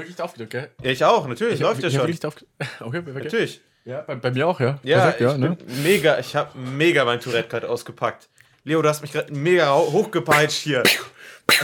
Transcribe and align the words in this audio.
wirklich 0.00 0.20
aufgedrückt, 0.20 0.50
gell? 0.52 0.70
Ja, 0.82 0.90
ich 0.90 1.04
auch, 1.04 1.26
natürlich, 1.26 1.54
Ich, 1.54 1.60
läuft 1.60 1.82
ja 1.82 1.90
schon. 1.90 2.00
wirklich 2.00 2.24
aufge 2.24 2.44
okay, 2.80 3.02
perfekt. 3.02 3.24
Natürlich. 3.26 3.60
Ja, 3.84 4.02
bei, 4.02 4.14
bei 4.14 4.30
mir 4.30 4.46
auch, 4.46 4.60
ja. 4.60 4.78
Ja, 4.82 5.10
Perfekt, 5.10 5.32
ich 5.32 5.38
ne? 5.38 5.56
bin 5.56 5.82
mega, 5.82 6.18
ich 6.18 6.36
habe 6.36 6.58
mega 6.58 7.04
mein 7.04 7.20
Tourette 7.20 7.48
gerade 7.48 7.68
ausgepackt. 7.68 8.28
Leo, 8.64 8.82
du 8.82 8.88
hast 8.88 9.00
mich 9.00 9.12
gerade 9.12 9.32
mega 9.32 9.74
hochgepeitscht 9.74 10.58
hier. 10.62 10.82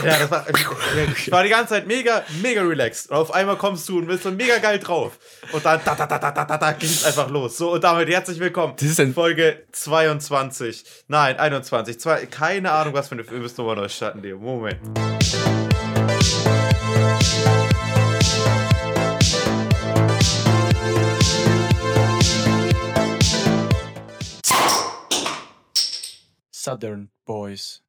Ja, 0.03 0.19
das 0.19 0.31
war, 0.31 0.45
ich 0.49 1.31
war 1.31 1.43
die 1.43 1.49
ganze 1.49 1.75
Zeit 1.75 1.87
mega, 1.87 2.23
mega 2.41 2.61
relaxed. 2.61 3.09
Und 3.09 3.17
auf 3.17 3.33
einmal 3.33 3.55
kommst 3.55 3.87
du 3.87 3.99
und 3.99 4.07
bist 4.07 4.23
so 4.23 4.31
mega 4.31 4.57
geil 4.57 4.79
drauf. 4.79 5.17
Und 5.53 5.65
dann 5.65 5.79
da, 5.85 5.95
da, 5.95 6.05
da, 6.05 6.17
da, 6.17 6.31
da, 6.31 6.45
da, 6.45 6.57
da 6.57 6.71
ging's 6.73 7.05
einfach 7.05 7.29
los. 7.29 7.57
So, 7.57 7.71
und 7.73 7.83
damit 7.83 8.09
herzlich 8.09 8.39
willkommen. 8.39 8.73
Das 8.79 8.99
ist 8.99 9.13
Folge 9.13 9.63
22. 9.71 10.83
Nein, 11.07 11.37
21. 11.37 11.99
Zwei, 11.99 12.25
keine 12.25 12.71
Ahnung, 12.71 12.93
was 12.93 13.07
für 13.07 13.15
eine, 13.15 13.29
wir 13.29 13.39
müssen 13.39 13.55
nochmal 13.57 13.75
neu 13.75 13.89
starten, 13.89 14.21
Leo. 14.21 14.37
Moment. 14.37 14.79
Southern 26.67 27.11
Boys. 27.23 27.81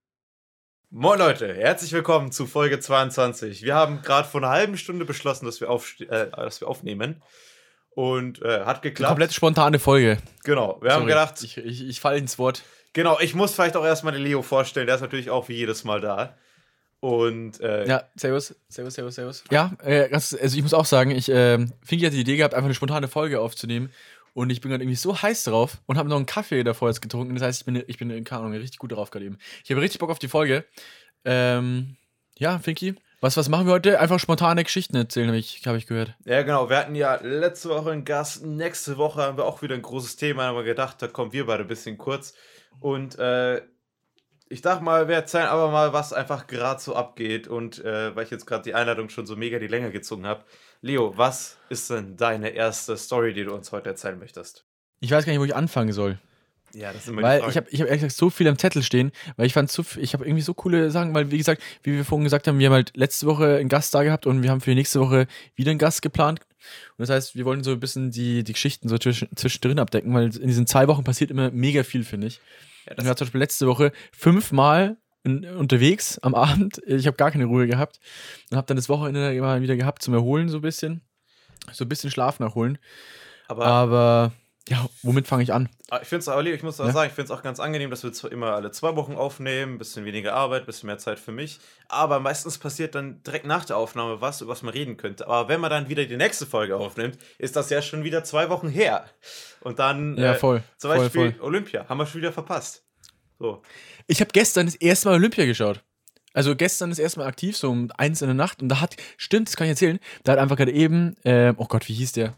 Moin 0.91 1.19
Leute, 1.19 1.53
herzlich 1.53 1.93
willkommen 1.93 2.31
zu 2.31 2.47
Folge 2.47 2.79
22. 2.79 3.65
Wir 3.65 3.75
haben 3.75 4.03
gerade 4.03 4.29
vor 4.29 4.41
einer 4.41 4.51
halben 4.51 4.77
Stunde 4.77 5.05
beschlossen, 5.05 5.47
dass 5.47 5.61
wir, 5.61 5.69
äh, 6.09 6.31
dass 6.31 6.61
wir 6.61 6.69
aufnehmen. 6.69 7.21
Und 7.91 8.41
äh, 8.41 8.61
hat 8.65 8.83
geklappt. 8.83 9.09
Komplett 9.09 9.35
spontane 9.35 9.81
Folge. 9.81 10.19
Genau, 10.45 10.79
wir 10.81 10.93
haben 10.93 11.01
Sorry, 11.01 11.11
gedacht, 11.11 11.43
Ich, 11.43 11.57
ich, 11.59 11.89
ich 11.89 12.01
falle 12.01 12.19
ins 12.19 12.39
Wort. 12.39 12.63
genau, 12.93 13.19
ich 13.19 13.35
muss 13.35 13.53
vielleicht 13.53 13.77
auch 13.77 13.85
erstmal 13.85 14.13
den 14.13 14.23
Leo 14.23 14.43
vorstellen, 14.43 14.87
der 14.87 14.95
ist 14.95 15.01
natürlich 15.03 15.31
auch 15.31 15.49
wie 15.49 15.57
jedes 15.57 15.83
Mal 15.83 16.01
da. 16.01 16.37
Und 17.01 17.61
äh, 17.61 17.85
Ja, 17.85 18.05
servus, 18.15 18.55
servus, 18.69 18.95
servus, 18.95 19.17
servus. 19.17 19.45
Ja, 19.51 19.73
äh, 19.83 20.09
also 20.13 20.37
ich 20.37 20.63
muss 20.63 20.75
auch 20.75 20.87
sagen, 20.87 21.11
ich, 21.11 21.29
ähm, 21.29 21.73
Finki 21.83 22.05
hat 22.05 22.13
die 22.13 22.21
Idee 22.21 22.37
gehabt, 22.37 22.55
einfach 22.55 22.67
eine 22.67 22.75
spontane 22.75 23.09
Folge 23.09 23.41
aufzunehmen. 23.41 23.91
Und 24.39 24.51
ich 24.51 24.61
bin 24.61 24.71
gerade 24.71 24.85
irgendwie 24.85 24.95
so 24.95 25.21
heiß 25.21 25.43
drauf 25.43 25.83
und 25.87 25.99
habe 25.99 26.09
noch 26.09 26.15
einen 26.15 26.25
Kaffee 26.25 26.63
davor 26.63 26.91
jetzt 26.91 27.03
getrunken. 27.03 27.35
Das 27.35 27.43
heißt, 27.43 27.61
ich 27.63 27.67
bin, 27.67 27.83
ich 27.89 27.99
bin 27.99 28.23
keine 28.23 28.43
Ahnung, 28.43 28.53
richtig 28.53 28.79
gut 28.79 28.93
drauf 28.93 29.11
gerade 29.11 29.25
eben. 29.25 29.37
Ich 29.65 29.71
habe 29.73 29.81
richtig 29.81 29.99
Bock 29.99 30.11
auf 30.11 30.21
die 30.21 30.29
Folge. 30.29 30.65
Ähm, 31.25 31.97
ja, 32.37 32.61
Finki, 32.61 32.95
was, 33.21 33.37
was 33.37 33.49
machen 33.49 33.67
wir 33.67 33.73
heute? 33.73 33.99
Einfach 33.99 34.21
spontane 34.21 34.63
Geschichten 34.63 34.95
erzählen, 34.95 35.27
habe 35.27 35.39
ich, 35.39 35.61
hab 35.67 35.75
ich 35.75 35.89
gehört. 35.89 36.15
ja, 36.25 36.43
genau, 36.43 36.71
wir 36.71 36.77
hatten 36.77 36.95
ja 36.95 37.17
letzte 37.17 37.69
Woche 37.71 37.91
einen 37.91 38.05
Gast, 38.05 38.47
nächste 38.47 38.97
Woche 38.97 39.23
haben 39.23 39.37
wir 39.37 39.45
auch 39.45 39.61
wieder 39.61 39.75
ein 39.75 39.83
großes 39.83 40.15
Thema, 40.15 40.45
haben 40.45 40.57
wir 40.57 40.63
gedacht, 40.63 41.03
da 41.03 41.09
kommen 41.09 41.33
wir 41.33 41.45
beide 41.45 41.65
ein 41.65 41.69
bisschen 41.69 41.99
kurz. 41.99 42.33
Und 42.79 43.19
äh, 43.19 43.61
ich 44.51 44.63
dachte 44.63 44.83
mal, 44.83 45.09
wir 45.09 45.17
erzählen 45.17 45.47
aber 45.47 45.71
mal, 45.71 45.93
was 45.93 46.13
einfach 46.13 46.47
gerade 46.47 46.81
so 46.81 46.95
abgeht. 46.95 47.49
Und 47.49 47.85
äh, 47.85 48.15
weil 48.15 48.25
ich 48.25 48.31
jetzt 48.31 48.47
gerade 48.47 48.63
die 48.63 48.75
Einladung 48.75 49.09
schon 49.09 49.27
so 49.27 49.37
mega 49.37 49.59
die 49.59 49.67
Länge 49.67 49.91
gezogen 49.91 50.27
habe. 50.27 50.45
Leo, 50.81 51.17
was 51.17 51.57
ist 51.69 51.91
denn 51.91 52.17
deine 52.17 52.51
erste 52.51 52.97
Story, 52.97 53.35
die 53.35 53.45
du 53.45 53.53
uns 53.55 53.73
heute 53.73 53.91
erzählen 53.91 54.19
möchtest? 54.19 54.65
Ich 55.01 55.11
weiß 55.11 55.25
gar 55.25 55.33
nicht, 55.33 55.41
wo 55.41 55.45
ich 55.45 55.55
anfangen 55.55 55.93
soll. 55.93 56.19
Ja, 56.75 56.93
das 56.93 57.03
ist 57.03 57.09
immer 57.09 57.23
Weil 57.23 57.41
ich 57.49 57.57
habe 57.57 57.67
ich 57.71 57.81
hab 57.81 57.89
ehrlich 57.89 58.03
gesagt 58.03 58.19
so 58.19 58.31
viel 58.31 58.47
am 58.47 58.59
Zettel 58.59 58.83
stehen, 58.83 59.11
weil 59.37 59.47
ich 59.47 59.55
fand 59.55 59.71
so 59.71 59.83
viel, 59.83 60.03
ich 60.03 60.13
habe 60.13 60.25
irgendwie 60.25 60.43
so 60.43 60.53
coole 60.53 60.91
Sachen, 60.91 61.15
weil 61.15 61.31
wie 61.31 61.39
gesagt, 61.39 61.63
wie 61.83 61.95
wir 61.95 62.05
vorhin 62.05 62.25
gesagt 62.25 62.47
haben, 62.47 62.59
wir 62.59 62.67
haben 62.67 62.75
halt 62.75 62.97
letzte 62.97 63.27
Woche 63.27 63.57
einen 63.57 63.71
Gast 63.71 63.95
da 63.95 64.03
gehabt 64.03 64.27
und 64.27 64.43
wir 64.43 64.51
haben 64.51 64.61
für 64.61 64.71
die 64.71 64.77
nächste 64.77 65.01
Woche 65.01 65.27
wieder 65.55 65.71
einen 65.71 65.79
Gast 65.79 66.03
geplant. 66.03 66.41
Und 66.97 67.09
das 67.09 67.11
heißt, 67.11 67.37
wir 67.37 67.45
wollen 67.45 67.63
so 67.63 67.71
ein 67.73 67.81
bisschen 67.81 68.11
die, 68.11 68.45
die 68.45 68.53
Geschichten 68.53 68.89
so 68.89 68.99
zwischen, 68.99 69.29
zwischendrin 69.37 69.79
abdecken, 69.79 70.13
weil 70.15 70.35
in 70.37 70.49
diesen 70.49 70.67
zwei 70.67 70.89
Wochen 70.89 71.05
passiert 71.05 71.31
immer 71.31 71.51
mega 71.51 71.83
viel, 71.83 72.05
finde 72.05 72.29
ich. 72.29 72.41
Ja, 72.87 72.95
Ich 72.99 73.05
war 73.05 73.17
zum 73.17 73.27
Beispiel 73.27 73.41
letzte 73.41 73.67
Woche 73.67 73.93
fünfmal 74.13 74.97
in, 75.25 75.45
unterwegs 75.45 76.19
am 76.19 76.35
Abend. 76.35 76.81
Ich 76.87 77.07
habe 77.07 77.17
gar 77.17 77.31
keine 77.31 77.45
Ruhe 77.47 77.67
gehabt 77.67 78.01
und 78.51 78.57
habe 78.57 78.67
dann 78.67 78.77
das 78.77 78.89
Wochenende 78.89 79.35
immer 79.35 79.61
wieder 79.61 79.77
gehabt 79.77 80.03
zum 80.03 80.15
Erholen 80.15 80.49
so 80.49 80.59
ein 80.59 80.63
bisschen. 80.63 81.03
So 81.73 81.85
ein 81.85 81.89
bisschen 81.89 82.11
Schlaf 82.11 82.41
nachholen. 82.41 82.79
aber 83.47 83.67
Aber 83.67 84.33
ja, 84.69 84.89
womit 85.03 85.27
fange 85.27 85.43
ich 85.43 85.53
an? 85.53 85.69
Ah, 85.91 86.01
Ich 86.03 86.09
finde 86.09 86.21
es 86.21 86.29
auch, 86.29 86.41
ich 86.43 86.63
muss 86.63 86.81
auch 86.81 86.87
Ja? 86.87 86.93
sagen, 86.93 87.09
ich 87.09 87.15
finde 87.15 87.33
es 87.33 87.39
auch 87.39 87.43
ganz 87.43 87.59
angenehm, 87.61 87.91
dass 87.91 88.03
wir 88.05 88.33
immer 88.33 88.55
alle 88.55 88.71
zwei 88.71 88.95
Wochen 88.97 89.15
aufnehmen, 89.15 89.75
ein 89.75 89.79
bisschen 89.79 90.05
weniger 90.05 90.35
Arbeit, 90.35 90.63
ein 90.63 90.67
bisschen 90.67 90.87
mehr 90.87 90.99
Zeit 90.99 91.19
für 91.19 91.33
mich. 91.33 91.59
Aber 91.89 92.21
meistens 92.21 92.59
passiert 92.59 92.95
dann 92.95 93.23
direkt 93.23 93.47
nach 93.47 93.65
der 93.65 93.77
Aufnahme 93.77 94.21
was, 94.21 94.41
über 94.41 94.53
was 94.53 94.63
man 94.63 94.73
reden 94.75 94.97
könnte. 94.97 95.27
Aber 95.27 95.49
wenn 95.49 95.61
man 95.61 95.71
dann 95.71 95.89
wieder 95.89 96.05
die 96.05 96.17
nächste 96.17 96.47
Folge 96.47 96.77
aufnimmt, 96.77 97.19
ist 97.39 97.57
das 97.57 97.71
ja 97.71 97.81
schon 97.83 98.05
wieder 98.05 98.25
zwei 98.25 98.51
Wochen 98.51 98.69
her. 98.69 99.07
Und 99.61 99.79
dann 99.79 100.17
Ja, 100.17 100.33
äh, 100.33 100.35
voll. 100.35 100.63
zum 100.77 100.91
voll, 100.91 100.99
Beispiel 101.01 101.33
voll. 101.33 101.41
Olympia, 101.47 101.89
haben 101.89 101.99
wir 101.99 102.07
schon 102.07 102.21
wieder 102.21 102.33
verpasst. 102.33 102.85
So. 103.39 103.63
Ich 104.07 104.21
habe 104.21 104.31
gestern 104.33 104.67
das 104.67 104.75
erste 104.75 105.09
Mal 105.09 105.15
Olympia 105.15 105.47
geschaut. 105.47 105.83
Also 106.35 106.55
gestern 106.55 106.91
das 106.91 106.99
erste 106.99 107.21
Mal 107.21 107.27
aktiv, 107.27 107.57
so 107.57 107.71
um 107.71 107.91
eins 107.97 108.21
in 108.23 108.29
der 108.29 108.35
Nacht. 108.35 108.63
Und 108.63 108.69
da 108.69 108.81
hat, 108.81 108.97
stimmt, 109.17 109.49
das 109.49 109.57
kann 109.57 109.67
ich 109.67 109.71
erzählen, 109.71 109.99
da 110.25 110.33
hat 110.33 110.39
einfach 110.39 110.57
gerade 110.57 110.73
eben, 110.73 111.17
ähm, 111.25 111.55
oh 111.59 111.65
Gott, 111.67 111.89
wie 111.89 111.95
hieß 111.95 112.13
der? 112.13 112.35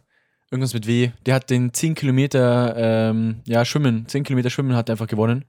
Irgendwas 0.50 0.75
mit 0.75 0.87
W. 0.87 1.11
Der 1.27 1.34
hat 1.34 1.49
den 1.50 1.72
10 1.72 1.94
Kilometer, 1.94 2.75
ähm, 2.77 3.41
ja, 3.47 3.65
Schwimmen, 3.65 4.09
10 4.09 4.25
Kilometer 4.25 4.50
Schwimmen 4.50 4.75
hat 4.75 4.88
er 4.88 4.94
einfach 4.94 5.06
gewonnen. 5.06 5.44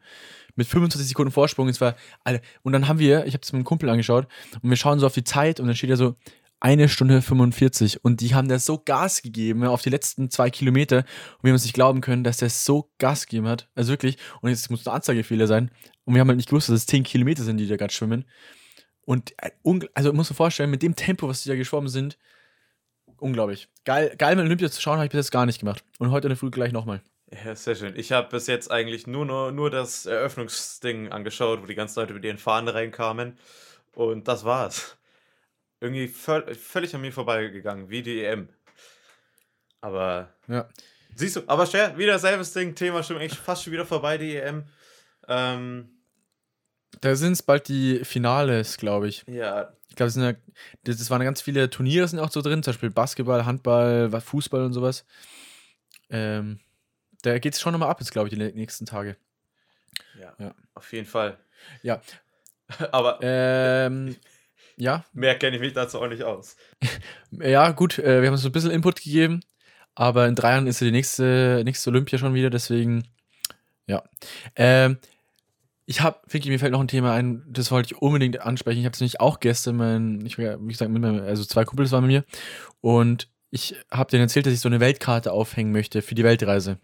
Mit 0.56 0.68
25 0.68 1.08
Sekunden 1.08 1.32
Vorsprung. 1.32 1.70
Es 1.70 1.82
war, 1.82 1.96
alle. 2.24 2.42
Und 2.62 2.74
dann 2.74 2.88
haben 2.88 3.00
wir, 3.00 3.26
ich 3.26 3.34
habe 3.34 3.42
es 3.42 3.52
mit 3.52 3.60
einem 3.60 3.66
Kumpel 3.66 3.90
angeschaut, 3.90 4.28
und 4.62 4.70
wir 4.70 4.78
schauen 4.78 5.00
so 5.00 5.08
auf 5.08 5.14
die 5.14 5.24
Zeit 5.24 5.60
und 5.60 5.68
dann 5.68 5.76
steht 5.76 5.90
ja 5.90 5.96
so, 5.96 6.16
eine 6.62 6.90
Stunde 6.90 7.24
45 7.24 8.06
und 8.06 8.22
die 8.22 8.36
haben 8.36 8.48
da 8.48 8.60
so 8.60 8.78
Gas 8.78 9.24
gegeben 9.24 9.66
auf 9.66 9.82
die 9.82 9.90
letzten 9.90 10.30
zwei 10.30 10.52
Kilometer 10.52 10.98
und 10.98 11.44
wir 11.44 11.50
haben 11.50 11.56
uns 11.56 11.64
nicht 11.64 11.74
glauben 11.74 12.02
können, 12.02 12.24
dass 12.24 12.38
der 12.38 12.52
so 12.52 12.92
Gas 13.00 13.26
gegeben 13.26 13.48
hat. 13.48 13.68
Also 13.74 13.90
wirklich. 13.90 14.18
Und 14.42 14.52
jetzt 14.52 14.70
muss 14.70 14.88
ein 14.88 14.94
Anzeigefehler 14.94 15.48
sein. 15.48 15.72
Und 16.06 16.14
wir 16.14 16.22
haben 16.22 16.28
halt 16.28 16.38
nicht 16.38 16.50
gewusst, 16.50 16.70
dass 16.70 16.76
es 16.76 16.86
10 16.86 17.04
Kilometer 17.04 17.44
sind, 17.44 17.58
die 17.58 17.68
da 17.68 17.78
gerade 17.78 17.92
schwimmen. 17.92 18.26
Und 19.06 19.34
äh, 19.40 19.50
also 19.96 20.14
muss 20.14 20.30
man 20.30 20.38
vorstellen, 20.38 20.70
mit 20.70 20.84
dem 20.84 20.96
Tempo, 20.96 21.28
was 21.28 21.42
die 21.42 21.50
da 21.50 21.56
geschwommen 21.56 21.90
sind, 21.90 22.20
unglaublich. 23.22 23.70
Geil, 23.86 24.16
geil 24.18 24.36
mit 24.36 24.46
Olympia 24.46 24.70
zu 24.70 24.82
schauen, 24.82 24.98
habe 24.98 25.06
ich 25.06 25.12
bis 25.12 25.20
jetzt 25.26 25.32
gar 25.32 25.46
nicht 25.46 25.60
gemacht. 25.60 25.84
Und 26.00 26.12
heute 26.12 26.28
in 26.28 26.30
der 26.30 26.38
Früh 26.38 26.52
gleich 26.52 26.72
nochmal. 26.72 27.02
Ja, 27.46 27.56
sehr 27.56 27.76
schön. 27.76 27.96
Ich 27.96 28.12
habe 28.12 28.30
bis 28.30 28.48
jetzt 28.48 28.70
eigentlich 28.70 29.08
nur, 29.08 29.26
nur, 29.26 29.52
nur 29.52 29.70
das 29.70 30.06
Eröffnungsding 30.06 31.12
angeschaut, 31.12 31.62
wo 31.62 31.66
die 31.66 31.76
ganzen 31.76 32.00
Leute 32.00 32.14
mit 32.14 32.26
ihren 32.26 32.38
Fahnen 32.38 32.68
reinkamen. 32.68 33.38
Und 33.94 34.28
das 34.28 34.44
war's. 34.44 34.98
Irgendwie 35.80 36.08
völ 36.08 36.54
völlig 36.56 36.94
an 36.94 37.02
mir 37.02 37.14
vorbeigegangen, 37.14 37.90
wie 37.90 38.02
die 38.02 38.24
EM. 38.24 38.50
Aber 39.80 40.34
Ja. 40.48 40.68
Siehst 41.16 41.36
du, 41.36 41.42
aber 41.48 41.66
Cher, 41.66 41.98
wieder 41.98 42.20
selbes 42.20 42.54
Ding, 42.54 42.76
Thema 42.76 43.04
schon 43.04 43.18
eigentlich 43.18 43.38
fast 43.38 43.64
schon 43.64 43.74
wieder 43.74 43.86
vorbei, 43.86 44.18
die 44.18 44.36
EM. 44.36 44.66
Ähm, 45.28 45.90
Da 47.00 47.16
sind 47.16 47.32
es 47.34 47.42
bald 47.44 47.68
die 47.70 48.04
Finales, 48.04 48.78
glaube 48.78 49.08
ich. 49.08 49.24
ja, 49.28 49.74
Ich 49.90 49.96
glaube, 49.96 50.08
es 50.10 50.14
sind 50.14 50.24
ja, 50.24 50.34
das, 50.84 50.98
das 50.98 51.10
waren 51.10 51.22
ganz 51.24 51.42
viele 51.42 51.70
Turniere 51.70 52.08
sind 52.08 52.20
auch 52.20 52.32
so 52.32 52.42
drin, 52.42 52.62
zum 52.64 52.74
Beispiel 52.74 52.90
Basketball, 52.92 53.46
Handball, 53.46 54.10
Fußball 54.22 54.64
und 54.66 54.74
sowas. 54.74 55.06
Ähm, 56.10 56.60
da 57.24 57.38
geht 57.40 57.54
es 57.54 57.62
schon 57.62 57.72
nochmal 57.72 57.90
ab 57.90 58.00
jetzt, 58.00 58.12
glaube 58.12 58.28
ich, 58.28 58.34
die 58.36 58.40
nä- 58.42 58.54
nächsten 58.54 58.86
Tage. 58.86 59.16
ja, 60.20 60.34
Ja. 60.38 60.54
auf 60.74 60.92
jeden 60.92 61.06
Fall. 61.08 61.38
Ja. 61.84 62.02
aber 62.92 63.20
Ähm, 63.22 64.16
ja, 64.78 65.06
mehr 65.14 65.38
kenne 65.38 65.56
ich 65.58 65.62
mich 65.62 65.74
dazu 65.74 66.00
auch 66.02 66.08
nicht 66.08 66.24
aus. 66.24 66.56
ja, 67.32 67.72
gut, 67.72 68.00
äh, 68.00 68.22
wir 68.22 68.28
haben 68.28 68.34
uns 68.34 68.42
so 68.42 68.50
ein 68.50 68.54
bisschen 68.54 68.72
Input 68.72 68.98
gegeben, 68.98 69.42
aber 69.96 70.28
in 70.28 70.36
drei 70.36 70.52
Jahren 70.52 70.68
ist 70.68 70.82
ja 70.82 70.86
die 70.86 70.92
nächste, 70.92 71.62
nächste 71.66 71.90
Olympia 71.90 72.18
schon 72.20 72.34
wieder, 72.34 72.50
deswegen, 72.50 73.08
ja. 73.88 74.04
Ähm, 74.56 74.98
ich 75.86 76.02
habe, 76.02 76.20
Vicky, 76.28 76.50
mir 76.50 76.60
fällt 76.60 76.72
noch 76.72 76.80
ein 76.80 76.88
Thema 76.88 77.14
ein, 77.14 77.44
das 77.48 77.72
wollte 77.72 77.94
ich 77.94 78.02
unbedingt 78.02 78.42
ansprechen. 78.42 78.80
Ich 78.80 78.86
habe 78.86 78.94
es 78.94 79.00
nämlich 79.00 79.20
auch 79.20 79.40
gestern, 79.40 79.76
mein, 79.76 80.26
ich, 80.26 80.38
wie 80.38 80.68
gesagt, 80.68 80.92
mit 80.92 81.02
meinem, 81.02 81.22
also 81.22 81.44
zwei 81.44 81.66
Kumpels 81.66 81.92
waren 81.92 82.06
mit 82.06 82.12
mir 82.12 82.26
und 82.82 83.30
ich 83.50 83.76
habe 83.92 84.10
denen 84.10 84.24
erzählt, 84.24 84.46
dass 84.46 84.54
ich 84.54 84.62
so 84.62 84.70
eine 84.70 84.80
Weltkarte 84.80 85.34
aufhängen 85.34 85.72
möchte 85.72 86.02
für 86.02 86.16
die 86.16 86.24
Weltreise. 86.24 86.78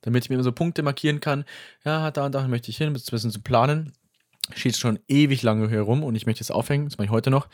Damit 0.00 0.24
ich 0.24 0.30
mir 0.30 0.36
immer 0.36 0.44
so 0.44 0.52
Punkte 0.52 0.82
markieren 0.82 1.20
kann. 1.20 1.44
Ja, 1.84 2.10
da 2.10 2.26
und 2.26 2.34
da 2.34 2.46
möchte 2.48 2.70
ich 2.70 2.78
hin, 2.78 2.86
ein 2.86 2.92
bisschen 2.92 3.30
zu 3.30 3.42
planen. 3.42 3.92
Steht 4.54 4.76
schon 4.76 4.98
ewig 5.08 5.42
lange 5.42 5.68
herum 5.68 6.04
und 6.04 6.14
ich 6.14 6.24
möchte 6.24 6.42
es 6.42 6.50
aufhängen, 6.50 6.86
das 6.86 6.96
mache 6.96 7.06
ich 7.06 7.10
heute 7.10 7.30
noch. 7.30 7.48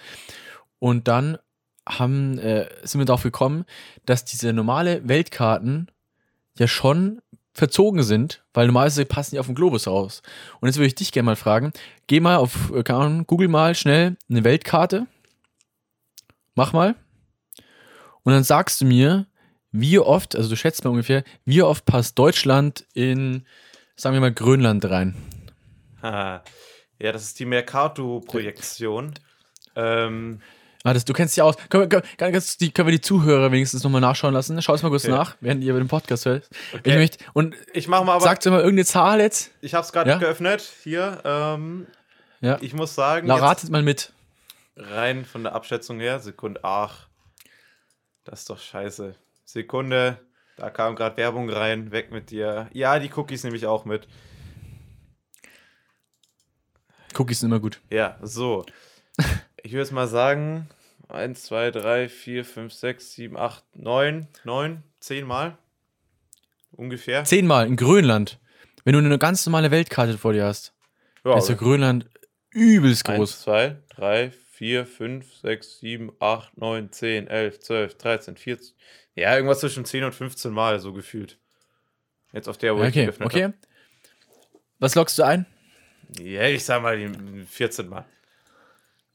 Und 0.79 1.09
dann 1.09 1.39
haben, 1.89 2.39
äh, 2.39 2.69
sind 2.83 3.01
wir 3.01 3.07
darauf 3.07 3.23
gekommen, 3.23 3.65
dass 4.05 4.25
diese 4.25 4.53
normale 4.53 5.09
Weltkarten 5.09 5.91
ja 6.59 6.69
schon 6.69 7.22
verzogen 7.55 8.03
sind, 8.03 8.43
weil 8.55 8.67
normalerweise 8.67 9.05
passen 9.05 9.35
die 9.35 9.39
auf 9.39 9.47
den 9.47 9.55
Globus 9.55 9.87
raus. 9.87 10.23
Und 10.61 10.69
jetzt 10.69 10.77
würde 10.77 10.87
ich 10.87 10.95
dich 10.95 11.13
gerne 11.13 11.27
mal 11.27 11.37
fragen, 11.37 11.73
geh 12.07 12.21
mal 12.21 12.37
auf, 12.37 12.73
äh, 12.73 12.91
Ahnung, 12.93 13.27
google 13.27 13.49
mal 13.49 13.75
schnell 13.75 14.17
eine 14.31 14.45
Weltkarte, 14.45 15.07
mach 16.55 16.73
mal, 16.73 16.95
und 18.25 18.33
dann 18.33 18.45
sagst 18.45 18.81
du 18.81 18.85
mir, 18.85 19.27
wie 19.71 19.99
oft, 19.99 20.37
also 20.37 20.49
du 20.49 20.57
schätzt 20.57 20.85
mal 20.85 20.91
ungefähr, 20.91 21.25
wie 21.45 21.63
oft 21.63 21.85
passt 21.85 22.19
Deutschland 22.19 22.87
in, 22.95 23.47
sagen 23.97 24.15
wir 24.15 24.21
mal, 24.21 24.33
Grönland 24.33 24.85
rein? 24.85 25.15
Ja, 27.03 27.11
das 27.11 27.25
ist 27.25 27.41
die 27.41 27.47
Mercato-Projektion. 27.47 29.15
Ähm, 29.75 30.41
Ah, 30.85 30.93
das, 30.93 31.05
du 31.05 31.13
kennst 31.13 31.37
dich 31.37 31.43
aus. 31.43 31.57
Können 31.69 31.89
wir, 31.91 32.01
können, 32.01 32.43
die, 32.61 32.73
können 32.73 32.89
wir 32.89 32.93
die 32.93 33.01
Zuhörer 33.01 33.53
wenigstens 33.53 33.85
nochmal 33.85 34.01
nachschauen 34.01 34.35
lassen? 34.35 34.61
Schau 34.63 34.75
es 34.75 34.83
mal 34.83 34.89
kurz 34.89 35.05
Okay. 35.05 35.13
nach, 35.13 35.37
während 35.41 35.63
ihr 35.63 35.71
über 35.71 35.79
den 35.79 35.87
Podcast 35.89 36.27
hört. 36.27 36.49
Ich 36.73 36.79
Okay. 36.81 36.97
möchte, 36.97 37.25
und 37.35 37.55
ich 37.73 37.87
mache 37.87 38.05
mal 38.05 38.15
aber, 38.15 38.25
sagt 38.25 38.45
mal 38.47 38.57
irgendeine 38.59 38.85
Zahl 38.85 39.21
jetzt. 39.21 39.53
ich 39.61 39.75
habe 39.75 39.85
es 39.85 39.93
gerade 39.93 40.11
Ja? 40.11 40.19
geöffnet, 40.19 40.69
hier. 40.83 41.21
Ähm, 41.25 41.87
Ja. 42.41 42.59
ich 42.61 42.75
muss 42.75 42.95
sagen, 42.97 43.29
Na, 43.29 43.37
ratet 43.37 43.71
mal 43.71 43.83
mit. 43.83 44.13
rein 44.77 45.25
von 45.25 45.45
der 45.45 45.55
Abschätzung 45.55 46.01
her, 46.01 46.19
Sekunde, 46.19 46.61
ach, 46.65 47.07
Das 48.25 48.41
ist 48.41 48.51
doch 48.51 48.59
scheiße. 48.59 49.15
Sekunde, 49.45 50.19
da 50.57 50.71
kam 50.71 50.97
gerade 50.97 51.17
Werbung 51.17 51.49
rein, 51.51 51.93
weg 51.93 52.11
mit 52.13 52.31
dir. 52.31 52.69
Ja, 52.73 52.99
die 52.99 53.11
Cookies 53.15 53.45
nehme 53.45 53.57
ich 53.57 53.67
auch 53.67 53.85
mit. 53.85 54.09
Cookies 57.19 57.41
sind 57.41 57.51
immer 57.51 57.61
gut. 57.61 57.81
Ja, 57.91 58.17
so. 58.23 58.65
Ich 59.63 59.73
würde 59.73 59.83
jetzt 59.83 59.93
mal 59.93 60.09
sagen, 60.09 60.69
1, 61.09 61.43
2, 61.45 61.71
3, 61.71 62.09
4, 62.09 62.45
5, 62.45 62.73
6, 62.73 63.13
7, 63.13 63.37
8, 63.37 63.65
9, 63.77 64.29
9, 64.45 64.83
10 65.01 65.27
Mal. 65.27 65.57
Ungefähr. 66.73 67.25
Zehnmal 67.25 67.67
in 67.67 67.77
Grönland. 67.77 68.39
Wenn 68.85 68.95
du 68.95 68.99
eine 68.99 69.19
ganz 69.19 69.45
normale 69.47 69.71
Weltkarte 69.71 70.19
vor 70.19 70.33
dir 70.33 70.45
hast, 70.47 70.73
Ja, 71.25 71.37
ist 71.39 71.49
ja 71.49 71.55
Grönland 71.55 72.07
übelst 72.51 73.09
1, 73.09 73.19
groß. 73.19 73.43
2, 73.43 73.77
3, 73.91 74.33
4, 74.53 74.87
5, 74.87 75.35
6, 75.35 75.79
7, 75.81 76.13
8, 76.19 76.57
9, 76.57 76.91
10, 76.93 77.27
11, 77.29 77.61
12, 77.61 77.99
13, 77.99 78.37
14. 78.37 78.75
Ja, 79.15 79.35
irgendwas 79.37 79.61
zwischen 79.61 79.85
10 79.85 80.05
und 80.05 80.15
15 80.15 80.51
Mal 80.51 80.81
so 80.81 80.93
gefühlt. 80.93 81.39
Jetzt 82.33 82.49
auf 82.49 82.57
der, 82.59 82.75
wo 82.75 82.81
Ja, 82.81 82.87
ich 82.87 82.93
okay, 82.95 83.05
geöffnet 83.05 83.27
okay. 83.27 83.53
Was 84.79 84.95
lockst 84.95 85.19
du 85.19 85.23
ein? 85.25 85.47
Ja, 86.19 86.45
ich 86.45 86.65
sag 86.65 86.83
mal 86.83 86.97
die 86.97 87.45
14 87.45 87.89
Mal. 87.89 88.07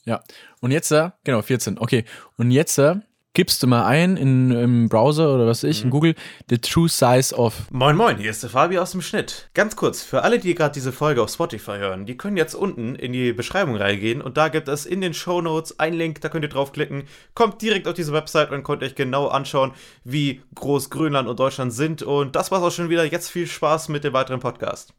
Ja. 0.08 0.24
Und 0.62 0.72
jetzt, 0.72 0.92
äh, 0.92 1.10
genau, 1.26 1.42
14. 1.42 1.78
Okay. 1.78 2.06
Und 2.38 2.52
jetzt 2.52 2.78
äh, 2.78 2.96
gibst 3.34 3.62
du 3.62 3.68
mal 3.68 3.86
ein 3.86 4.16
in, 4.16 4.52
im 4.52 4.90
Browser 4.90 5.36
oder 5.36 5.46
was 5.46 5.64
weiß 5.64 5.70
ich, 5.70 5.84
in 5.84 5.90
Google, 5.90 6.16
the 6.50 6.58
true 6.58 6.88
size 6.88 7.36
of. 7.36 7.70
Moin 7.72 7.96
Moin, 7.96 8.18
hier 8.18 8.32
ist 8.32 8.42
der 8.42 8.50
Fabi 8.50 8.80
aus 8.80 8.92
dem 8.92 9.02
Schnitt. 9.02 9.50
Ganz 9.54 9.76
kurz, 9.76 10.02
für 10.02 10.24
alle, 10.24 10.40
die 10.40 10.56
gerade 10.56 10.74
diese 10.74 10.94
Folge 10.94 11.22
auf 11.22 11.30
Spotify 11.30 11.78
hören, 11.78 12.06
die 12.06 12.16
können 12.16 12.38
jetzt 12.38 12.56
unten 12.56 12.96
in 12.96 13.12
die 13.12 13.34
Beschreibung 13.34 13.76
reingehen 13.76 14.22
und 14.22 14.38
da 14.38 14.48
gibt 14.48 14.70
es 14.70 14.86
in 14.88 15.02
den 15.02 15.14
Show 15.14 15.42
Notes 15.42 15.78
einen 15.78 15.98
Link, 15.98 16.22
da 16.22 16.30
könnt 16.30 16.46
ihr 16.46 16.50
draufklicken, 16.50 17.04
kommt 17.36 17.62
direkt 17.62 17.88
auf 17.88 17.94
diese 17.94 18.14
Website 18.14 18.50
und 18.52 18.64
könnt 18.64 18.82
euch 18.82 18.96
genau 18.96 19.28
anschauen, 19.28 19.74
wie 20.04 20.42
groß 20.56 20.90
Grönland 20.90 21.28
und 21.28 21.40
Deutschland 21.40 21.74
sind. 21.74 22.02
Und 22.02 22.36
das 22.36 22.50
war's 22.50 22.64
auch 22.64 22.72
schon 22.72 22.90
wieder. 22.90 23.04
Jetzt 23.06 23.30
viel 23.30 23.46
Spaß 23.46 23.90
mit 23.90 24.04
dem 24.04 24.14
weiteren 24.14 24.40
Podcast. 24.40 24.94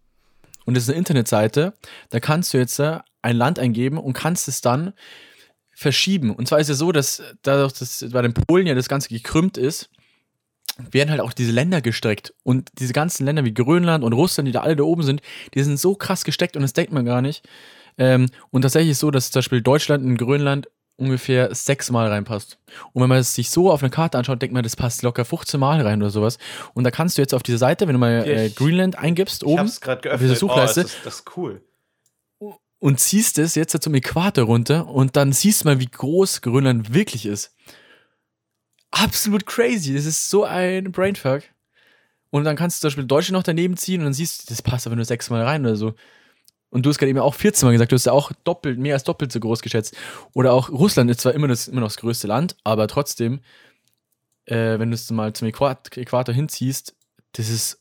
Und 0.68 0.74
das 0.74 0.82
ist 0.82 0.90
eine 0.90 0.98
Internetseite, 0.98 1.72
da 2.10 2.20
kannst 2.20 2.52
du 2.52 2.58
jetzt 2.58 2.78
äh, 2.78 2.98
ein 3.22 3.36
Land 3.36 3.58
eingeben 3.58 3.96
und 3.96 4.12
kannst 4.12 4.48
es 4.48 4.60
dann 4.60 4.92
verschieben. 5.74 6.30
Und 6.34 6.46
zwar 6.46 6.60
ist 6.60 6.68
es 6.68 6.76
so, 6.76 6.92
dass 6.92 7.22
dadurch, 7.40 7.72
dass 7.72 8.04
bei 8.12 8.20
den 8.20 8.34
Polen 8.34 8.66
ja 8.66 8.74
das 8.74 8.90
Ganze 8.90 9.08
gekrümmt 9.08 9.56
ist, 9.56 9.88
werden 10.90 11.08
halt 11.08 11.22
auch 11.22 11.32
diese 11.32 11.52
Länder 11.52 11.80
gestreckt. 11.80 12.34
Und 12.42 12.68
diese 12.80 12.92
ganzen 12.92 13.24
Länder 13.24 13.46
wie 13.46 13.54
Grönland 13.54 14.04
und 14.04 14.12
Russland, 14.12 14.46
die 14.46 14.52
da 14.52 14.60
alle 14.60 14.76
da 14.76 14.84
oben 14.84 15.04
sind, 15.04 15.22
die 15.54 15.62
sind 15.62 15.80
so 15.80 15.94
krass 15.94 16.22
gesteckt 16.22 16.54
und 16.54 16.60
das 16.60 16.74
denkt 16.74 16.92
man 16.92 17.06
gar 17.06 17.22
nicht. 17.22 17.48
Ähm, 17.96 18.26
und 18.50 18.60
tatsächlich 18.60 18.90
ist 18.90 18.98
es 18.98 19.00
so, 19.00 19.10
dass 19.10 19.30
zum 19.30 19.38
Beispiel 19.38 19.62
Deutschland 19.62 20.04
in 20.04 20.18
Grönland 20.18 20.68
ungefähr 20.98 21.54
sechsmal 21.54 22.08
reinpasst. 22.08 22.58
Und 22.92 23.00
wenn 23.02 23.08
man 23.08 23.18
es 23.18 23.34
sich 23.34 23.48
so 23.50 23.70
auf 23.70 23.82
einer 23.82 23.90
Karte 23.90 24.18
anschaut, 24.18 24.42
denkt 24.42 24.52
man, 24.52 24.62
das 24.64 24.76
passt 24.76 25.02
locker 25.02 25.24
15 25.24 25.58
Mal 25.58 25.80
rein 25.80 26.02
oder 26.02 26.10
sowas. 26.10 26.36
Und 26.74 26.84
da 26.84 26.90
kannst 26.90 27.16
du 27.16 27.22
jetzt 27.22 27.32
auf 27.32 27.42
dieser 27.42 27.58
Seite, 27.58 27.86
wenn 27.86 27.94
du 27.94 27.98
mal 28.00 28.24
äh, 28.26 28.46
ich- 28.48 28.56
Greenland 28.56 28.98
eingibst, 28.98 29.42
Ich 29.42 29.48
oben, 29.48 29.60
hab's 29.60 29.80
gerade 29.80 30.12
auf 30.12 30.20
dieser 30.20 30.34
geöffnet. 30.34 30.36
Oh, 30.42 30.48
Suchleiste, 30.54 30.82
das, 30.82 30.90
ist, 30.94 31.06
das 31.06 31.14
ist 31.20 31.36
cool. 31.36 31.62
und 32.80 33.00
ziehst 33.00 33.38
es 33.38 33.54
jetzt 33.54 33.80
zum 33.82 33.94
Äquator 33.94 34.44
runter 34.44 34.86
und 34.88 35.16
dann 35.16 35.32
siehst 35.32 35.62
du 35.64 35.68
mal, 35.68 35.80
wie 35.80 35.86
groß 35.90 36.42
Grönland 36.42 36.92
wirklich 36.92 37.26
ist. 37.26 37.54
Absolut 38.90 39.46
crazy. 39.46 39.94
Das 39.94 40.04
ist 40.06 40.28
so 40.30 40.44
ein 40.44 40.90
Brainfuck. 40.92 41.42
Und 42.30 42.44
dann 42.44 42.56
kannst 42.56 42.78
du 42.78 42.80
zum 42.82 42.88
Beispiel 42.88 43.04
Deutschland 43.06 43.34
noch 43.38 43.42
daneben 43.42 43.76
ziehen 43.76 44.00
und 44.00 44.04
dann 44.06 44.12
siehst 44.14 44.42
du, 44.42 44.46
das 44.52 44.62
passt 44.62 44.86
aber 44.86 44.96
nur 44.96 45.04
sechsmal 45.04 45.42
rein 45.44 45.64
oder 45.64 45.76
so. 45.76 45.94
Und 46.70 46.84
du 46.84 46.90
hast 46.90 46.98
gerade 46.98 47.10
eben 47.10 47.18
auch 47.18 47.34
14 47.34 47.66
Mal 47.66 47.72
gesagt, 47.72 47.92
du 47.92 47.96
hast 47.96 48.06
ja 48.06 48.12
auch 48.12 48.30
doppelt, 48.44 48.78
mehr 48.78 48.94
als 48.94 49.04
doppelt 49.04 49.32
so 49.32 49.40
groß 49.40 49.62
geschätzt. 49.62 49.96
Oder 50.34 50.52
auch 50.52 50.68
Russland 50.70 51.10
ist 51.10 51.20
zwar 51.20 51.34
immer, 51.34 51.48
das, 51.48 51.68
immer 51.68 51.80
noch 51.80 51.88
das 51.88 51.96
größte 51.96 52.26
Land, 52.26 52.56
aber 52.62 52.88
trotzdem, 52.88 53.40
äh, 54.44 54.78
wenn 54.78 54.90
du 54.90 54.94
es 54.94 55.10
mal 55.10 55.32
zum 55.32 55.48
Äquat 55.48 55.96
Äquator 55.96 56.34
hinziehst, 56.34 56.94
das 57.32 57.48
ist 57.48 57.80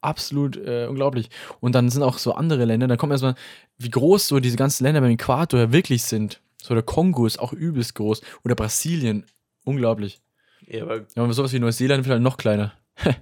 absolut 0.00 0.56
äh, 0.56 0.86
unglaublich. 0.88 1.28
Und 1.60 1.74
dann 1.74 1.90
sind 1.90 2.02
auch 2.02 2.18
so 2.18 2.34
andere 2.34 2.64
Länder, 2.64 2.86
dann 2.86 2.98
kommt 2.98 3.12
erstmal, 3.12 3.34
wie 3.78 3.90
groß 3.90 4.28
so 4.28 4.40
diese 4.40 4.56
ganzen 4.56 4.84
Länder 4.84 5.00
beim 5.00 5.10
Äquator 5.10 5.72
wirklich 5.72 6.04
sind. 6.04 6.40
So 6.62 6.74
der 6.74 6.82
Kongo 6.82 7.26
ist 7.26 7.38
auch 7.38 7.52
übelst 7.52 7.94
groß. 7.94 8.20
Oder 8.44 8.54
Brasilien. 8.54 9.24
Unglaublich. 9.64 10.20
Ja, 10.66 10.82
aber 10.82 10.98
Ja, 10.98 11.22
aber 11.22 11.32
sowas 11.32 11.52
wie 11.52 11.58
Neuseeland 11.58 12.04
vielleicht 12.04 12.22
noch 12.22 12.36
kleiner. 12.36 12.72
das 13.04 13.16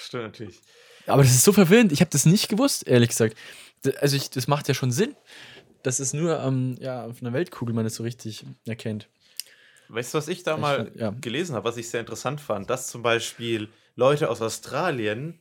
stimmt 0.00 0.24
natürlich. 0.24 0.60
Aber 1.06 1.22
das 1.22 1.32
ist 1.32 1.44
so 1.44 1.52
verwirrend. 1.52 1.92
Ich 1.92 2.00
habe 2.00 2.10
das 2.10 2.26
nicht 2.26 2.48
gewusst, 2.48 2.86
ehrlich 2.86 3.10
gesagt. 3.10 3.36
Also 4.00 4.16
ich, 4.16 4.30
das 4.30 4.48
macht 4.48 4.68
ja 4.68 4.74
schon 4.74 4.90
Sinn, 4.90 5.14
dass 5.82 6.00
es 6.00 6.12
nur 6.12 6.40
ähm, 6.40 6.76
ja, 6.80 7.04
auf 7.04 7.20
einer 7.22 7.32
Weltkugel 7.32 7.74
man 7.74 7.84
das 7.84 7.94
so 7.94 8.02
richtig 8.02 8.44
erkennt. 8.66 9.08
Weißt 9.88 10.12
du, 10.12 10.18
was 10.18 10.28
ich 10.28 10.42
da 10.42 10.54
Ich 10.54 10.60
mal 10.60 10.76
fand- 10.84 10.96
ja. 10.96 11.10
gelesen 11.20 11.54
habe, 11.56 11.66
was 11.68 11.76
ich 11.76 11.88
sehr 11.88 12.00
interessant 12.00 12.40
fand? 12.40 12.68
Dass 12.68 12.88
zum 12.88 13.02
Beispiel 13.02 13.68
Leute 13.96 14.28
aus 14.28 14.42
Australien 14.42 15.38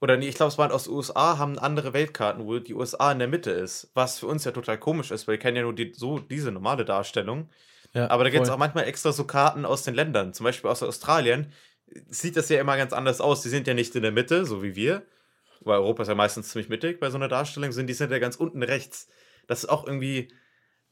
oder 0.00 0.16
nee, 0.16 0.28
ich 0.28 0.34
glaube, 0.36 0.52
es 0.52 0.58
waren 0.58 0.70
aus 0.70 0.84
den 0.84 0.92
USA, 0.92 1.38
haben 1.38 1.58
andere 1.58 1.92
Weltkarten, 1.92 2.44
wo 2.46 2.58
die 2.58 2.74
USA 2.74 3.10
in 3.12 3.18
der 3.18 3.28
Mitte 3.28 3.50
ist. 3.50 3.90
Was 3.94 4.18
für 4.20 4.26
uns 4.26 4.44
ja 4.44 4.52
total 4.52 4.78
komisch 4.78 5.10
ist, 5.10 5.26
weil 5.26 5.34
wir 5.34 5.38
kennen 5.40 5.56
ja 5.56 5.62
nur 5.62 5.74
die, 5.74 5.92
so 5.94 6.18
diese 6.20 6.52
normale 6.52 6.84
Darstellung. 6.84 7.48
Ja, 7.94 8.10
Aber 8.10 8.22
da 8.24 8.30
gibt 8.30 8.44
es 8.44 8.50
auch 8.50 8.58
manchmal 8.58 8.84
extra 8.84 9.10
so 9.12 9.24
Karten 9.24 9.64
aus 9.64 9.82
den 9.82 9.94
Ländern. 9.94 10.34
Zum 10.34 10.44
Beispiel 10.44 10.70
aus 10.70 10.82
Australien 10.82 11.52
sieht 12.08 12.36
das 12.36 12.48
ja 12.50 12.60
immer 12.60 12.76
ganz 12.76 12.92
anders 12.92 13.20
aus. 13.20 13.40
Die 13.42 13.48
sind 13.48 13.66
ja 13.66 13.74
nicht 13.74 13.94
in 13.96 14.02
der 14.02 14.12
Mitte, 14.12 14.44
so 14.44 14.62
wie 14.62 14.76
wir. 14.76 15.02
Weil 15.68 15.78
Europa 15.78 16.02
ist 16.02 16.08
ja 16.08 16.14
meistens 16.14 16.48
ziemlich 16.48 16.68
mittig 16.68 16.98
bei 16.98 17.10
so 17.10 17.16
einer 17.16 17.28
Darstellung, 17.28 17.72
sind 17.72 17.86
die 17.86 17.94
sind 17.94 18.10
ja 18.10 18.18
ganz 18.18 18.36
unten 18.36 18.62
rechts. 18.62 19.08
Das 19.46 19.60
ist 19.64 19.70
auch 19.70 19.86
irgendwie, 19.86 20.28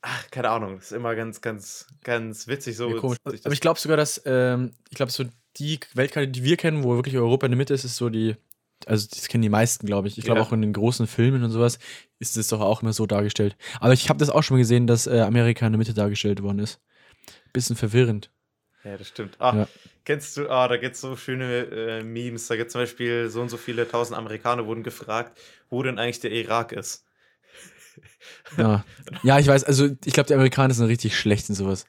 ach, 0.02 0.30
keine 0.30 0.50
Ahnung, 0.50 0.76
das 0.76 0.86
ist 0.86 0.92
immer 0.92 1.14
ganz, 1.14 1.40
ganz, 1.40 1.86
ganz 2.04 2.46
witzig 2.46 2.76
so. 2.76 2.90
Ja, 2.90 3.02
Aber 3.44 3.52
ich 3.52 3.60
glaube 3.60 3.80
sogar, 3.80 3.96
dass, 3.96 4.22
ähm, 4.24 4.72
ich 4.90 4.96
glaube, 4.96 5.10
so 5.12 5.24
die 5.56 5.80
Weltkarte, 5.94 6.28
die 6.28 6.44
wir 6.44 6.56
kennen, 6.56 6.84
wo 6.84 6.94
wirklich 6.94 7.16
Europa 7.16 7.46
in 7.46 7.52
der 7.52 7.56
Mitte 7.56 7.74
ist, 7.74 7.84
ist 7.84 7.96
so 7.96 8.08
die, 8.10 8.36
also 8.84 9.06
das 9.10 9.28
kennen 9.28 9.42
die 9.42 9.48
meisten, 9.48 9.86
glaube 9.86 10.08
ich. 10.08 10.18
Ich 10.18 10.24
glaube 10.24 10.40
Ja. 10.40 10.46
auch 10.46 10.52
in 10.52 10.60
den 10.62 10.72
großen 10.72 11.06
Filmen 11.06 11.42
und 11.42 11.50
sowas 11.50 11.78
ist 12.18 12.36
es 12.36 12.48
doch 12.48 12.60
auch 12.60 12.82
immer 12.82 12.92
so 12.92 13.06
dargestellt. 13.06 13.56
Aber 13.80 13.92
ich 13.92 14.08
habe 14.08 14.18
das 14.18 14.30
auch 14.30 14.42
schon 14.42 14.56
mal 14.56 14.60
gesehen, 14.60 14.86
dass 14.86 15.06
äh, 15.06 15.20
Amerika 15.20 15.66
in 15.66 15.72
der 15.72 15.78
Mitte 15.78 15.94
dargestellt 15.94 16.42
worden 16.42 16.58
ist. 16.58 16.80
Bisschen 17.52 17.76
verwirrend. 17.76 18.30
Ja, 18.86 18.96
das 18.96 19.08
stimmt. 19.08 19.36
Ah, 19.40 19.56
Ja. 19.56 19.68
kennst 20.04 20.36
du, 20.36 20.48
ah, 20.48 20.68
da 20.68 20.76
gibt 20.76 20.94
es 20.94 21.00
so 21.00 21.16
schöne 21.16 21.64
äh, 21.64 22.02
Memes. 22.04 22.46
Da 22.46 22.54
gibt 22.54 22.68
es 22.68 22.72
zum 22.72 22.82
Beispiel 22.82 23.28
so 23.28 23.40
und 23.40 23.48
so 23.48 23.56
viele 23.56 23.88
tausend 23.88 24.16
Amerikaner 24.16 24.66
wurden 24.66 24.84
gefragt, 24.84 25.36
wo 25.70 25.82
denn 25.82 25.98
eigentlich 25.98 26.20
der 26.20 26.30
Irak 26.30 26.70
ist. 26.70 27.04
Ja, 28.56 28.84
ja 29.24 29.38
ich 29.40 29.48
weiß, 29.48 29.64
also 29.64 29.88
ich 30.04 30.12
glaube, 30.12 30.28
die 30.28 30.34
Amerikaner 30.34 30.72
sind 30.72 30.86
richtig 30.86 31.18
schlecht 31.18 31.48
in 31.48 31.56
sowas. 31.56 31.86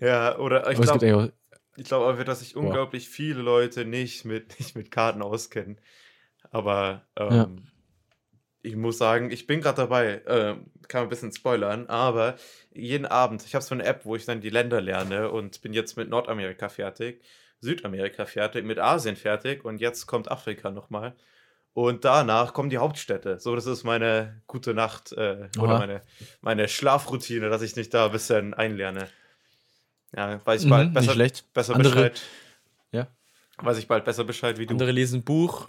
Ja, 0.00 0.38
oder 0.38 0.70
ich 0.70 0.80
glaube, 0.80 1.04
eigentlich 1.04 1.14
auch, 1.14 1.28
ich 1.76 1.84
glaube 1.84 2.10
einfach, 2.10 2.24
dass 2.24 2.40
sich 2.40 2.54
unglaublich 2.54 3.08
viele 3.08 3.42
Leute 3.42 3.84
nicht 3.84 4.24
mit, 4.24 4.56
nicht 4.60 4.76
mit 4.76 4.92
Karten 4.92 5.22
auskennen. 5.22 5.80
Aber 6.52 7.02
ähm, 7.16 7.34
Ja. 7.34 7.48
Ich 8.66 8.76
muss 8.76 8.98
sagen, 8.98 9.30
ich 9.30 9.46
bin 9.46 9.60
gerade 9.60 9.76
dabei, 9.82 10.22
ähm, 10.26 10.66
kann 10.88 11.00
man 11.00 11.06
ein 11.06 11.10
bisschen 11.10 11.32
spoilern, 11.32 11.86
aber 11.86 12.36
jeden 12.72 13.06
Abend, 13.06 13.44
ich 13.46 13.54
habe 13.54 13.64
so 13.64 13.74
eine 13.74 13.84
App, 13.84 14.04
wo 14.04 14.16
ich 14.16 14.24
dann 14.24 14.40
die 14.40 14.50
Länder 14.50 14.80
lerne 14.80 15.30
und 15.30 15.60
bin 15.62 15.72
jetzt 15.72 15.96
mit 15.96 16.08
Nordamerika 16.08 16.68
fertig, 16.68 17.22
Südamerika 17.60 18.26
fertig, 18.26 18.64
mit 18.64 18.78
Asien 18.78 19.16
fertig 19.16 19.64
und 19.64 19.80
jetzt 19.80 20.06
kommt 20.06 20.30
Afrika 20.30 20.70
nochmal. 20.70 21.14
Und 21.72 22.04
danach 22.06 22.54
kommen 22.54 22.70
die 22.70 22.78
Hauptstädte. 22.78 23.38
So, 23.38 23.54
das 23.54 23.66
ist 23.66 23.84
meine 23.84 24.40
gute 24.46 24.72
Nacht 24.72 25.12
äh, 25.12 25.48
oder 25.58 25.78
meine, 25.78 26.02
meine 26.40 26.68
Schlafroutine, 26.68 27.50
dass 27.50 27.60
ich 27.62 27.76
mich 27.76 27.90
da 27.90 28.06
ein 28.06 28.12
bisschen 28.12 28.54
einlerne. 28.54 29.08
Ja, 30.16 30.40
weiß 30.46 30.60
ich 30.62 30.66
Mhm, 30.66 30.70
bald 30.70 30.84
nicht 30.86 30.94
besser, 30.94 31.12
schlecht. 31.12 31.52
besser 31.52 31.74
Andere- 31.74 31.94
Bescheid. 31.94 32.22
Ja. 32.92 33.06
Weiß 33.58 33.76
ich 33.78 33.86
bald 33.88 34.04
besser 34.06 34.24
Bescheid 34.24 34.58
wie 34.58 34.66
du. 34.66 34.72
andere 34.72 34.90
lesen 34.90 35.22
Buch 35.22 35.68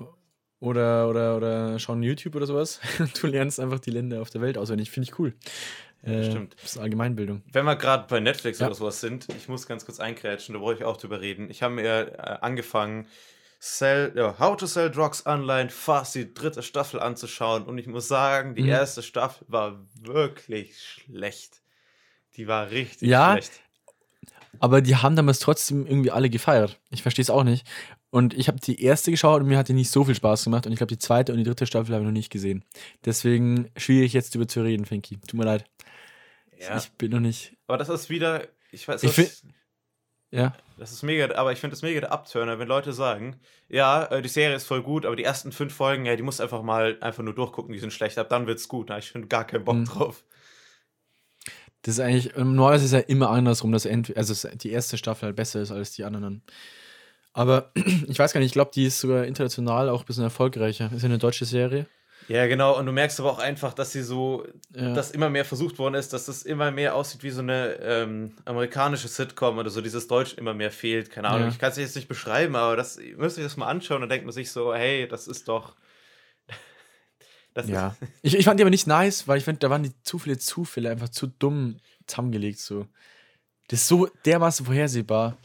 oder, 0.60 1.08
oder, 1.10 1.38
oder 1.38 1.80
schauen 1.80 2.02
YouTube 2.04 2.36
oder 2.36 2.46
sowas. 2.48 2.80
Du 3.22 3.28
lernst 3.28 3.60
einfach 3.60 3.80
die 3.80 3.92
Länder 3.92 4.22
auf 4.22 4.30
der 4.30 4.42
Welt 4.42 4.58
auswendig. 4.58 4.90
Finde 4.92 5.10
ich 5.10 5.20
cool. 5.20 5.34
Ja, 6.04 6.24
stimmt. 6.24 6.56
Das 6.62 6.72
ist 6.76 6.78
Allgemeinbildung. 6.78 7.42
Wenn 7.52 7.66
wir 7.66 7.76
gerade 7.76 8.06
bei 8.08 8.20
Netflix 8.20 8.60
Ja. 8.60 8.68
oder 8.68 8.76
sowas 8.76 9.02
sind, 9.02 9.28
ich 9.38 9.48
muss 9.50 9.68
ganz 9.68 9.86
kurz 9.86 10.00
einkrätschen, 10.00 10.54
da 10.56 10.62
wollte 10.62 10.82
ich 10.82 10.86
auch 10.86 10.98
drüber 10.98 11.22
reden. 11.22 11.50
Ich 11.50 11.64
habe 11.64 11.74
mir 11.74 12.14
äh, 12.18 12.38
angefangen, 12.42 13.08
Sell, 13.60 14.14
ja, 14.16 14.38
How 14.38 14.56
to 14.56 14.68
Sell 14.68 14.92
Drugs 14.92 15.26
Online 15.26 15.70
fast 15.72 16.14
die 16.14 16.32
dritte 16.32 16.62
Staffel 16.62 17.00
anzuschauen 17.00 17.64
und 17.64 17.80
ich 17.80 17.88
muss 17.88 18.08
sagen, 18.08 18.54
die 18.54 18.62
Mhm. 18.62 18.70
erste 18.70 19.02
Staffel 19.02 19.46
war 19.50 19.80
wirklich 20.00 20.80
schlecht. 20.80 21.62
Die 22.36 22.48
war 22.48 22.70
richtig 22.70 23.10
Ja, 23.10 23.32
schlecht. 23.34 23.52
Aber 24.60 24.82
die 24.82 24.96
haben 24.96 25.16
damals 25.16 25.40
trotzdem 25.40 25.86
irgendwie 25.88 26.12
alle 26.12 26.30
gefeiert. 26.30 26.80
Ich 26.92 27.02
verstehe 27.02 27.24
es 27.24 27.30
auch 27.32 27.44
nicht. 27.44 27.68
Und 28.10 28.34
ich 28.34 28.48
habe 28.48 28.60
die 28.60 28.82
erste 28.82 29.12
geschaut 29.12 29.42
und 29.42 29.48
mir 29.48 29.58
hat 29.58 29.68
die 29.68 29.74
nicht 29.74 29.92
so 29.92 30.04
viel 30.06 30.16
Spaß 30.16 30.46
gemacht. 30.46 30.66
Und 30.66 30.72
ich 30.72 30.78
glaube, 30.78 30.90
die 30.94 30.98
zweite 30.98 31.34
und 31.34 31.40
die 31.40 31.44
dritte 31.44 31.66
Staffel 31.66 31.94
habe 31.94 32.04
ich 32.04 32.08
noch 32.08 32.14
nicht 32.14 32.32
gesehen. 32.32 32.64
Deswegen 33.04 33.70
schwierig 33.76 34.14
jetzt 34.14 34.34
darüber 34.34 34.48
zu 34.48 34.62
reden, 34.62 34.86
Finky. 34.86 35.18
Tut 35.18 35.34
mir 35.34 35.44
leid. 35.46 35.66
Ja. 36.60 36.78
Ich 36.78 36.90
bin 36.94 37.12
noch 37.12 37.20
nicht. 37.20 37.56
Aber 37.68 37.78
das 37.78 37.90
ist 37.90 38.10
wieder, 38.10 38.48
ich 38.72 38.88
weiß 38.88 39.02
find- 39.02 39.44
Ja. 40.32 40.56
das 40.78 40.92
ist 40.92 41.04
mega, 41.04 41.36
aber 41.36 41.52
ich 41.52 41.60
finde 41.60 41.76
das 41.76 41.82
mega 41.84 42.00
der 42.00 42.12
Abturner, 42.12 42.58
wenn 42.60 42.68
Leute 42.68 42.94
sagen, 42.94 43.36
ja, 43.70 44.06
äh, 44.06 44.22
die 44.22 44.30
Serie 44.30 44.56
ist 44.56 44.66
voll 44.66 44.82
gut, 44.84 45.06
aber 45.06 45.16
die 45.16 45.24
ersten 45.24 45.52
fünf 45.52 45.74
Folgen, 45.74 46.06
ja, 46.06 46.16
die 46.16 46.24
musst 46.24 46.40
du 46.40 46.44
einfach 46.44 46.64
mal 46.64 46.98
einfach 47.02 47.24
nur 47.24 47.36
durchgucken, 47.36 47.74
die 47.74 47.80
sind 47.80 47.94
schlecht, 47.94 48.18
ab 48.18 48.30
dann 48.30 48.48
wird's 48.48 48.68
gut. 48.68 48.88
Na, 48.90 48.98
ich 48.98 49.12
finde 49.12 49.28
gar 49.28 49.46
keinen 49.46 49.66
Bock 49.66 49.76
Mhm. 49.76 49.86
drauf. 49.86 50.24
Das 51.84 51.96
ist 51.96 52.00
eigentlich, 52.00 52.36
normalerweise 52.36 52.86
ist 52.86 52.92
es 52.94 53.00
ja 53.02 53.08
immer 53.08 53.30
andersrum, 53.30 53.72
dass 53.72 53.86
also 53.86 54.50
die 54.56 54.72
erste 54.72 54.98
Staffel 54.98 55.28
halt 55.28 55.36
besser 55.36 55.62
ist 55.62 55.72
als 55.72 55.92
die 55.92 56.04
anderen. 56.06 56.42
Aber 57.38 57.72
ich 58.08 58.18
weiß 58.18 58.34
gar 58.34 58.40
nicht, 58.40 58.48
ich 58.48 58.54
glaube, 58.54 58.72
die 58.74 58.86
ist 58.86 59.00
sogar 59.00 59.26
international 59.26 59.90
auch 59.90 60.02
ein 60.02 60.06
bisschen 60.08 60.24
erfolgreicher. 60.24 60.92
Ist 60.94 61.04
ja 61.04 61.06
eine 61.06 61.20
deutsche 61.20 61.46
Serie. 61.46 61.86
Ja, 62.28 62.48
genau. 62.48 62.78
Und 62.78 62.88
du 62.88 62.92
merkst 62.92 63.20
aber 63.20 63.32
auch 63.32 63.38
einfach, 63.38 63.74
dass 63.74 63.92
sie 63.92 64.02
so, 64.02 64.46
ja. 64.76 64.94
dass 64.96 65.12
immer 65.12 65.30
mehr 65.30 65.46
versucht 65.46 65.78
worden 65.78 65.94
ist, 65.94 66.14
dass 66.14 66.26
das 66.26 66.42
immer 66.42 66.72
mehr 66.72 66.96
aussieht 66.96 67.24
wie 67.24 67.30
so 67.30 67.42
eine 67.42 67.76
ähm, 67.80 68.34
amerikanische 68.44 69.08
Sitcom 69.08 69.60
oder 69.60 69.70
so, 69.70 69.82
dieses 69.82 70.08
Deutsch 70.08 70.34
immer 70.34 70.56
mehr 70.56 70.72
fehlt. 70.72 71.12
Keine 71.12 71.30
Ahnung, 71.30 71.44
ja. 71.44 71.50
ich 71.50 71.60
kann 71.60 71.70
es 71.70 71.78
jetzt 71.78 71.96
nicht 71.96 72.08
beschreiben, 72.08 72.56
aber 72.56 72.76
das 72.76 72.98
müsste 73.16 73.42
ich 73.42 73.46
das 73.46 73.56
mal 73.56 73.68
anschauen 73.68 74.02
und 74.02 74.10
denkt 74.10 74.26
man 74.26 74.34
sich 74.34 74.52
so, 74.52 74.74
hey, 74.74 75.08
das 75.08 75.28
ist 75.28 75.48
doch. 75.48 75.76
das 77.54 77.70
ja. 77.70 77.96
Ist 78.02 78.10
ich, 78.24 78.40
ich 78.40 78.46
fand 78.46 78.60
die 78.60 78.64
aber 78.64 78.72
nicht 78.72 78.88
nice, 78.88 79.28
weil 79.28 79.38
ich 79.38 79.44
finde, 79.44 79.60
da 79.60 79.70
waren 79.70 79.84
die 79.84 79.94
zu 80.02 80.18
viele 80.18 80.40
Zufälle 80.40 80.90
einfach 80.90 81.10
zu 81.10 81.28
dumm 81.28 81.78
zusammengelegt. 82.08 82.60
So. 82.60 82.88
Das 83.68 83.82
ist 83.82 83.88
so 83.88 84.08
dermaßen 84.26 84.66
vorhersehbar. 84.66 85.38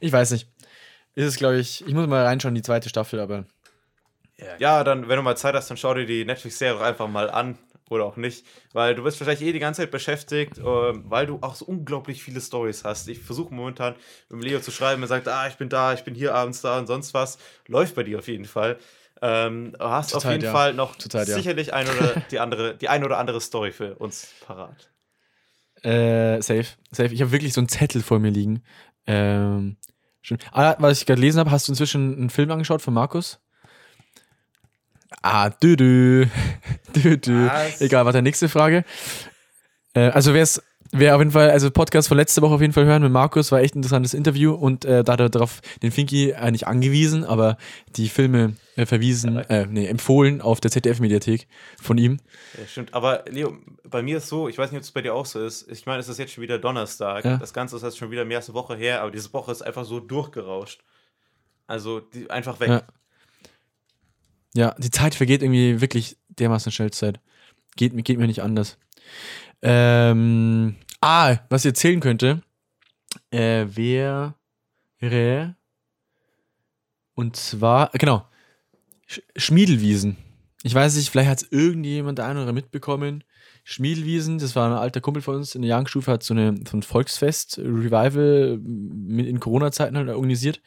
Ich 0.00 0.12
weiß 0.12 0.30
nicht. 0.30 0.48
Ist 1.16 1.26
es, 1.26 1.36
glaube 1.36 1.58
ich, 1.58 1.84
ich 1.84 1.94
muss 1.94 2.06
mal 2.06 2.24
reinschauen, 2.24 2.54
die 2.54 2.62
zweite 2.62 2.88
Staffel, 2.88 3.18
aber 3.18 3.46
ja, 4.58 4.84
dann, 4.84 5.08
wenn 5.08 5.16
du 5.16 5.22
mal 5.22 5.36
Zeit 5.36 5.54
hast, 5.54 5.70
dann 5.70 5.76
schau 5.76 5.94
dir 5.94 6.06
die 6.06 6.24
Netflix-Serie 6.24 6.84
einfach 6.84 7.08
mal 7.08 7.30
an. 7.30 7.58
Oder 7.88 8.04
auch 8.04 8.16
nicht. 8.16 8.44
Weil 8.72 8.96
du 8.96 9.04
bist 9.04 9.20
wahrscheinlich 9.20 9.48
eh 9.48 9.52
die 9.52 9.60
ganze 9.60 9.82
Zeit 9.82 9.92
beschäftigt, 9.92 10.58
äh, 10.58 10.62
weil 10.64 11.26
du 11.26 11.38
auch 11.40 11.54
so 11.54 11.64
unglaublich 11.66 12.22
viele 12.22 12.40
Stories 12.40 12.82
hast. 12.84 13.06
Ich 13.08 13.20
versuche 13.20 13.54
momentan 13.54 13.94
mit 14.28 14.42
Leo 14.42 14.58
zu 14.58 14.72
schreiben, 14.72 15.02
er 15.02 15.08
sagt, 15.08 15.28
ah, 15.28 15.46
ich 15.46 15.54
bin 15.54 15.68
da, 15.68 15.94
ich 15.94 16.02
bin 16.02 16.14
hier 16.14 16.34
abends 16.34 16.60
da 16.62 16.78
und 16.78 16.88
sonst 16.88 17.14
was. 17.14 17.38
Läuft 17.68 17.94
bei 17.94 18.02
dir 18.02 18.18
auf 18.18 18.26
jeden 18.26 18.44
Fall. 18.44 18.78
Ähm, 19.22 19.72
hast 19.78 20.10
Total, 20.10 20.26
auf 20.26 20.32
jeden 20.32 20.44
ja. 20.44 20.52
Fall 20.52 20.74
noch 20.74 20.96
Total, 20.96 21.24
sicherlich 21.24 21.68
ja. 21.68 21.74
ein 21.74 21.88
oder 21.88 22.22
die 22.30 22.40
andere, 22.40 22.76
die 22.76 22.88
ein 22.88 23.04
oder 23.04 23.18
andere 23.18 23.40
Story 23.40 23.70
für 23.70 23.94
uns 23.94 24.34
parat. 24.44 24.90
Äh, 25.82 26.42
safe, 26.42 26.66
safe. 26.90 27.14
Ich 27.14 27.22
habe 27.22 27.30
wirklich 27.30 27.52
so 27.52 27.60
einen 27.60 27.68
Zettel 27.68 28.02
vor 28.02 28.18
mir 28.18 28.30
liegen. 28.32 28.64
Ähm, 29.06 29.76
schon. 30.26 30.38
Ah, 30.52 30.76
was 30.78 31.00
ich 31.00 31.06
gerade 31.06 31.20
gelesen 31.20 31.38
habe, 31.40 31.50
hast 31.50 31.68
du 31.68 31.72
inzwischen 31.72 32.16
einen 32.16 32.30
Film 32.30 32.50
angeschaut 32.50 32.82
von 32.82 32.94
Markus? 32.94 33.38
Ah, 35.22 35.50
dü 35.50 35.76
dü. 35.76 36.28
dü, 36.94 37.18
dü. 37.18 37.48
Egal, 37.80 38.04
warte, 38.04 38.22
nächste 38.22 38.48
Frage. 38.48 38.84
Äh, 39.94 40.10
also 40.10 40.34
wer 40.34 40.42
es 40.42 40.62
Wer 40.92 41.14
auf 41.14 41.20
jeden 41.20 41.30
Fall, 41.30 41.50
also 41.50 41.70
Podcast 41.70 42.08
von 42.08 42.16
letzter 42.16 42.42
Woche 42.42 42.54
auf 42.54 42.60
jeden 42.60 42.72
Fall 42.72 42.84
hören 42.84 43.02
mit 43.02 43.12
Markus, 43.12 43.52
war 43.52 43.60
echt 43.60 43.74
ein 43.74 43.78
interessantes 43.78 44.14
Interview 44.14 44.52
und 44.52 44.84
äh, 44.84 45.04
da 45.04 45.12
hat 45.12 45.20
er 45.20 45.28
darauf 45.28 45.60
den 45.82 45.90
Finky 45.90 46.30
äh, 46.30 46.50
nicht 46.50 46.66
angewiesen, 46.66 47.24
aber 47.24 47.56
die 47.96 48.08
Filme 48.08 48.54
äh, 48.76 48.86
verwiesen, 48.86 49.36
äh, 49.36 49.66
nee, 49.66 49.86
empfohlen 49.86 50.40
auf 50.40 50.60
der 50.60 50.70
ZDF-Mediathek 50.70 51.48
von 51.80 51.98
ihm. 51.98 52.18
Ja, 52.58 52.66
stimmt, 52.66 52.94
aber 52.94 53.24
Leo, 53.28 53.56
bei 53.84 54.02
mir 54.02 54.18
ist 54.18 54.28
so, 54.28 54.48
ich 54.48 54.58
weiß 54.58 54.70
nicht, 54.70 54.78
ob 54.78 54.84
es 54.84 54.92
bei 54.92 55.02
dir 55.02 55.14
auch 55.14 55.26
so 55.26 55.44
ist, 55.44 55.70
ich 55.70 55.86
meine, 55.86 56.00
es 56.00 56.08
ist 56.08 56.18
jetzt 56.18 56.32
schon 56.32 56.42
wieder 56.42 56.58
Donnerstag, 56.58 57.24
ja. 57.24 57.36
das 57.36 57.52
Ganze 57.52 57.76
ist 57.76 57.82
jetzt 57.82 57.98
schon 57.98 58.10
wieder 58.10 58.24
mehr 58.24 58.38
als 58.38 58.48
eine 58.48 58.54
Woche 58.54 58.76
her, 58.76 59.02
aber 59.02 59.10
diese 59.10 59.32
Woche 59.32 59.52
ist 59.52 59.62
einfach 59.62 59.84
so 59.84 60.00
durchgerauscht. 60.00 60.82
Also 61.66 62.00
die, 62.00 62.30
einfach 62.30 62.60
weg. 62.60 62.68
Ja. 62.68 62.82
Ja, 64.54 64.74
die 64.78 64.90
Zeit 64.90 65.14
vergeht 65.14 65.42
irgendwie 65.42 65.82
wirklich 65.82 66.16
dermaßen 66.30 66.72
schnell 66.72 66.90
Zeit. 66.90 67.20
Geht, 67.76 67.92
geht 68.04 68.18
mir 68.18 68.26
nicht 68.26 68.42
anders. 68.42 68.78
Ähm, 69.62 70.76
ah, 71.00 71.36
was 71.48 71.64
ich 71.64 71.70
erzählen 71.70 72.00
könnte, 72.00 72.42
äh, 73.30 73.66
wäre. 73.68 74.34
Und 77.14 77.36
zwar, 77.36 77.90
genau, 77.94 78.26
Sch 79.06 79.20
Schmiedelwiesen. 79.36 80.16
Ich 80.62 80.74
weiß 80.74 80.96
nicht, 80.96 81.10
vielleicht 81.10 81.30
hat 81.30 81.42
es 81.42 81.52
irgendjemand 81.52 82.18
der 82.18 82.26
eine 82.26 82.42
oder 82.42 82.52
mitbekommen. 82.52 83.24
Schmiedelwiesen, 83.64 84.38
das 84.38 84.56
war 84.56 84.68
ein 84.68 84.76
alter 84.76 85.00
Kumpel 85.00 85.22
von 85.22 85.36
uns 85.36 85.54
in 85.54 85.62
der 85.62 85.70
Jahrstufe, 85.70 86.10
hat 86.10 86.22
so, 86.22 86.34
eine, 86.34 86.54
so 86.68 86.76
ein 86.76 86.82
Volksfest, 86.82 87.58
Revival 87.58 88.60
in 88.64 89.40
Corona-Zeiten 89.40 89.96
halt 89.96 90.08
organisiert 90.08 90.60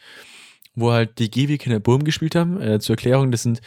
wo 0.80 0.92
halt 0.92 1.20
die 1.20 1.30
GW-Kinder 1.30 1.80
Burm 1.80 2.04
gespielt 2.04 2.36
haben. 2.36 2.62
Äh, 2.62 2.80
zur 2.80 2.96
Erklärung, 2.96 3.32
das 3.32 3.44
sind, 3.44 3.62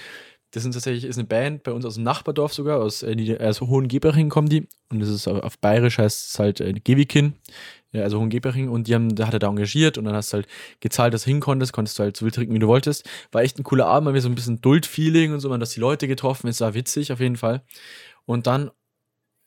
das 0.52 0.62
sind 0.62 0.72
tatsächlich 0.72 1.04
ist 1.04 1.18
eine 1.18 1.26
Band 1.26 1.62
bei 1.62 1.72
uns 1.72 1.84
aus 1.84 1.94
dem 1.94 2.04
Nachbardorf 2.04 2.52
sogar, 2.52 2.80
aus, 2.80 3.02
äh, 3.02 3.38
aus 3.40 3.60
Hohengebering 3.60 4.28
kommen 4.28 4.48
die. 4.48 4.68
Und 4.90 5.00
das 5.00 5.08
ist 5.08 5.26
auf, 5.26 5.42
auf 5.42 5.58
Bayerisch 5.58 5.98
heißt 5.98 6.30
es 6.30 6.38
halt 6.38 6.60
äh, 6.60 6.74
Gewikin, 6.74 7.34
ja, 7.92 8.02
also 8.02 8.18
Hohengebering. 8.18 8.68
Und 8.68 8.86
die 8.86 8.94
haben, 8.94 9.14
da 9.14 9.26
hat 9.26 9.32
er 9.32 9.38
da 9.38 9.48
engagiert 9.48 9.96
und 9.96 10.04
dann 10.04 10.14
hast 10.14 10.32
du 10.32 10.36
halt 10.36 10.46
gezahlt, 10.80 11.14
dass 11.14 11.24
du 11.24 11.30
hinkonntest, 11.30 11.72
konntest 11.72 11.98
du 11.98 12.02
halt 12.02 12.16
so 12.18 12.26
viel 12.26 12.32
trinken, 12.32 12.54
wie 12.54 12.58
du 12.58 12.68
wolltest. 12.68 13.08
War 13.32 13.42
echt 13.42 13.58
ein 13.58 13.64
cooler 13.64 13.86
Abend, 13.86 14.06
weil 14.06 14.14
wir 14.14 14.20
so 14.20 14.28
ein 14.28 14.34
bisschen 14.34 14.60
Duld-Feeling 14.60 15.32
und 15.32 15.40
so, 15.40 15.48
man, 15.48 15.58
dass 15.58 15.70
die 15.70 15.80
Leute 15.80 16.06
getroffen 16.06 16.48
ist, 16.48 16.60
war 16.60 16.74
witzig 16.74 17.12
auf 17.12 17.20
jeden 17.20 17.36
Fall. 17.36 17.62
Und 18.26 18.46
dann 18.46 18.70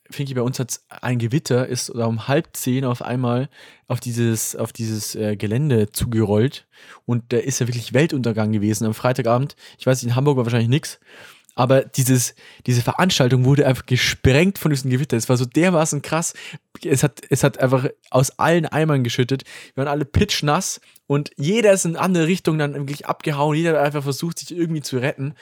Finki, 0.09 0.33
bei 0.33 0.41
uns 0.41 0.59
hat 0.59 0.79
ein 0.89 1.17
Gewitter, 1.17 1.67
ist 1.67 1.89
um 1.89 2.27
halb 2.27 2.49
zehn 2.53 2.85
auf 2.85 3.01
einmal 3.01 3.49
auf 3.87 3.99
dieses, 3.99 4.55
auf 4.55 4.71
dieses 4.71 5.15
äh, 5.15 5.35
Gelände 5.35 5.91
zugerollt. 5.91 6.67
Und 7.05 7.33
da 7.33 7.37
ist 7.37 7.59
ja 7.59 7.67
wirklich 7.67 7.93
Weltuntergang 7.93 8.51
gewesen 8.51 8.85
am 8.85 8.93
Freitagabend. 8.93 9.55
Ich 9.77 9.85
weiß 9.85 10.03
in 10.03 10.15
Hamburg 10.15 10.37
war 10.37 10.45
wahrscheinlich 10.45 10.69
nichts. 10.69 10.99
Aber 11.55 11.83
dieses, 11.83 12.35
diese 12.67 12.81
Veranstaltung 12.81 13.45
wurde 13.45 13.65
einfach 13.65 13.85
gesprengt 13.85 14.59
von 14.59 14.71
diesem 14.71 14.91
Gewitter. 14.91 15.15
Es 15.15 15.29
war 15.29 15.37
so 15.37 15.45
dermaßen 15.45 16.01
krass. 16.01 16.33
Es 16.83 17.01
hat, 17.01 17.21
es 17.29 17.43
hat 17.43 17.59
einfach 17.59 17.87
aus 18.11 18.37
allen 18.37 18.65
Eimern 18.65 19.05
geschüttet. 19.05 19.43
Wir 19.73 19.85
waren 19.85 19.91
alle 19.91 20.03
pitchnass 20.03 20.81
und 21.07 21.31
jeder 21.37 21.71
ist 21.71 21.85
in 21.85 21.95
eine 21.95 22.03
andere 22.03 22.27
Richtung 22.27 22.57
dann 22.57 22.73
wirklich 22.73 23.05
abgehauen. 23.05 23.55
Jeder 23.55 23.71
hat 23.71 23.85
einfach 23.85 24.03
versucht, 24.03 24.39
sich 24.39 24.55
irgendwie 24.55 24.81
zu 24.81 24.97
retten. 24.97 25.33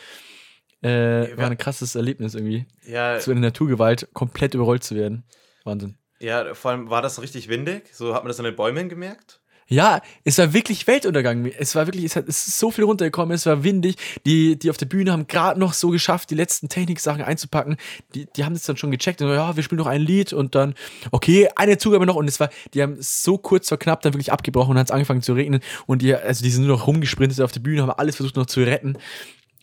Äh, 0.83 1.37
war 1.37 1.49
ein 1.49 1.57
krasses 1.57 1.95
Erlebnis 1.95 2.35
irgendwie. 2.35 2.65
Ja. 2.85 3.19
So 3.19 3.31
in 3.31 3.41
der 3.41 3.49
Naturgewalt 3.49 4.09
komplett 4.13 4.53
überrollt 4.53 4.83
zu 4.83 4.95
werden. 4.95 5.23
Wahnsinn. 5.63 5.97
Ja, 6.19 6.53
vor 6.53 6.71
allem 6.71 6.89
war 6.89 7.01
das 7.01 7.21
richtig 7.21 7.49
windig? 7.49 7.93
So 7.93 8.13
hat 8.13 8.23
man 8.23 8.29
das 8.29 8.39
an 8.39 8.45
den 8.45 8.55
Bäumen 8.55 8.89
gemerkt? 8.89 9.41
Ja, 9.67 10.01
es 10.23 10.37
war 10.37 10.53
wirklich 10.53 10.85
Weltuntergang. 10.87 11.45
Es 11.45 11.75
war 11.75 11.87
wirklich, 11.87 12.05
es, 12.05 12.15
hat, 12.15 12.27
es 12.27 12.47
ist 12.47 12.59
so 12.59 12.69
viel 12.69 12.83
runtergekommen, 12.83 13.33
es 13.33 13.45
war 13.45 13.63
windig. 13.63 13.95
Die, 14.25 14.57
die 14.57 14.69
auf 14.69 14.77
der 14.77 14.85
Bühne 14.85 15.11
haben 15.11 15.27
gerade 15.27 15.59
noch 15.59 15.73
so 15.73 15.89
geschafft, 15.89 16.29
die 16.29 16.35
letzten 16.35 16.69
Techniksachen 16.69 17.21
einzupacken. 17.21 17.77
Die, 18.13 18.27
die 18.35 18.43
haben 18.43 18.53
das 18.53 18.63
dann 18.63 18.77
schon 18.77 18.91
gecheckt 18.91 19.21
und 19.21 19.29
so, 19.29 19.33
ja, 19.33 19.55
wir 19.55 19.63
spielen 19.63 19.79
noch 19.79 19.87
ein 19.87 20.01
Lied 20.01 20.33
und 20.33 20.55
dann, 20.55 20.75
okay, 21.11 21.49
eine 21.55 21.77
Zugabe 21.77 22.05
noch 22.05 22.15
und 22.15 22.27
es 22.27 22.39
war, 22.39 22.49
die 22.73 22.81
haben 22.81 22.97
so 22.99 23.37
kurz 23.37 23.69
vor 23.69 23.79
knapp 23.79 24.01
dann 24.01 24.13
wirklich 24.13 24.31
abgebrochen 24.31 24.71
und 24.71 24.79
hat 24.79 24.87
es 24.87 24.91
angefangen 24.91 25.21
zu 25.21 25.33
regnen 25.33 25.61
und 25.85 26.01
die, 26.01 26.13
also 26.13 26.43
die 26.43 26.49
sind 26.51 26.65
nur 26.65 26.77
noch 26.77 26.87
rumgesprintet 26.87 27.41
auf 27.41 27.51
der 27.51 27.61
Bühne, 27.61 27.81
haben 27.81 27.91
alles 27.91 28.17
versucht 28.17 28.35
noch 28.35 28.45
zu 28.45 28.61
retten 28.61 28.97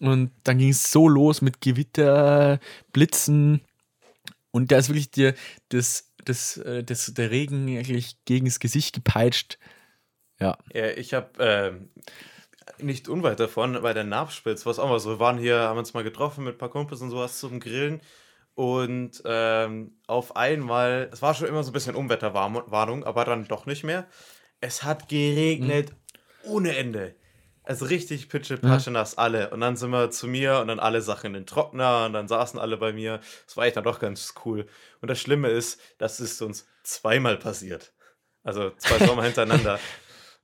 und 0.00 0.30
dann 0.44 0.58
ging 0.58 0.70
es 0.70 0.90
so 0.90 1.08
los 1.08 1.42
mit 1.42 1.60
Gewitter, 1.60 2.58
Blitzen. 2.92 3.60
Und 4.50 4.72
da 4.72 4.78
ist 4.78 4.88
wirklich 4.88 5.10
dir 5.10 5.34
das, 5.68 6.12
das, 6.24 6.56
äh, 6.56 6.82
das, 6.82 7.12
der 7.14 7.30
Regen 7.30 7.68
eigentlich 7.76 8.24
gegen 8.24 8.46
das 8.46 8.60
Gesicht 8.60 8.94
gepeitscht. 8.94 9.58
Ja. 10.40 10.58
ja 10.72 10.88
ich 10.88 11.14
habe 11.14 11.38
äh, 11.38 12.82
nicht 12.82 13.08
unweit 13.08 13.40
davon 13.40 13.78
bei 13.82 13.92
der 13.92 14.04
Nabspitz, 14.04 14.66
was 14.66 14.78
auch 14.78 14.88
mal 14.88 15.00
so. 15.00 15.10
Wir 15.10 15.20
waren 15.20 15.38
hier, 15.38 15.60
haben 15.60 15.78
uns 15.78 15.94
mal 15.94 16.02
getroffen 16.02 16.44
mit 16.44 16.56
ein 16.56 16.58
paar 16.58 16.70
Kumpels 16.70 17.00
und 17.02 17.10
sowas 17.10 17.38
zum 17.38 17.60
Grillen. 17.60 18.00
Und 18.54 19.22
ähm, 19.24 19.92
auf 20.06 20.36
einmal, 20.36 21.08
es 21.12 21.22
war 21.22 21.34
schon 21.34 21.48
immer 21.48 21.62
so 21.62 21.70
ein 21.70 21.72
bisschen 21.72 21.94
Unwetterwarnung, 21.94 23.04
aber 23.04 23.24
dann 23.24 23.46
doch 23.48 23.66
nicht 23.66 23.84
mehr. 23.84 24.06
Es 24.60 24.82
hat 24.82 25.08
geregnet 25.08 25.92
mhm. 26.44 26.50
ohne 26.50 26.76
Ende. 26.76 27.14
Also 27.70 27.84
richtig 27.84 28.28
pitche 28.28 28.56
patsche 28.56 28.90
nass 28.90 29.16
alle. 29.16 29.50
Und 29.50 29.60
dann 29.60 29.76
sind 29.76 29.90
wir 29.90 30.10
zu 30.10 30.26
mir 30.26 30.58
und 30.58 30.66
dann 30.66 30.80
alle 30.80 31.00
Sachen 31.02 31.26
in 31.28 31.34
den 31.34 31.46
Trockner 31.46 32.06
und 32.06 32.14
dann 32.14 32.26
saßen 32.26 32.58
alle 32.58 32.76
bei 32.76 32.92
mir. 32.92 33.20
Das 33.46 33.56
war 33.56 33.64
echt 33.64 33.76
dann 33.76 33.84
doch 33.84 34.00
ganz 34.00 34.34
cool. 34.44 34.66
Und 35.00 35.08
das 35.08 35.20
Schlimme 35.20 35.50
ist, 35.50 35.80
das 35.96 36.18
ist 36.18 36.42
uns 36.42 36.66
zweimal 36.82 37.36
passiert. 37.36 37.92
Also 38.42 38.70
zwei 38.70 38.98
Sommer 39.06 39.22
hintereinander. 39.22 39.78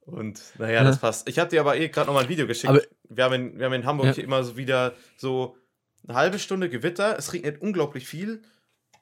Und 0.03 0.41
naja, 0.59 0.85
das 0.85 1.01
passt. 1.01 1.29
Ich 1.29 1.41
habe 1.41 1.51
dir 1.51 1.59
aber 1.63 1.77
eh 1.77 1.89
gerade 1.89 2.07
noch 2.07 2.15
mal 2.15 2.23
ein 2.23 2.29
Video 2.29 2.47
geschickt. 2.47 2.69
Aber 2.69 2.81
wir, 3.09 3.25
haben 3.25 3.35
in, 3.35 3.59
wir 3.59 3.67
haben 3.67 3.73
in 3.73 3.87
Hamburg 3.87 4.17
ja. 4.17 4.23
immer 4.23 4.45
so 4.45 4.57
wieder 4.57 4.95
so 5.17 5.57
eine 6.07 6.17
halbe 6.17 6.39
Stunde 6.39 6.71
Gewitter. 6.71 7.19
Es 7.19 7.33
regnet 7.33 7.61
unglaublich 7.61 8.07
viel 8.07 8.43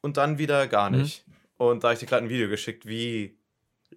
und 0.00 0.16
dann 0.16 0.38
wieder 0.38 0.66
gar 0.66 0.88
mhm. 0.88 1.02
nicht. 1.02 1.28
Mhm. 1.28 1.34
Und 1.58 1.84
da 1.84 1.88
habe 1.88 1.92
ich 1.92 2.00
dir 2.00 2.06
gerade 2.06 2.24
ein 2.24 2.30
Video 2.30 2.48
geschickt, 2.48 2.86
wie 2.86 3.38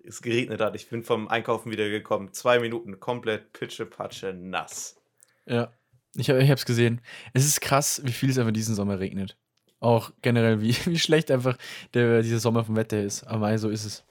es 0.05 0.21
geregnet 0.21 0.61
hat. 0.61 0.75
Ich 0.75 0.89
bin 0.89 1.03
vom 1.03 1.27
Einkaufen 1.27 1.71
wieder 1.71 1.89
gekommen. 1.89 2.33
Zwei 2.33 2.59
Minuten 2.59 2.99
komplett 2.99 3.53
pitschepatsche 3.53 4.33
nass. 4.33 4.99
Ja, 5.45 5.71
ich, 6.15 6.29
habe 6.29 6.41
es 6.41 6.65
gesehen. 6.65 7.01
Es 7.33 7.45
ist 7.45 7.61
krass, 7.61 8.01
wie 8.03 8.11
viel 8.11 8.29
es 8.29 8.37
einfach 8.37 8.51
diesen 8.51 8.75
Sommer 8.75 8.99
regnet. 8.99 9.37
Auch 9.79 10.11
generell, 10.21 10.61
wie, 10.61 10.75
wie 10.85 10.99
schlecht 10.99 11.31
einfach 11.31 11.57
der, 11.93 12.21
dieser 12.21 12.39
Sommer 12.39 12.63
vom 12.63 12.75
Wetter 12.75 13.01
ist. 13.01 13.23
Aber 13.23 13.57
so 13.57 13.69
ist 13.69 13.85
es. 13.85 14.03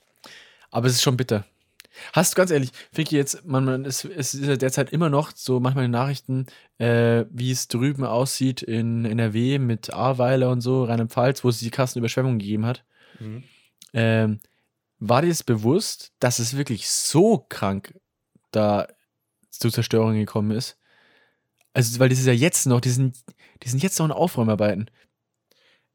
Aber 0.70 0.86
es 0.86 0.94
ist 0.94 1.02
schon 1.02 1.16
bitter. 1.16 1.44
Hast 2.12 2.32
du 2.32 2.36
ganz 2.36 2.50
ehrlich, 2.50 2.70
Vicky, 2.92 3.16
jetzt, 3.16 3.46
man, 3.46 3.64
man, 3.64 3.84
es, 3.84 4.04
es 4.04 4.34
ist 4.34 4.46
ja 4.46 4.56
derzeit 4.56 4.92
immer 4.92 5.08
noch 5.08 5.32
so 5.34 5.60
manchmal 5.60 5.84
in 5.84 5.92
den 5.92 5.98
Nachrichten, 5.98 6.46
äh, 6.78 7.24
wie 7.30 7.50
es 7.50 7.68
drüben 7.68 8.04
aussieht 8.04 8.62
in 8.62 9.04
NRW 9.04 9.58
mit 9.58 9.92
Ahrweiler 9.92 10.50
und 10.50 10.60
so, 10.60 10.84
Rheinland-Pfalz, 10.84 11.42
wo 11.44 11.48
es 11.48 11.58
die 11.58 11.70
krassen 11.70 12.00
Überschwemmungen 12.00 12.38
gegeben 12.38 12.66
hat. 12.66 12.84
Mhm. 13.18 13.44
Ähm, 13.94 14.40
war 14.98 15.22
dir 15.22 15.30
es 15.30 15.42
bewusst, 15.42 16.12
dass 16.20 16.38
es 16.38 16.56
wirklich 16.56 16.88
so 16.88 17.44
krank 17.48 17.98
da 18.50 18.88
zu 19.50 19.70
Zerstörungen 19.70 20.18
gekommen 20.18 20.50
ist? 20.52 20.78
Also, 21.74 21.98
weil 22.00 22.08
das 22.08 22.18
ist 22.18 22.26
ja 22.26 22.32
jetzt 22.32 22.66
noch, 22.66 22.80
die 22.80 22.90
sind, 22.90 23.18
die 23.62 23.68
sind 23.68 23.82
jetzt 23.82 23.98
noch 23.98 24.06
in 24.06 24.12
Aufräumarbeiten. 24.12 24.90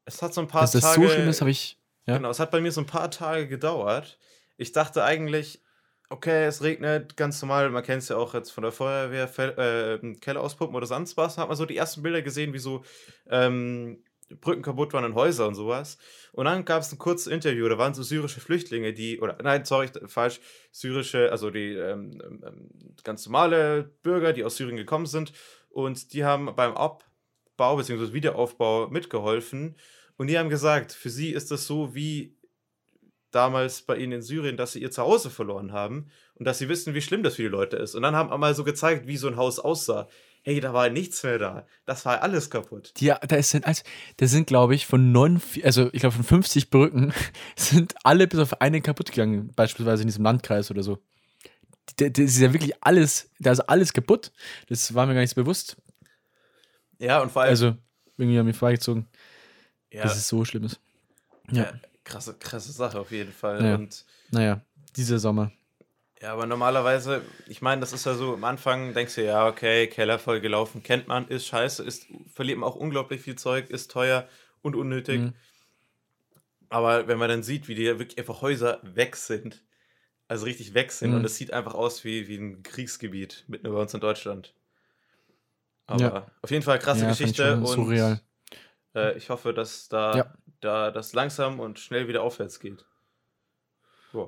Es 0.05 0.21
hat 0.21 0.33
so 0.33 0.41
ein 0.41 0.47
paar 0.47 0.61
Dass 0.61 0.71
das 0.71 0.83
Tage, 0.83 1.01
so 1.01 1.13
schlimm 1.13 1.29
ist, 1.29 1.41
habe 1.41 1.51
ich. 1.51 1.79
Ja. 2.05 2.17
Genau, 2.17 2.29
es 2.29 2.39
hat 2.39 2.51
bei 2.51 2.61
mir 2.61 2.71
so 2.71 2.81
ein 2.81 2.87
paar 2.87 3.09
Tage 3.09 3.47
gedauert. 3.47 4.19
Ich 4.57 4.73
dachte 4.73 5.03
eigentlich, 5.03 5.61
okay, 6.09 6.45
es 6.45 6.61
regnet 6.61 7.17
ganz 7.17 7.41
normal. 7.41 7.69
Man 7.69 7.83
kennt 7.83 8.03
es 8.03 8.09
ja 8.09 8.17
auch 8.17 8.33
jetzt 8.33 8.51
von 8.51 8.63
der 8.63 8.71
Feuerwehr, 8.71 9.57
äh, 9.57 10.15
Keller 10.15 10.41
auspumpen 10.41 10.75
oder 10.75 10.85
sonst 10.85 11.17
was. 11.17 11.37
Hat 11.37 11.47
man 11.47 11.57
so 11.57 11.65
die 11.65 11.77
ersten 11.77 12.03
Bilder 12.03 12.21
gesehen, 12.21 12.53
wie 12.53 12.59
so 12.59 12.83
ähm, 13.29 14.03
Brücken 14.39 14.61
kaputt 14.61 14.93
waren 14.93 15.05
und 15.05 15.15
Häuser 15.15 15.47
und 15.47 15.55
sowas. 15.55 15.97
Und 16.31 16.45
dann 16.45 16.65
gab 16.65 16.81
es 16.81 16.91
ein 16.91 16.97
kurzes 16.97 17.27
Interview, 17.27 17.67
da 17.67 17.77
waren 17.77 17.93
so 17.93 18.03
syrische 18.03 18.39
Flüchtlinge, 18.39 18.93
die, 18.93 19.19
oder 19.19 19.37
nein, 19.43 19.65
sorry, 19.65 19.89
falsch, 20.05 20.39
syrische, 20.71 21.31
also 21.31 21.49
die 21.49 21.73
ähm, 21.73 22.21
ähm, 22.23 22.69
ganz 23.03 23.25
normale 23.25 23.91
Bürger, 24.03 24.33
die 24.33 24.43
aus 24.43 24.57
Syrien 24.57 24.77
gekommen 24.77 25.05
sind. 25.05 25.33
Und 25.69 26.13
die 26.13 26.23
haben 26.23 26.55
beim 26.55 26.73
Abbau 26.75 27.77
bzw. 27.77 28.13
Wiederaufbau 28.13 28.87
mitgeholfen. 28.89 29.75
Und 30.17 30.27
die 30.27 30.37
haben 30.37 30.49
gesagt, 30.49 30.91
für 30.91 31.09
sie 31.09 31.31
ist 31.31 31.51
das 31.51 31.65
so 31.65 31.95
wie 31.95 32.35
damals 33.31 33.81
bei 33.81 33.95
ihnen 33.95 34.13
in 34.13 34.21
Syrien, 34.21 34.57
dass 34.57 34.73
sie 34.73 34.81
ihr 34.81 34.91
Zuhause 34.91 35.29
verloren 35.29 35.71
haben 35.71 36.11
und 36.35 36.45
dass 36.45 36.59
sie 36.59 36.69
wissen, 36.69 36.93
wie 36.93 37.01
schlimm 37.01 37.23
das 37.23 37.35
für 37.35 37.43
die 37.43 37.47
Leute 37.47 37.77
ist. 37.77 37.95
Und 37.95 38.03
dann 38.03 38.15
haben 38.15 38.29
wir 38.29 38.37
mal 38.37 38.53
so 38.53 38.63
gezeigt, 38.63 39.07
wie 39.07 39.17
so 39.17 39.27
ein 39.27 39.37
Haus 39.37 39.59
aussah. 39.59 40.07
Hey, 40.43 40.59
da 40.59 40.73
war 40.73 40.89
nichts 40.89 41.21
mehr 41.23 41.37
da. 41.37 41.67
Das 41.85 42.05
war 42.05 42.21
alles 42.23 42.49
kaputt. 42.49 42.93
Ja, 42.99 43.19
da 43.19 43.35
ist 43.35 43.53
also, 43.63 43.83
da 44.17 44.27
sind 44.27 44.47
glaube 44.47 44.73
ich 44.73 44.87
von 44.87 45.11
neun, 45.11 45.39
also 45.63 45.89
ich 45.93 45.99
glaube 45.99 46.15
von 46.15 46.23
50 46.23 46.71
Brücken 46.71 47.13
sind 47.55 47.93
alle 48.03 48.27
bis 48.27 48.39
auf 48.39 48.59
eine 48.59 48.81
kaputt 48.81 49.11
gegangen, 49.11 49.51
beispielsweise 49.55 50.01
in 50.01 50.07
diesem 50.07 50.23
Landkreis 50.23 50.71
oder 50.71 50.81
so. 50.81 50.97
Das 51.97 52.17
ist 52.17 52.39
ja 52.39 52.53
wirklich 52.53 52.73
alles, 52.81 53.29
da 53.39 53.51
ist 53.51 53.59
alles 53.61 53.93
kaputt. 53.93 54.31
Das 54.67 54.93
war 54.95 55.05
mir 55.05 55.13
gar 55.13 55.21
nicht 55.21 55.35
so 55.35 55.41
bewusst. 55.41 55.77
Ja, 56.97 57.21
und 57.21 57.31
vor 57.31 57.43
allem. 57.43 57.49
Also 57.49 57.75
irgendwie 58.17 58.39
haben 58.39 58.47
wir 58.47 58.53
vorbeigezogen, 58.53 59.07
ja, 59.91 60.03
dass 60.03 60.15
es 60.15 60.27
so 60.27 60.43
schlimm 60.45 60.63
ist. 60.63 60.79
Ja, 61.51 61.63
ja, 61.63 61.73
krasse, 62.03 62.35
krasse 62.35 62.71
Sache 62.71 62.99
auf 62.99 63.11
jeden 63.11 63.31
Fall. 63.31 63.63
Ja. 63.63 63.75
Und 63.75 64.05
naja, 64.31 64.61
dieser 64.95 65.19
Sommer. 65.19 65.51
Ja, 66.21 66.33
aber 66.33 66.45
normalerweise, 66.45 67.23
ich 67.47 67.61
meine, 67.63 67.81
das 67.81 67.93
ist 67.93 68.05
ja 68.05 68.13
so, 68.13 68.33
am 68.35 68.43
Anfang 68.43 68.93
denkst 68.93 69.15
du, 69.15 69.25
ja, 69.25 69.47
okay, 69.47 69.87
Keller 69.87 70.19
voll 70.19 70.39
gelaufen, 70.39 70.83
kennt 70.83 71.07
man, 71.07 71.27
ist 71.27 71.47
scheiße, 71.47 71.83
ist, 71.83 72.05
verliert 72.27 72.59
man 72.59 72.69
auch 72.69 72.75
unglaublich 72.75 73.21
viel 73.21 73.35
Zeug, 73.35 73.69
ist 73.71 73.89
teuer 73.89 74.27
und 74.61 74.75
unnötig. 74.75 75.19
Mhm. 75.21 75.33
Aber 76.69 77.07
wenn 77.07 77.17
man 77.17 77.29
dann 77.29 77.43
sieht, 77.43 77.67
wie 77.67 77.75
die 77.75 77.85
wirklich 77.85 78.17
einfach 78.19 78.41
Häuser 78.41 78.79
weg 78.83 79.15
sind, 79.15 79.63
also 80.27 80.45
richtig 80.45 80.73
weg 80.75 80.91
sind, 80.91 81.09
Mhm. 81.09 81.17
und 81.17 81.25
es 81.25 81.35
sieht 81.37 81.53
einfach 81.53 81.73
aus 81.73 82.03
wie, 82.03 82.27
wie 82.27 82.37
ein 82.37 82.63
Kriegsgebiet 82.63 83.45
mitten 83.47 83.67
über 83.67 83.81
uns 83.81 83.93
in 83.93 83.99
Deutschland. 83.99 84.53
Aber 85.87 86.01
Ja. 86.01 86.31
auf 86.41 86.51
jeden 86.51 86.63
Fall 86.63 86.79
krasse 86.79 87.01
Ja, 87.01 87.09
Geschichte 87.09 87.57
und 87.57 87.67
surreal. 87.67 88.21
äh, 88.95 89.17
ich 89.17 89.29
hoffe, 89.29 89.53
dass 89.53 89.89
da, 89.89 90.17
Ja. 90.17 90.33
da 90.61 90.91
das 90.91 91.13
langsam 91.13 91.59
und 91.59 91.79
schnell 91.79 92.07
wieder 92.07 92.23
aufwärts 92.23 92.59
geht. 92.59 92.85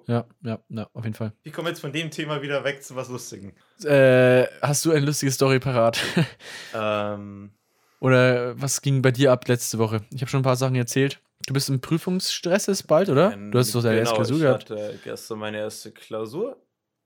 Ja, 0.08 0.26
ja, 0.42 0.60
ja, 0.70 0.90
auf 0.94 1.04
jeden 1.04 1.16
Fall. 1.16 1.34
Ich 1.44 1.54
komme 1.54 1.70
jetzt 1.70 1.80
von 1.80 1.92
dem 1.92 2.12
Thema 2.12 2.42
wieder 2.42 2.64
weg 2.64 2.84
zu 2.84 2.96
was 2.96 3.10
Lustigem. 3.10 3.54
Äh, 3.84 4.46
hast 4.62 4.86
du 4.86 4.92
eine 4.92 5.06
lustige 5.06 5.32
Story 5.32 5.60
parat? 5.60 6.00
Ähm, 6.76 7.52
Oder 8.00 8.60
was 8.60 8.82
ging 8.82 9.02
bei 9.02 9.12
dir 9.12 9.32
ab 9.32 9.48
letzte 9.48 9.78
Woche? 9.78 10.02
Ich 10.14 10.22
habe 10.22 10.30
schon 10.30 10.40
ein 10.40 10.44
paar 10.44 10.56
Sachen 10.56 10.76
erzählt. 10.76 11.20
Du 11.46 11.54
bist 11.54 11.70
im 11.70 11.82
Prüfungsstress 11.82 12.68
ist 12.68 12.84
bald, 12.84 13.10
oder? 13.10 13.36
Du 13.52 13.60
hast 13.60 13.76
doch 13.76 13.84
deine 13.84 14.00
erste 14.00 14.16
Klausur 14.16 14.38
genau, 14.38 14.50
gehabt. 14.50 14.72
Ich 14.72 14.78
hatte 14.78 15.00
gestern 15.04 15.40
meine 15.40 15.58
erste 15.58 15.92
Klausur 15.92 16.58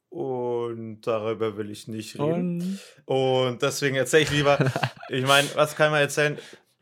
und 0.10 1.02
darüber 1.02 1.58
will 1.58 1.70
ich 1.70 1.88
nicht 1.88 2.20
reden. 2.20 2.80
Und 3.06 3.48
Und, 3.48 3.62
deswegen 3.62 3.96
erzähle 3.96 4.24
ich 4.24 4.32
lieber. 4.32 4.58
ich 5.10 5.26
meine, 5.26 5.48
was 5.56 5.76
kann 5.76 5.92
man 5.92 6.02
erzählen? 6.02 6.38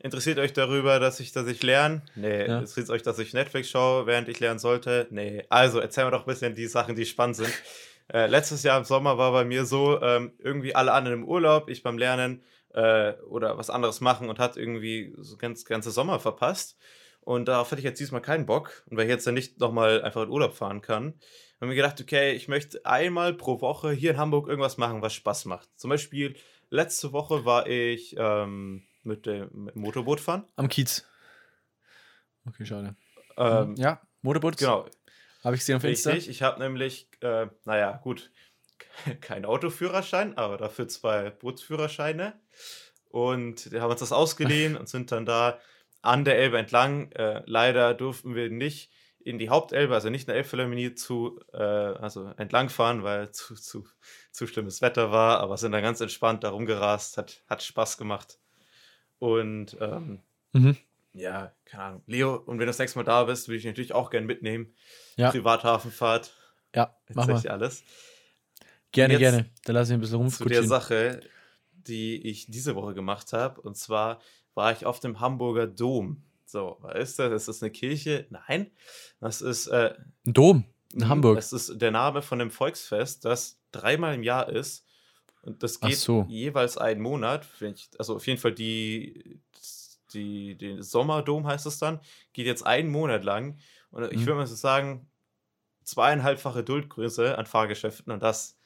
Interessiert 0.06 0.38
euch 0.38 0.52
darüber, 0.52 1.00
dass 1.00 1.18
ich, 1.18 1.32
dass 1.32 1.48
ich 1.48 1.64
lerne? 1.64 2.00
Nee. 2.14 2.46
Ja. 2.46 2.60
Interessiert 2.60 2.90
euch, 2.90 3.02
dass 3.02 3.18
ich 3.18 3.34
Netflix 3.34 3.68
schaue, 3.70 4.06
während 4.06 4.28
ich 4.28 4.38
lernen 4.38 4.60
sollte? 4.60 5.08
Nee. 5.10 5.44
Also 5.48 5.80
erzählen 5.80 6.06
wir 6.06 6.12
doch 6.12 6.20
ein 6.20 6.32
bisschen 6.32 6.54
die 6.54 6.68
Sachen, 6.68 6.94
die 6.94 7.04
spannend 7.04 7.36
sind. 7.36 7.52
Äh, 8.08 8.28
letztes 8.28 8.62
Jahr 8.62 8.78
im 8.78 8.84
Sommer 8.84 9.18
war 9.18 9.32
bei 9.32 9.44
mir 9.44 9.64
so, 9.64 10.00
ähm, 10.00 10.32
irgendwie 10.38 10.76
alle 10.76 10.92
anderen 10.92 11.22
im 11.22 11.28
Urlaub, 11.28 11.68
ich 11.68 11.82
beim 11.82 11.98
Lernen 11.98 12.40
äh, 12.72 13.14
oder 13.28 13.58
was 13.58 13.68
anderes 13.68 14.00
machen 14.00 14.28
und 14.28 14.38
hat 14.38 14.56
irgendwie 14.56 15.12
so 15.16 15.36
ganz 15.36 15.64
ganze 15.64 15.90
Sommer 15.90 16.20
verpasst. 16.20 16.78
Und 17.22 17.48
darauf 17.48 17.72
hatte 17.72 17.80
ich 17.80 17.84
jetzt 17.84 17.98
diesmal 17.98 18.22
keinen 18.22 18.46
Bock. 18.46 18.84
Und 18.88 18.96
weil 18.96 19.06
ich 19.06 19.10
jetzt 19.10 19.26
dann 19.26 19.34
nicht 19.34 19.58
nochmal 19.58 20.02
einfach 20.02 20.22
in 20.22 20.30
Urlaub 20.30 20.54
fahren 20.54 20.82
kann, 20.82 21.14
haben 21.60 21.68
wir 21.68 21.74
gedacht, 21.74 22.00
okay, 22.00 22.30
ich 22.30 22.46
möchte 22.46 22.86
einmal 22.86 23.34
pro 23.34 23.60
Woche 23.60 23.90
hier 23.90 24.12
in 24.12 24.18
Hamburg 24.18 24.46
irgendwas 24.46 24.76
machen, 24.76 25.02
was 25.02 25.14
Spaß 25.14 25.46
macht. 25.46 25.68
Zum 25.74 25.90
Beispiel, 25.90 26.36
letzte 26.70 27.12
Woche 27.12 27.44
war 27.44 27.66
ich 27.66 28.14
ähm, 28.16 28.84
mit 29.06 29.26
dem 29.26 29.70
Motorboot 29.74 30.20
fahren. 30.20 30.44
am 30.56 30.68
Kiez. 30.68 31.06
Okay, 32.46 32.64
schade. 32.66 32.96
Ähm, 33.36 33.74
ja, 33.76 34.00
Motorboot. 34.22 34.56
Genau, 34.58 34.86
Habe 35.42 35.56
ich 35.56 35.60
gesehen 35.60 35.76
auf 35.76 35.84
Insta. 35.84 36.10
richtig. 36.10 36.28
Ich 36.28 36.42
habe 36.42 36.58
nämlich, 36.60 37.08
äh, 37.20 37.46
naja, 37.64 38.00
gut, 38.02 38.30
kein 39.20 39.44
Autoführerschein, 39.44 40.36
aber 40.36 40.56
dafür 40.56 40.88
zwei 40.88 41.30
Bootsführerscheine. 41.30 42.38
Und 43.08 43.70
wir 43.72 43.82
haben 43.82 43.90
uns 43.90 44.00
das 44.00 44.12
ausgeliehen 44.12 44.76
und 44.78 44.88
sind 44.88 45.12
dann 45.12 45.26
da 45.26 45.58
an 46.02 46.24
der 46.24 46.38
Elbe 46.38 46.58
entlang. 46.58 47.10
Äh, 47.12 47.42
leider 47.46 47.94
durften 47.94 48.34
wir 48.34 48.50
nicht 48.50 48.90
in 49.26 49.38
die 49.38 49.48
Hauptelbe, 49.48 49.92
also 49.94 50.08
nicht 50.08 50.22
in 50.22 50.26
der 50.28 50.36
Elbphilharmonie 50.36 50.94
zu, 50.94 51.40
äh, 51.52 51.56
also 51.58 52.32
entlang 52.36 52.68
fahren, 52.68 53.02
weil 53.02 53.32
zu, 53.32 53.56
zu, 53.56 53.84
zu 54.30 54.46
schlimmes 54.46 54.82
Wetter 54.82 55.10
war, 55.10 55.40
aber 55.40 55.56
sind 55.56 55.72
dann 55.72 55.82
ganz 55.82 56.00
entspannt 56.00 56.44
da 56.44 56.50
rumgerast, 56.50 57.18
hat, 57.18 57.42
hat 57.48 57.62
Spaß 57.62 57.98
gemacht. 57.98 58.38
Und 59.18 59.76
ähm, 59.80 60.20
Mhm. 60.52 60.76
ja, 61.12 61.52
keine 61.64 61.82
Ahnung. 61.82 62.02
Leo, 62.06 62.34
und 62.36 62.54
wenn 62.58 62.60
du 62.60 62.66
das 62.66 62.78
nächste 62.78 62.98
Mal 62.98 63.04
da 63.04 63.24
bist, 63.24 63.48
würde 63.48 63.58
ich 63.58 63.64
natürlich 63.64 63.92
auch 63.92 64.10
gerne 64.10 64.26
mitnehmen. 64.26 64.74
Ja. 65.16 65.30
Privathafenfahrt, 65.30 66.34
Ja, 66.74 66.94
mach 67.14 67.26
mal. 67.26 67.46
alles. 67.48 67.82
Gerne, 68.92 69.18
gerne. 69.18 69.50
Da 69.64 69.72
lass 69.72 69.88
ich 69.88 69.94
ein 69.94 70.00
bisschen 70.00 70.12
Zu 70.30 70.44
der 70.44 70.58
rumskutschen. 70.60 70.68
Sache, 70.68 71.20
die 71.72 72.26
ich 72.28 72.46
diese 72.46 72.74
Woche 72.74 72.94
gemacht 72.94 73.32
habe. 73.32 73.60
Und 73.60 73.76
zwar 73.76 74.20
war 74.54 74.72
ich 74.72 74.86
auf 74.86 75.00
dem 75.00 75.20
Hamburger 75.20 75.66
Dom. 75.66 76.22
So, 76.46 76.78
was 76.80 76.94
ist 77.10 77.18
das? 77.18 77.32
Ist 77.32 77.48
das 77.48 77.62
eine 77.62 77.70
Kirche? 77.72 78.26
Nein. 78.30 78.70
Das 79.20 79.42
ist, 79.42 79.66
äh, 79.66 79.94
Ein 80.26 80.32
Dom 80.32 80.64
in 80.94 81.08
Hamburg. 81.08 81.36
Das 81.36 81.52
ist 81.52 81.78
der 81.80 81.90
Name 81.90 82.22
von 82.22 82.38
dem 82.38 82.50
Volksfest, 82.50 83.24
das 83.24 83.60
dreimal 83.72 84.14
im 84.14 84.22
Jahr 84.22 84.48
ist. 84.48 84.85
Und 85.46 85.62
das 85.62 85.80
geht 85.80 85.96
so. 85.96 86.26
jeweils 86.28 86.76
einen 86.76 87.00
Monat. 87.00 87.46
Wenn 87.60 87.74
ich, 87.74 87.88
also 87.98 88.16
auf 88.16 88.26
jeden 88.26 88.40
Fall 88.40 88.52
die, 88.52 89.40
die, 90.12 90.56
den 90.56 90.82
Sommerdom 90.82 91.46
heißt 91.46 91.66
es 91.66 91.78
dann, 91.78 92.00
geht 92.32 92.46
jetzt 92.46 92.66
einen 92.66 92.90
Monat 92.90 93.24
lang. 93.24 93.58
Und 93.90 94.04
ich 94.12 94.18
Mhm. 94.20 94.26
würde 94.26 94.34
mal 94.40 94.46
so 94.46 94.54
sagen, 94.56 95.08
zweieinhalbfache 95.84 96.64
Duldgröße 96.64 97.38
an 97.38 97.46
Fahrgeschäften. 97.46 98.12
Und 98.12 98.22
das 98.22 98.56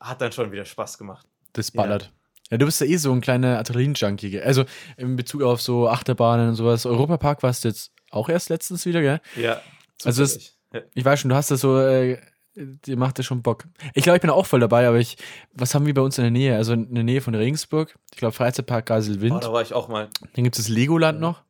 hat 0.00 0.20
dann 0.20 0.32
schon 0.32 0.52
wieder 0.52 0.64
Spaß 0.64 0.98
gemacht. 0.98 1.26
Das 1.52 1.70
ballert. 1.70 2.12
Ja. 2.50 2.58
du 2.58 2.66
bist 2.66 2.80
ja 2.80 2.86
eh 2.86 2.96
so 2.96 3.12
ein 3.12 3.20
kleiner 3.20 3.58
Adrenalin-Junkie. 3.58 4.40
Also 4.40 4.64
in 4.96 5.16
Bezug 5.16 5.42
auf 5.42 5.60
so 5.60 5.88
Achterbahnen 5.88 6.50
und 6.50 6.54
sowas. 6.54 6.86
Europapark 6.86 7.42
warst 7.42 7.64
du 7.64 7.68
jetzt 7.68 7.92
auch 8.10 8.28
erst 8.28 8.48
letztens 8.50 8.84
wieder, 8.86 9.00
gell? 9.00 9.20
Ja. 9.36 9.60
Also 10.04 10.24
zufällig. 10.24 10.54
ja. 10.72 10.80
Ich 10.94 11.04
weiß 11.04 11.20
schon, 11.20 11.30
du 11.30 11.34
hast 11.36 11.50
das 11.50 11.60
so, 11.60 11.78
äh, 11.80 12.18
dir 12.54 12.96
macht 12.96 13.18
das 13.18 13.26
schon 13.26 13.42
Bock. 13.42 13.64
Ich 13.94 14.02
glaube, 14.04 14.16
ich 14.16 14.20
bin 14.22 14.30
auch 14.30 14.46
voll 14.46 14.60
dabei, 14.60 14.86
aber 14.86 14.98
ich, 14.98 15.16
was 15.52 15.74
haben 15.74 15.86
wir 15.86 15.94
bei 15.94 16.02
uns 16.02 16.18
in 16.18 16.24
der 16.24 16.30
Nähe? 16.30 16.56
Also 16.56 16.72
in 16.74 16.94
der 16.94 17.04
Nähe 17.04 17.20
von 17.20 17.34
Regensburg. 17.34 17.98
Ich 18.12 18.18
glaube, 18.18 18.32
Freizeitpark 18.32 18.84
Oh, 18.84 18.88
Geiselwind. 18.94 19.42
da 19.44 19.52
war 19.52 19.62
ich 19.62 19.72
auch 19.72 19.88
mal. 19.88 20.08
Dann 20.34 20.44
gibt 20.44 20.58
es 20.58 20.64
das 20.66 20.68
Legoland 20.74 21.20
noch. 21.20 21.42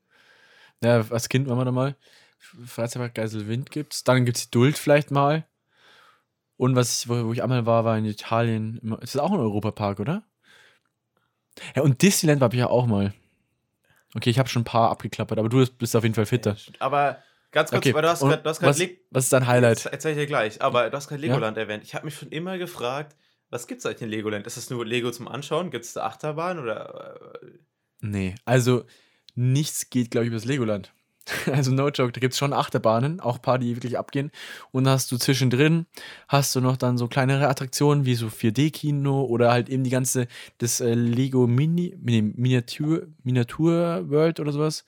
Ja, 0.82 1.04
als 1.10 1.28
Kind 1.28 1.48
waren 1.48 1.58
wir 1.58 1.64
da 1.64 1.72
mal. 1.72 1.96
Freizeitpark 2.66 3.14
Geiselwind 3.14 3.70
gibt's. 3.70 4.04
Dann 4.04 4.24
gibt 4.24 4.36
es 4.36 4.44
die 4.44 4.50
Duld 4.50 4.76
vielleicht 4.78 5.10
mal. 5.10 5.44
Und 6.56 6.76
was 6.76 7.02
ich, 7.02 7.08
wo, 7.08 7.26
wo 7.26 7.32
ich 7.32 7.42
einmal 7.42 7.66
war, 7.66 7.84
war 7.84 7.96
in 7.98 8.04
Italien. 8.04 8.78
Ist 9.00 9.14
das 9.14 9.22
auch 9.22 9.32
ein 9.32 9.38
Europapark, 9.40 10.00
oder? 10.00 10.22
Ja, 11.74 11.82
und 11.82 12.02
Disneyland 12.02 12.40
war 12.40 12.52
ich 12.52 12.58
ja 12.58 12.68
auch 12.68 12.86
mal. 12.86 13.12
Okay, 14.14 14.30
ich 14.30 14.38
habe 14.38 14.48
schon 14.48 14.62
ein 14.62 14.66
paar 14.66 14.90
abgeklappert, 14.90 15.38
aber 15.38 15.48
du 15.48 15.64
bist 15.66 15.96
auf 15.96 16.02
jeden 16.02 16.14
Fall 16.14 16.26
fitter. 16.26 16.56
Aber 16.78 17.18
ganz 17.52 17.70
kurz, 17.70 17.78
Okay, 17.86 17.94
weil 17.94 18.02
du 18.02 18.08
hast 18.08 18.20
gerade 18.20 18.44
was, 18.44 18.78
Leg- 18.78 19.00
was 19.10 19.24
ist 19.24 19.32
dein 19.32 19.46
Highlight? 19.46 19.84
Das 19.84 19.86
erzähl 19.92 20.12
ich 20.12 20.18
dir 20.18 20.26
gleich. 20.26 20.60
Aber 20.60 20.90
du 20.90 20.96
hast 20.96 21.08
gerade 21.08 21.22
Ja? 21.22 21.28
Legoland 21.28 21.56
erwähnt. 21.58 21.84
Ich 21.84 21.94
habe 21.94 22.04
mich 22.06 22.16
schon 22.16 22.28
immer 22.30 22.58
gefragt, 22.58 23.16
was 23.50 23.66
gibt 23.66 23.80
es 23.80 23.86
eigentlich 23.86 24.02
in 24.02 24.08
Legoland? 24.08 24.46
Ist 24.46 24.56
das 24.56 24.70
nur 24.70 24.84
Lego 24.84 25.10
zum 25.10 25.28
Anschauen? 25.28 25.70
Gibt 25.70 25.84
es 25.84 25.92
da 25.92 26.04
Achterbahn 26.04 26.58
oder 26.58 27.38
äh, 27.42 27.46
Nee, 28.00 28.34
also 28.44 28.84
nichts 29.34 29.88
geht, 29.90 30.10
glaube 30.10 30.24
ich, 30.26 30.30
übers 30.32 30.44
Legoland. 30.44 30.92
Also 31.52 31.70
no 31.70 31.88
joke, 31.88 32.10
da 32.10 32.18
gibt 32.20 32.32
es 32.32 32.38
schon 32.38 32.52
Achterbahnen, 32.52 33.20
auch 33.20 33.36
ein 33.36 33.42
paar, 33.42 33.58
die 33.60 33.76
wirklich 33.76 33.96
abgehen. 33.96 34.32
Und 34.72 34.82
dann 34.84 34.94
hast 34.94 35.12
du 35.12 35.16
zwischendrin, 35.18 35.86
hast 36.26 36.52
du 36.56 36.60
noch 36.60 36.76
dann 36.76 36.98
so 36.98 37.06
kleinere 37.06 37.46
Attraktionen 37.46 38.04
wie 38.04 38.16
so 38.16 38.26
4D-Kino 38.26 39.22
oder 39.26 39.52
halt 39.52 39.68
eben 39.68 39.84
die 39.84 39.90
ganze, 39.90 40.26
das 40.58 40.80
äh, 40.80 40.94
Lego 40.94 41.46
Mini, 41.46 41.96
Mini 42.00 42.22
Miniatur, 42.22 43.06
Miniatur 43.22 44.10
World 44.10 44.40
oder 44.40 44.50
sowas. 44.50 44.84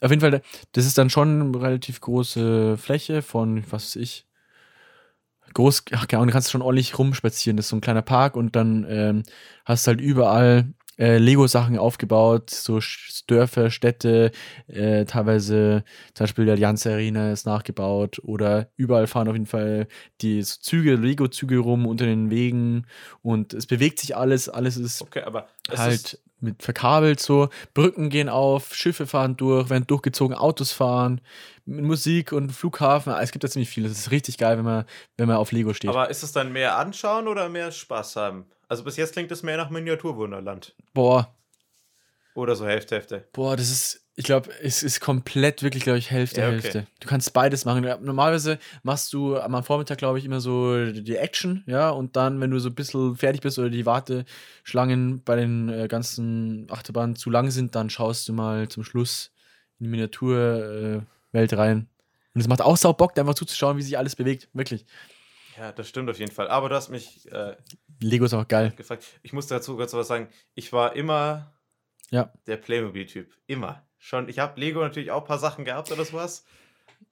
Auf 0.00 0.10
jeden 0.10 0.20
Fall, 0.20 0.42
das 0.72 0.86
ist 0.86 0.98
dann 0.98 1.10
schon 1.10 1.40
eine 1.40 1.62
relativ 1.62 2.00
große 2.00 2.76
Fläche 2.76 3.22
von, 3.22 3.64
was 3.70 3.96
weiß 3.96 3.96
ich, 3.96 4.26
groß, 5.54 5.84
ach 5.92 6.06
keine 6.06 6.18
Ahnung, 6.18 6.28
du 6.28 6.32
kannst 6.32 6.50
schon 6.50 6.62
ordentlich 6.62 6.98
rumspazieren. 6.98 7.56
Das 7.56 7.66
ist 7.66 7.70
so 7.70 7.76
ein 7.76 7.80
kleiner 7.80 8.02
Park 8.02 8.36
und 8.36 8.56
dann 8.56 8.86
ähm, 8.88 9.22
hast 9.64 9.86
halt 9.86 10.00
überall 10.00 10.74
äh, 10.98 11.18
Lego-Sachen 11.18 11.78
aufgebaut, 11.78 12.50
so 12.50 12.80
Dörfer, 13.26 13.70
Städte, 13.70 14.32
äh, 14.66 15.04
teilweise 15.04 15.84
zum 16.14 16.24
Beispiel 16.24 16.46
der 16.46 16.54
Allianz 16.54 16.86
Arena 16.86 17.32
ist 17.32 17.46
nachgebaut 17.46 18.20
oder 18.22 18.70
überall 18.76 19.06
fahren 19.06 19.28
auf 19.28 19.34
jeden 19.34 19.46
Fall 19.46 19.88
die 20.20 20.42
so 20.42 20.56
Züge, 20.60 20.94
Lego-Züge 20.94 21.58
rum 21.58 21.86
unter 21.86 22.06
den 22.06 22.30
Wegen 22.30 22.86
und 23.22 23.52
es 23.52 23.66
bewegt 23.66 23.98
sich 23.98 24.16
alles, 24.16 24.48
alles 24.48 24.76
ist 24.76 25.02
Okay, 25.02 25.22
aber 25.22 25.48
es 25.70 25.78
halt 25.78 25.94
ist, 26.14 26.22
mit 26.40 26.62
verkabelt 26.62 27.20
so, 27.20 27.48
Brücken 27.74 28.10
gehen 28.10 28.28
auf, 28.28 28.74
Schiffe 28.74 29.06
fahren 29.06 29.36
durch, 29.36 29.70
werden 29.70 29.86
durchgezogen, 29.86 30.36
Autos 30.36 30.72
fahren, 30.72 31.20
mit 31.64 31.84
Musik 31.84 32.32
und 32.32 32.50
Flughafen, 32.50 33.12
es 33.14 33.32
gibt 33.32 33.42
da 33.44 33.48
ziemlich 33.48 33.68
viel. 33.70 33.84
Das 33.84 33.92
ist 33.92 34.10
richtig 34.10 34.38
geil, 34.38 34.58
wenn 34.58 34.64
man, 34.64 34.84
wenn 35.16 35.28
man 35.28 35.36
auf 35.38 35.52
Lego 35.52 35.72
steht. 35.72 35.90
aber 35.90 36.10
ist 36.10 36.22
es 36.22 36.32
dann 36.32 36.52
mehr 36.52 36.76
anschauen 36.76 37.26
oder 37.28 37.48
mehr 37.48 37.72
Spaß 37.72 38.16
haben? 38.16 38.46
Also 38.68 38.84
bis 38.84 38.96
jetzt 38.96 39.12
klingt 39.12 39.30
es 39.32 39.42
mehr 39.42 39.56
nach 39.56 39.70
Miniaturwunderland. 39.70 40.74
boah, 40.92 41.34
Oder 42.34 42.54
so 42.54 42.66
Hälfte, 42.66 42.96
Hälfte. 42.96 43.28
boah, 43.32 43.56
das 43.56 43.70
ist, 43.70 44.05
ich 44.18 44.24
glaube, 44.24 44.50
es 44.62 44.82
ist 44.82 45.00
komplett 45.00 45.62
wirklich, 45.62 45.82
glaube 45.82 45.98
ich, 45.98 46.10
Hälfte, 46.10 46.40
Ja, 46.40 46.46
okay. 46.48 46.54
Hälfte. 46.62 46.86
Du 47.00 47.06
kannst 47.08 47.32
beides 47.34 47.64
machen. 47.66 47.82
Normalerweise 48.02 48.58
machst 48.82 49.12
du 49.12 49.36
am 49.38 49.62
Vormittag, 49.62 49.98
glaube 49.98 50.18
ich, 50.18 50.24
immer 50.24 50.40
so 50.40 50.90
die 50.90 51.16
Action, 51.16 51.62
ja, 51.66 51.90
und 51.90 52.16
dann, 52.16 52.40
wenn 52.40 52.50
du 52.50 52.58
so 52.58 52.70
ein 52.70 52.74
bisschen 52.74 53.14
fertig 53.16 53.42
bist 53.42 53.58
oder 53.58 53.68
die 53.68 53.84
Warteschlangen 53.86 55.22
bei 55.22 55.36
den 55.36 55.68
äh, 55.68 55.86
ganzen 55.88 56.66
Achterbahnen 56.70 57.14
zu 57.16 57.28
lang 57.30 57.50
sind, 57.50 57.74
dann 57.74 57.90
schaust 57.90 58.26
du 58.28 58.32
mal 58.32 58.68
zum 58.68 58.84
Schluss 58.84 59.32
in 59.78 59.84
die 59.84 59.90
Miniaturwelt 59.90 61.02
äh, 61.52 61.54
rein. 61.54 61.88
Und 62.34 62.40
es 62.40 62.48
macht 62.48 62.62
auch 62.62 62.76
sau 62.76 62.92
Bock, 62.92 63.14
da 63.14 63.22
einfach 63.22 63.34
zuzuschauen, 63.34 63.76
wie 63.76 63.82
sich 63.82 63.96
alles 63.98 64.16
bewegt. 64.16 64.48
Wirklich. 64.52 64.84
Ja, 65.58 65.72
das 65.72 65.88
stimmt 65.88 66.10
auf 66.10 66.18
jeden 66.18 66.32
Fall. 66.32 66.48
Aber 66.48 66.68
du 66.68 66.74
hast 66.74 66.90
mich 66.90 67.30
äh, 67.32 67.56
Lego 68.00 68.26
ist 68.26 68.34
auch 68.34 68.46
geil. 68.46 68.72
gefragt. 68.76 69.04
Ich 69.22 69.32
muss 69.32 69.46
dazu 69.46 69.76
kurz 69.76 69.92
was 69.94 70.08
sagen. 70.08 70.28
Ich 70.54 70.72
war 70.72 70.94
immer 70.96 71.54
Ja. 72.10 72.32
der 72.46 72.58
Playmobil-Typ. 72.58 73.32
Immer. 73.46 73.82
Schon, 73.98 74.28
ich 74.28 74.38
habe 74.38 74.60
Lego 74.60 74.80
natürlich 74.80 75.10
auch 75.10 75.22
ein 75.22 75.26
paar 75.26 75.38
Sachen 75.38 75.64
gehabt 75.64 75.90
oder 75.90 76.04
sowas. 76.04 76.44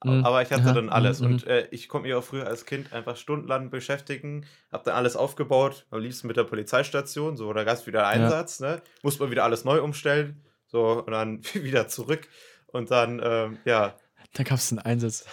Mhm. 0.03 0.25
Aber 0.25 0.41
ich 0.41 0.51
hatte 0.51 0.63
Aha. 0.63 0.73
dann 0.73 0.89
alles. 0.89 1.19
Mhm, 1.19 1.25
Und 1.27 1.47
äh, 1.47 1.67
ich 1.71 1.89
konnte 1.89 2.07
mich 2.07 2.15
auch 2.15 2.23
früher 2.23 2.47
als 2.47 2.65
Kind 2.65 2.93
einfach 2.93 3.17
stundenlang 3.17 3.69
beschäftigen. 3.69 4.45
Hab 4.71 4.83
dann 4.83 4.95
alles 4.95 5.15
aufgebaut. 5.15 5.85
Am 5.91 5.99
liebsten 5.99 6.27
mit 6.27 6.37
der 6.37 6.43
Polizeistation. 6.43 7.37
So, 7.37 7.51
da 7.53 7.63
gab 7.63 7.75
es 7.75 7.87
wieder 7.87 8.07
Einsatz. 8.07 8.59
Ne? 8.59 8.81
Muss 9.03 9.19
man 9.19 9.31
wieder 9.31 9.43
alles 9.43 9.63
neu 9.65 9.81
umstellen. 9.81 10.41
So, 10.67 11.03
und 11.03 11.11
dann 11.11 11.41
wieder 11.53 11.87
zurück. 11.87 12.27
Und 12.67 12.91
dann, 12.91 13.21
ähm, 13.23 13.57
ja, 13.65 13.95
Da 14.33 14.43
gab 14.43 14.57
es 14.57 14.71
einen 14.71 14.79
Einsatz. 14.79 15.25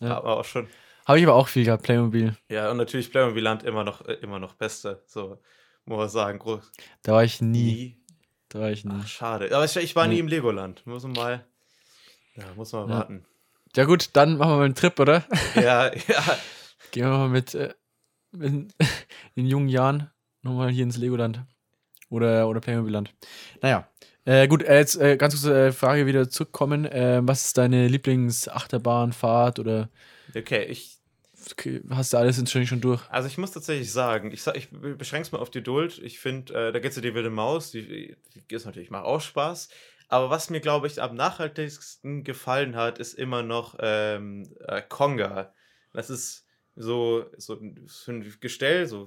Ja. 0.00 0.16
aber 0.18 0.36
auch 0.38 0.44
schon. 0.44 0.68
Habe 1.06 1.18
ich 1.18 1.26
aber 1.26 1.34
auch 1.34 1.48
viel 1.48 1.64
gehabt, 1.64 1.82
Playmobil. 1.82 2.36
Ja, 2.48 2.70
und 2.70 2.76
natürlich 2.76 3.10
Playmobil 3.10 3.42
Land 3.42 3.62
immer 3.64 3.82
noch, 3.82 4.06
äh, 4.06 4.12
immer 4.14 4.38
noch 4.38 4.54
Beste. 4.54 5.02
So, 5.06 5.38
muss 5.86 5.96
man 5.98 6.08
sagen. 6.08 6.38
Groß. 6.38 6.70
Da 7.02 7.12
war 7.12 7.24
ich 7.24 7.40
nie. 7.40 7.48
Nie. 7.62 7.96
Da 8.50 8.60
war 8.60 8.70
ich 8.70 8.84
nie. 8.84 8.94
Ach, 9.02 9.06
schade. 9.06 9.54
Aber 9.54 9.64
ich, 9.64 9.96
war 9.96 10.06
nie 10.06 10.14
Nee. 10.14 10.20
im 10.20 10.28
Legoland. 10.28 10.86
Muss 10.86 11.02
man 11.02 11.12
mal. 11.12 11.44
Ja, 12.34 12.44
muss 12.56 12.72
man 12.72 12.88
Ja. 12.88 12.94
warten. 12.96 13.26
Ja 13.76 13.84
gut, 13.84 14.10
dann 14.14 14.38
machen 14.38 14.52
wir 14.52 14.56
mal 14.56 14.64
einen 14.64 14.74
Trip, 14.74 14.98
oder? 14.98 15.24
Ja, 15.54 15.92
ja. 15.94 16.38
Gehen 16.90 17.04
wir 17.04 17.10
mal 17.18 17.28
mit, 17.28 17.54
äh, 17.54 17.74
mit 18.32 18.72
in 19.34 19.46
jungen 19.46 19.68
Jahren 19.68 20.10
nochmal 20.42 20.70
hier 20.70 20.84
ins 20.84 20.96
Legoland. 20.96 21.42
Oder, 22.10 22.48
oder 22.48 22.60
Playmobil-Land. 22.60 23.12
Naja. 23.60 23.86
Äh, 24.24 24.48
gut, 24.48 24.62
äh, 24.62 24.78
jetzt 24.78 24.96
äh, 24.96 25.16
ganz 25.18 25.34
kurze 25.34 25.66
äh, 25.68 25.72
Frage 25.72 26.06
wieder 26.06 26.30
zurückkommen. 26.30 26.86
Äh, 26.86 27.20
was 27.22 27.44
ist 27.46 27.58
deine 27.58 27.86
Lieblingsachterbahnfahrt 27.88 29.58
oder 29.58 29.88
Okay, 30.36 30.64
ich, 30.64 30.97
okay, 31.52 31.82
hast 31.90 32.12
du 32.12 32.16
alles 32.18 32.38
inzwischen 32.38 32.66
schon 32.66 32.80
durch? 32.80 33.02
also 33.10 33.28
ich 33.28 33.38
muss 33.38 33.52
tatsächlich 33.52 33.92
sagen, 33.92 34.30
ich, 34.32 34.46
ich 34.48 34.68
beschränke 34.70 35.26
es 35.26 35.32
mal 35.32 35.38
auf 35.38 35.50
die 35.50 35.62
Duld. 35.62 35.98
Ich 35.98 36.18
finde, 36.18 36.52
äh, 36.68 36.72
da 36.72 36.78
geht 36.78 36.90
es 36.90 36.96
ja 36.96 37.02
die 37.02 37.14
wilde 37.14 37.30
Maus, 37.30 37.70
die, 37.70 38.16
die 38.48 38.54
ist 38.54 38.66
natürlich, 38.66 38.90
macht 38.90 39.04
auch 39.04 39.20
Spaß. 39.20 39.68
Aber 40.08 40.30
was 40.30 40.48
mir, 40.50 40.60
glaube 40.60 40.86
ich, 40.86 41.02
am 41.02 41.14
nachhaltigsten 41.16 42.24
gefallen 42.24 42.76
hat, 42.76 42.98
ist 42.98 43.14
immer 43.14 43.42
noch 43.42 43.76
ähm, 43.80 44.48
äh, 44.66 44.80
Konga. 44.88 45.52
Das 45.92 46.08
ist 46.10 46.46
so, 46.76 47.26
so, 47.36 47.54
ein- 47.54 47.84
so 47.86 48.12
ein 48.12 48.34
Gestell, 48.40 48.86
so 48.86 49.06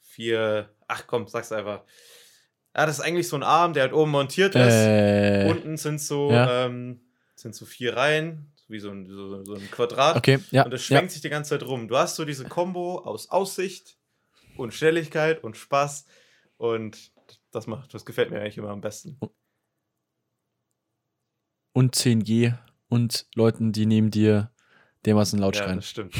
vier, 0.00 0.70
ach 0.88 1.06
komm, 1.06 1.28
sag's 1.28 1.52
einfach. 1.52 1.82
Ja, 2.76 2.86
das 2.86 2.98
ist 2.98 3.04
eigentlich 3.04 3.28
so 3.28 3.36
ein 3.36 3.42
Arm, 3.44 3.72
der 3.72 3.84
halt 3.84 3.92
oben 3.92 4.10
montiert 4.10 4.54
ist. 4.56 4.74
Äh, 4.74 5.46
Unten 5.48 5.76
sind 5.76 6.00
so, 6.00 6.30
ja. 6.32 6.66
ähm, 6.66 7.00
sind 7.36 7.54
so 7.54 7.64
vier 7.66 7.96
Reihen, 7.96 8.52
wie 8.74 8.80
so 8.80 8.90
ein, 8.90 9.06
so, 9.06 9.42
so 9.44 9.54
ein 9.54 9.70
Quadrat. 9.70 10.16
okay, 10.16 10.40
ja. 10.50 10.64
Und 10.64 10.72
das 10.72 10.86
ja. 10.88 10.98
schwenkt 10.98 11.12
sich 11.12 11.22
die 11.22 11.30
ganze 11.30 11.50
Zeit 11.50 11.66
rum. 11.66 11.88
Du 11.88 11.96
hast 11.96 12.16
so 12.16 12.26
diese 12.26 12.44
Kombo 12.44 12.98
aus 12.98 13.30
Aussicht 13.30 13.96
und 14.58 14.74
Schnelligkeit 14.74 15.42
und 15.42 15.56
Spaß. 15.56 16.04
Und 16.58 17.12
das 17.52 17.66
macht, 17.66 17.94
das 17.94 18.04
gefällt 18.04 18.30
mir 18.30 18.40
eigentlich 18.40 18.58
immer 18.58 18.70
am 18.70 18.80
besten. 18.80 19.18
Und 21.72 21.96
10G 21.96 22.54
und 22.88 23.26
Leuten, 23.34 23.72
die 23.72 23.86
neben 23.86 24.10
dir 24.10 24.50
dermaßen 25.04 25.38
laut 25.38 25.56
Ja, 25.56 25.64
schreien. 25.64 25.76
das 25.76 25.88
stimmt. 25.88 26.14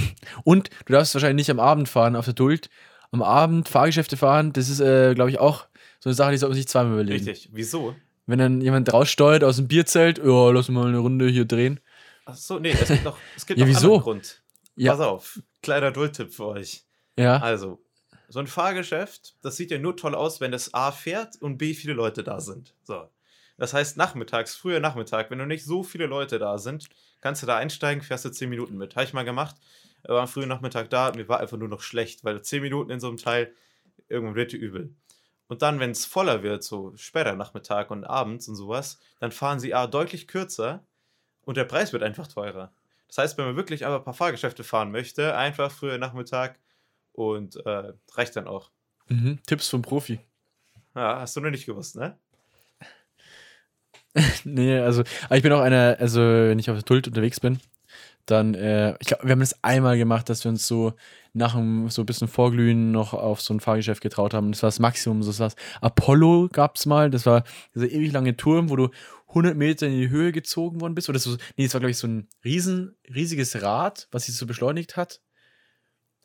Und 0.45 0.71
du 0.87 0.93
darfst 0.93 1.15
wahrscheinlich 1.15 1.47
nicht 1.47 1.51
am 1.51 1.61
Abend 1.61 1.89
fahren, 1.89 2.17
auf 2.17 2.25
der 2.25 2.35
Duld. 2.35 2.71
Am 3.11 3.23
Abend 3.23 3.69
Fahrgeschäfte 3.69 4.17
fahren, 4.17 4.53
das 4.53 4.69
ist, 4.69 4.81
äh, 4.81 5.15
glaube 5.15 5.31
ich, 5.31 5.39
auch 5.39 5.67
so 6.01 6.11
eine 6.11 6.15
Sache, 6.15 6.33
die 6.33 6.39
sollte 6.39 6.51
man 6.51 6.57
sich 6.57 6.69
zweimal 6.69 6.95
überlegen. 6.95 7.25
Richtig. 7.25 7.51
Wieso? 7.53 7.95
Wenn 8.27 8.39
dann 8.39 8.61
jemand 8.61 8.93
raussteuert 8.93 9.45
aus 9.45 9.57
dem 9.57 9.69
Bierzelt, 9.69 10.19
ja, 10.19 10.51
lass 10.51 10.69
mal 10.69 10.87
eine 10.89 10.99
Runde 10.99 11.29
hier 11.29 11.45
drehen. 11.45 11.81
Ach 12.27 12.37
so, 12.37 12.59
nee, 12.59 12.71
es 12.73 12.89
gibt 12.89 13.05
noch, 13.05 13.19
es 13.37 13.47
gibt 13.47 13.59
Ja, 13.61 13.65
noch 13.67 13.69
einen 13.69 13.77
wieso? 13.77 13.87
anderen 13.89 14.03
Grund. 14.03 14.43
Ja. 14.77 14.93
Pass 14.93 15.01
auf, 15.01 15.41
kleiner 15.63 15.91
Duldtipp 15.93 16.33
für 16.33 16.47
euch. 16.47 16.85
Ja, 17.17 17.37
Also, 17.37 17.81
so 18.29 18.41
ein 18.41 18.47
Fahrgeschäft, 18.47 19.37
das 19.43 19.57
sieht 19.57 19.71
ja 19.71 19.79
nur 19.79 19.97
toll 19.97 20.15
aus, 20.15 20.41
wenn 20.41 20.53
es 20.53 20.75
A 20.75 20.91
fährt 20.91 21.41
und 21.41 21.59
B 21.59 21.75
viele 21.75 21.93
Leute 21.93 22.25
da 22.25 22.41
sind. 22.41 22.75
So. 22.83 23.09
Das 23.57 23.73
heißt, 23.73 23.97
nachmittags, 23.97 24.57
früher 24.57 24.81
Nachmittag, 24.81 25.31
wenn 25.31 25.39
noch 25.39 25.47
nicht 25.47 25.65
so 25.65 25.85
viele 25.85 26.07
Leute 26.07 26.39
da 26.41 26.59
sind, 26.59 26.89
kannst 27.21 27.43
du 27.43 27.47
da 27.47 27.57
einsteigen, 27.57 28.03
fährst 28.03 28.25
du 28.25 28.31
10 28.31 28.51
Minuten 28.51 28.77
mit. 28.77 28.97
Habe 28.97 29.05
ich 29.05 29.13
mal 29.13 29.25
gemacht, 29.25 29.55
war 30.03 30.23
am 30.23 30.27
frühen 30.29 30.49
Nachmittag 30.49 30.91
da, 30.91 31.13
mir 31.15 31.29
war 31.29 31.39
einfach 31.39 31.57
nur 31.57 31.69
noch 31.69 31.81
schlecht, 31.83 32.25
weil 32.25 32.43
10 32.43 32.63
Minuten 32.63 32.91
in 32.91 32.99
so 32.99 33.07
einem 33.09 33.17
Teil, 33.19 33.55
irgendwann 34.09 34.35
wird 34.35 34.51
dir 34.53 34.59
übel. 34.59 34.93
Und 35.47 35.63
dann, 35.63 35.79
wenn 35.79 35.91
es 35.93 36.05
voller 36.05 36.43
wird, 36.43 36.65
so 36.65 36.93
später 36.97 37.37
Nachmittag 37.37 37.91
und 37.93 38.03
abends 38.05 38.49
und 38.49 38.57
sowas, 38.57 38.99
dann 39.21 39.31
fahren 39.31 39.61
sie 39.61 39.75
A 39.75 39.87
deutlich 39.87 40.27
kürzer 40.27 40.85
und 41.45 41.57
der 41.57 41.65
Preis 41.65 41.93
wird 41.93 42.03
einfach 42.03 42.27
teurer. 42.27 42.73
Das 43.09 43.19
heißt, 43.19 43.39
wenn 43.39 43.47
man 43.47 43.57
wirklich 43.57 43.87
aber 43.87 43.97
ein 43.97 44.05
paar 44.05 44.15
Fahrgeschäfte 44.15 44.65
fahren 44.65 44.91
möchte, 44.91 45.37
einfach 45.37 45.71
früher 45.71 45.99
Nachmittag 45.99 46.59
und 47.13 47.65
äh, 47.65 47.93
reicht 48.13 48.37
dann 48.37 48.49
auch. 48.49 48.71
mhm. 49.09 49.39
Tipps 49.47 49.69
vom 49.69 49.83
Profi. 49.83 50.21
Ja, 50.95 51.21
hast 51.21 51.37
du 51.37 51.41
noch 51.41 51.51
nicht 51.51 51.67
gewusst, 51.67 51.97
ne? 51.97 52.19
nee, 54.45 54.79
also, 54.79 55.03
ich 55.31 55.43
bin 55.43 55.53
auch 55.53 55.61
einer, 55.61 55.97
also, 55.99 56.21
wenn 56.21 56.59
ich 56.59 56.71
auf 56.71 56.77
der 56.77 56.85
Duld 56.85 57.09
unterwegs 57.09 57.41
bin, 57.41 57.61
dann, 58.27 58.55
äh, 58.55 58.97
ich 59.01 59.09
glaube, 59.09 59.25
wir 59.25 59.33
haben 59.33 59.41
das 59.41 59.63
einmal 59.63 59.99
gemacht, 59.99 60.29
dass 60.29 60.45
wir 60.45 60.49
uns 60.51 60.67
so 60.67 60.95
nach 61.35 61.55
dem, 61.55 61.91
so 61.91 62.03
ein 62.03 62.07
bisschen 62.07 62.29
Vorglühen 62.29 62.91
noch 62.91 63.13
auf 63.13 63.41
so 63.41 63.53
ein 63.53 63.61
Fahrgeschäft 63.61 64.01
getraut 64.01 64.33
haben. 64.35 64.53
Das 64.53 64.63
war 64.63 64.69
das 64.69 64.79
Maximum, 64.79 65.23
so 65.23 65.39
was. 65.39 65.57
Apollo 65.81 66.49
gab 66.53 66.77
es 66.77 66.87
mal, 66.87 67.11
das 67.11 67.27
war 67.27 67.45
dieser 67.75 67.91
ewig 67.91 68.13
lange 68.13 68.37
Turm, 68.37 68.71
wo 68.71 68.77
du 68.77 68.89
100 69.35 69.57
Meter 69.57 69.87
in 69.87 69.99
die 69.99 70.09
Höhe 70.11 70.33
gezogen 70.33 70.81
worden 70.81 70.95
bist. 70.95 71.09
Oder 71.09 71.19
so, 71.19 71.37
nee, 71.57 71.65
das 71.65 71.75
war, 71.75 71.81
glaube 71.81 71.91
ich, 71.91 71.99
so 71.99 72.07
ein 72.07 72.29
riesen, 72.45 72.97
riesiges 73.13 73.61
Rad, 73.63 74.09
was 74.13 74.27
sich 74.27 74.37
so 74.37 74.47
beschleunigt 74.47 74.97
hat. 74.97 75.21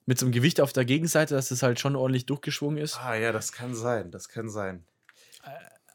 Mit 0.06 0.18
so 0.20 0.26
einem 0.26 0.34
Gewicht 0.34 0.62
auf 0.62 0.74
der 0.74 0.86
Gegenseite, 0.86 1.36
dass 1.36 1.50
das 1.50 1.62
halt 1.62 1.80
schon 1.80 1.96
ordentlich 1.96 2.26
durchgeschwungen 2.26 2.78
ist. 2.78 2.98
Ah 2.98 3.16
ja, 3.16 3.32
das 3.32 3.52
kann 3.52 3.76
sein, 3.76 4.12
das 4.12 4.30
kann 4.30 4.50
sein. 4.50 4.86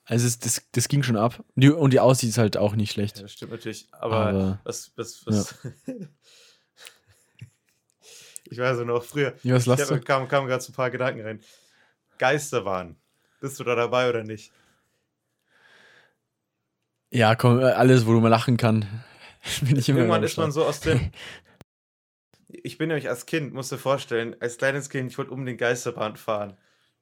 Also, 0.07 0.27
es, 0.27 0.39
das, 0.39 0.63
das 0.73 0.89
ging 0.89 1.03
schon 1.03 1.17
ab. 1.17 1.43
Die, 1.55 1.71
und 1.71 1.93
die 1.93 2.01
Aussicht 2.01 2.31
ist 2.31 2.39
halt 2.39 2.57
auch 2.57 2.75
nicht 2.77 2.93
schlecht. 2.93 3.17
Ja, 3.17 3.23
das 3.23 3.33
stimmt 3.33 3.53
natürlich. 3.53 3.89
Aber, 3.93 4.17
Aber- 4.27 4.61
was, 4.65 4.93
was, 4.97 5.25
was. 5.27 5.55
ich 8.51 8.59
weiß 8.59 8.79
ja 8.79 8.85
noch, 8.85 9.03
früher 9.03 9.35
Ja, 9.43 9.55
was 9.55 9.67
ich 9.67 9.91
hab, 9.91 10.05
kam, 10.05 10.29
kamen 10.29 10.47
gerade 10.47 10.63
so 10.63 10.73
ein 10.73 10.75
paar 10.77 10.91
Gedanken 10.91 11.23
rein. 11.23 11.41
Geisterbahn. 12.19 12.97
Bist 13.41 13.59
du 13.59 13.65
da 13.65 13.75
dabei 13.75 14.09
oder 14.09 14.23
nicht? 14.23 14.53
Ja, 17.15 17.37
komm, 17.37 17.61
äh, 17.61 17.67
alles, 17.67 18.07
wo 18.07 18.13
du 18.13 18.21
mal 18.21 18.29
lachen 18.29 18.57
kann. 18.57 18.87
Bin 19.63 19.77
ich 19.77 19.89
immer 19.89 20.01
Irgendwann 20.01 20.25
ist 20.25 20.37
man 20.37 20.53
so 20.53 20.65
aus 20.65 20.81
dem. 20.81 21.11
Ich 22.63 22.79
bin 22.79 22.87
nämlich 22.87 23.09
als 23.09 23.27
Kind, 23.27 23.53
musst 23.53 23.73
du 23.73 23.77
dir 23.77 23.83
vorstellen, 23.83 24.37
als 24.39 24.59
kleines 24.59 24.89
Kind, 24.89 25.11
ich 25.11 25.19
wollte 25.19 25.33
um 25.33 25.45
den 25.45 25.57
Geisterbahn 25.57 26.15
fahren. 26.15 26.57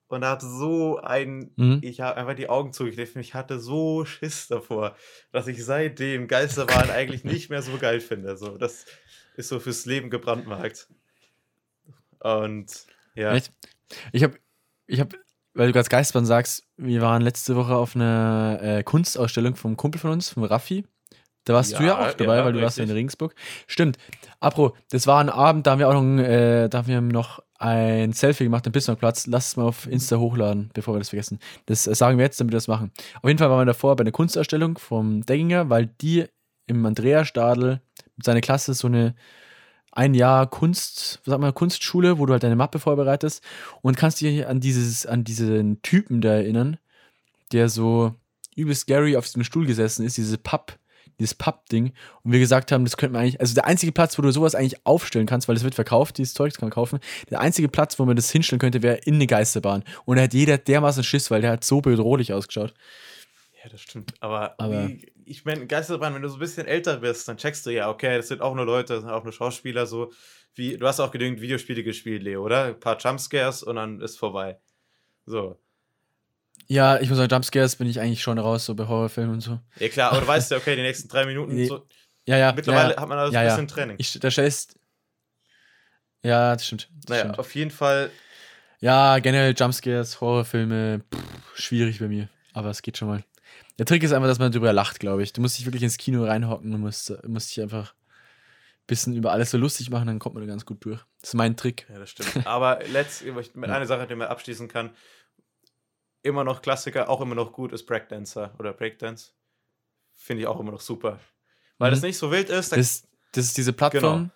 Und 0.08 0.22
da 0.22 0.30
hatte 0.30 0.48
so 0.48 0.98
ein. 0.98 1.52
Mhm. 1.56 1.80
Ich 1.82 2.00
habe 2.00 2.16
einfach 2.16 2.34
die 2.34 2.48
Augen 2.48 2.72
zugekniffen. 2.72 3.20
Ich 3.20 3.34
hatte 3.34 3.60
so 3.60 4.06
Schiss 4.06 4.48
davor, 4.48 4.96
dass 5.30 5.46
ich 5.48 5.62
seitdem 5.62 6.26
Geisterbahn 6.26 6.90
eigentlich 6.90 7.24
nicht 7.24 7.50
mehr 7.50 7.60
so 7.60 7.76
geil 7.76 8.00
finde. 8.00 8.38
So, 8.38 8.56
das 8.56 8.86
ist 9.36 9.48
so 9.48 9.60
fürs 9.60 9.84
Leben 9.84 10.08
gebrandmarkt. 10.08 10.88
Und 12.18 12.86
ja. 13.14 13.34
Echt? 13.34 13.52
Ich 14.12 14.22
habe, 14.22 14.38
ich 14.86 15.00
habe, 15.00 15.18
weil 15.54 15.68
du 15.68 15.72
gerade 15.72 15.88
Geistbahn 15.88 16.26
sagst, 16.26 16.64
wir 16.76 17.00
waren 17.02 17.22
letzte 17.22 17.56
Woche 17.56 17.74
auf 17.74 17.94
einer 17.94 18.58
äh, 18.62 18.82
Kunstausstellung 18.82 19.56
vom 19.56 19.76
Kumpel 19.76 20.00
von 20.00 20.10
uns, 20.10 20.30
vom 20.30 20.44
Raffi. 20.44 20.84
Da 21.44 21.54
warst 21.54 21.72
du 21.72 21.82
ja 21.82 21.88
Ja, 21.88 22.08
auch 22.08 22.14
dabei, 22.14 22.36
ja, 22.36 22.44
weil 22.44 22.52
du 22.52 22.62
warst 22.62 22.78
ja 22.78 22.84
in 22.84 22.88
richtig. 22.88 22.98
Regensburg. 22.98 23.34
Stimmt. 23.66 23.96
Apro, 24.38 24.76
das 24.90 25.06
war 25.06 25.20
ein 25.20 25.28
Abend, 25.28 25.66
da 25.66 25.72
haben 25.72 25.80
wir 25.80 25.88
auch 25.88 26.00
noch, 26.00 26.22
äh, 26.22 26.68
da 26.68 26.78
haben 26.78 26.86
wir 26.88 27.00
noch 27.00 27.40
ein 27.58 28.12
Selfie 28.12 28.44
gemacht 28.44 28.66
am 28.66 28.72
Bismarckplatz. 28.72 29.26
Lass 29.26 29.48
es 29.48 29.56
mal 29.56 29.64
auf 29.64 29.86
Insta 29.86 30.18
hochladen, 30.18 30.70
bevor 30.72 30.94
wir 30.94 30.98
das 30.98 31.10
vergessen. 31.10 31.38
Das 31.66 31.86
äh, 31.86 31.94
sagen 31.94 32.18
wir 32.18 32.24
jetzt, 32.24 32.38
damit 32.40 32.52
wir 32.52 32.56
das 32.56 32.68
machen. 32.68 32.92
Auf 33.20 33.28
jeden 33.28 33.38
Fall 33.38 33.50
waren 33.50 33.60
wir 33.60 33.66
davor 33.66 33.96
bei 33.96 34.02
einer 34.02 34.12
Kunstausstellung 34.12 34.78
vom 34.78 35.26
Degginger, 35.26 35.68
weil 35.68 35.86
die 35.86 36.26
im 36.66 36.84
Andrea 36.86 37.24
Stadel 37.24 37.80
mit 38.16 38.24
seiner 38.24 38.40
Klasse 38.40 38.74
so 38.74 38.86
eine 38.86 39.14
ein 39.92 40.14
Jahr 40.14 40.46
Kunst, 40.48 41.20
sag 41.24 41.38
mal, 41.40 41.52
Kunstschule, 41.52 42.18
wo 42.18 42.26
du 42.26 42.32
halt 42.32 42.42
deine 42.42 42.56
Mappe 42.56 42.78
vorbereitest 42.78 43.42
und 43.82 43.96
kannst 43.96 44.20
dich 44.20 44.46
an 44.46 44.60
dieses, 44.60 45.06
an 45.06 45.22
diesen 45.24 45.80
Typen 45.82 46.20
da 46.20 46.30
erinnern, 46.34 46.78
der 47.52 47.68
so 47.68 48.14
übelst 48.56 48.82
scary 48.82 49.16
auf 49.16 49.26
diesem 49.26 49.44
Stuhl 49.44 49.66
gesessen 49.66 50.04
ist, 50.04 50.16
diese 50.16 50.38
Papp, 50.38 50.78
dieses 51.20 51.34
Papp-Ding. 51.34 51.92
Und 52.22 52.32
wir 52.32 52.38
gesagt 52.38 52.72
haben, 52.72 52.84
das 52.84 52.96
könnte 52.96 53.12
man 53.12 53.22
eigentlich, 53.22 53.40
also 53.40 53.54
der 53.54 53.66
einzige 53.66 53.92
Platz, 53.92 54.16
wo 54.18 54.22
du 54.22 54.30
sowas 54.32 54.54
eigentlich 54.54 54.84
aufstellen 54.86 55.26
kannst, 55.26 55.46
weil 55.48 55.54
das 55.54 55.64
wird 55.64 55.74
verkauft, 55.74 56.16
dieses 56.18 56.32
Zeug, 56.34 56.52
das 56.52 56.58
kann 56.58 56.68
man 56.68 56.74
kaufen. 56.74 56.98
Der 57.30 57.40
einzige 57.40 57.68
Platz, 57.68 57.98
wo 57.98 58.04
man 58.06 58.16
das 58.16 58.30
hinstellen 58.30 58.60
könnte, 58.60 58.82
wäre 58.82 58.96
in 58.96 59.14
eine 59.16 59.26
Geisterbahn. 59.26 59.84
Und 60.06 60.16
da 60.16 60.22
hat 60.22 60.32
jeder 60.34 60.56
dermaßen 60.58 61.04
Schiss, 61.04 61.30
weil 61.30 61.42
der 61.42 61.52
hat 61.52 61.64
so 61.64 61.80
bedrohlich 61.82 62.32
ausgeschaut. 62.32 62.72
Ja, 63.62 63.70
das 63.70 63.80
stimmt. 63.82 64.14
Aber, 64.20 64.54
Aber- 64.58 64.88
wie, 64.88 65.12
ich 65.32 65.44
meine, 65.46 65.66
Geisterbahn, 65.66 66.14
wenn 66.14 66.22
du 66.22 66.28
so 66.28 66.36
ein 66.36 66.40
bisschen 66.40 66.66
älter 66.66 66.98
bist, 66.98 67.26
dann 67.26 67.38
checkst 67.38 67.64
du 67.64 67.70
ja, 67.70 67.88
okay, 67.88 68.16
das 68.18 68.28
sind 68.28 68.42
auch 68.42 68.54
nur 68.54 68.66
Leute, 68.66 68.92
das 68.94 69.02
sind 69.02 69.10
auch 69.10 69.24
nur 69.24 69.32
Schauspieler, 69.32 69.86
so 69.86 70.12
wie, 70.54 70.76
du 70.76 70.86
hast 70.86 71.00
auch 71.00 71.10
genügend 71.10 71.40
Videospiele 71.40 71.82
gespielt, 71.82 72.22
Leo, 72.22 72.44
oder? 72.44 72.64
Ein 72.64 72.78
paar 72.80 72.98
Jumpscares 72.98 73.62
und 73.62 73.76
dann 73.76 74.00
ist 74.02 74.18
vorbei. 74.18 74.58
So. 75.24 75.58
Ja, 76.68 77.00
ich 77.00 77.08
muss 77.08 77.16
sagen, 77.18 77.30
Jumpscares 77.32 77.76
bin 77.76 77.86
ich 77.88 77.98
eigentlich 78.00 78.22
schon 78.22 78.38
raus, 78.38 78.66
so 78.66 78.74
bei 78.74 78.86
Horrorfilmen 78.86 79.34
und 79.34 79.40
so. 79.40 79.58
Ja, 79.78 79.88
klar, 79.88 80.12
aber 80.12 80.20
du 80.20 80.26
weißt 80.26 80.50
ja, 80.50 80.56
okay, 80.58 80.76
die 80.76 80.82
nächsten 80.82 81.08
drei 81.08 81.24
Minuten, 81.24 81.54
Nee. 81.54 81.66
so, 81.66 81.86
Ja, 82.26 82.36
ja. 82.36 82.52
mittlerweile 82.52 82.94
ja, 82.94 83.00
hat 83.00 83.08
man 83.08 83.16
da 83.18 83.26
so 83.28 83.32
ja, 83.32 83.40
ein 83.40 83.46
ja. 83.46 83.52
bisschen 83.52 83.68
Training. 83.68 83.96
Ich, 83.98 84.18
da 84.20 84.30
stellst. 84.30 84.78
Ja, 86.22 86.52
das 86.54 86.66
stimmt. 86.66 86.88
Das 87.00 87.08
naja, 87.10 87.20
stimmt. 87.22 87.38
auf 87.38 87.54
jeden 87.54 87.70
Fall, 87.70 88.10
Ja, 88.80 89.18
generell 89.20 89.54
Jumpscares, 89.56 90.20
Horrorfilme, 90.20 91.00
pff, 91.12 91.58
schwierig 91.58 91.98
bei 92.00 92.08
mir. 92.08 92.28
Aber 92.52 92.68
es 92.70 92.82
geht 92.82 92.98
schon 92.98 93.08
mal. 93.08 93.24
Der 93.78 93.86
Trick 93.86 94.02
ist 94.02 94.12
einfach, 94.12 94.28
dass 94.28 94.38
man 94.38 94.52
darüber 94.52 94.72
lacht, 94.72 95.00
glaube 95.00 95.22
ich. 95.22 95.32
Du 95.32 95.40
musst 95.40 95.58
dich 95.58 95.66
wirklich 95.66 95.82
ins 95.82 95.96
Kino 95.96 96.24
reinhocken 96.24 96.72
und 96.74 96.80
musst, 96.80 97.12
musst 97.26 97.50
dich 97.50 97.62
einfach 97.62 97.94
ein 97.94 98.86
bisschen 98.86 99.16
über 99.16 99.32
alles 99.32 99.50
so 99.50 99.58
lustig 99.58 99.90
machen, 99.90 100.06
dann 100.06 100.18
kommt 100.18 100.34
man 100.34 100.44
da 100.44 100.48
ganz 100.50 100.66
gut 100.66 100.84
durch. 100.84 101.00
Das 101.20 101.30
ist 101.30 101.34
mein 101.34 101.56
Trick. 101.56 101.86
ja, 101.90 101.98
das 101.98 102.10
stimmt. 102.10 102.46
Aber 102.46 102.80
letzt, 102.88 103.24
mit 103.24 103.36
Ja. 103.54 103.74
einer 103.76 103.86
Sache, 103.86 104.06
die 104.06 104.14
man 104.14 104.28
abschließen 104.28 104.68
kann, 104.68 104.90
immer 106.22 106.44
noch 106.44 106.62
Klassiker, 106.62 107.08
auch 107.08 107.20
immer 107.20 107.34
noch 107.34 107.52
gut 107.52 107.72
ist 107.72 107.86
Breakdancer 107.86 108.54
oder 108.58 108.72
Breakdance. 108.72 109.32
Finde 110.14 110.42
ich 110.42 110.46
auch 110.46 110.60
immer 110.60 110.72
noch 110.72 110.80
super. 110.80 111.18
Weil 111.78 111.90
Mhm. 111.90 111.94
das 111.94 112.02
nicht 112.02 112.18
so 112.18 112.30
wild 112.30 112.48
ist, 112.50 112.72
da 112.72 112.76
Das, 112.76 113.08
das 113.32 113.46
ist 113.46 113.56
diese 113.56 113.72
Plattform. 113.72 114.30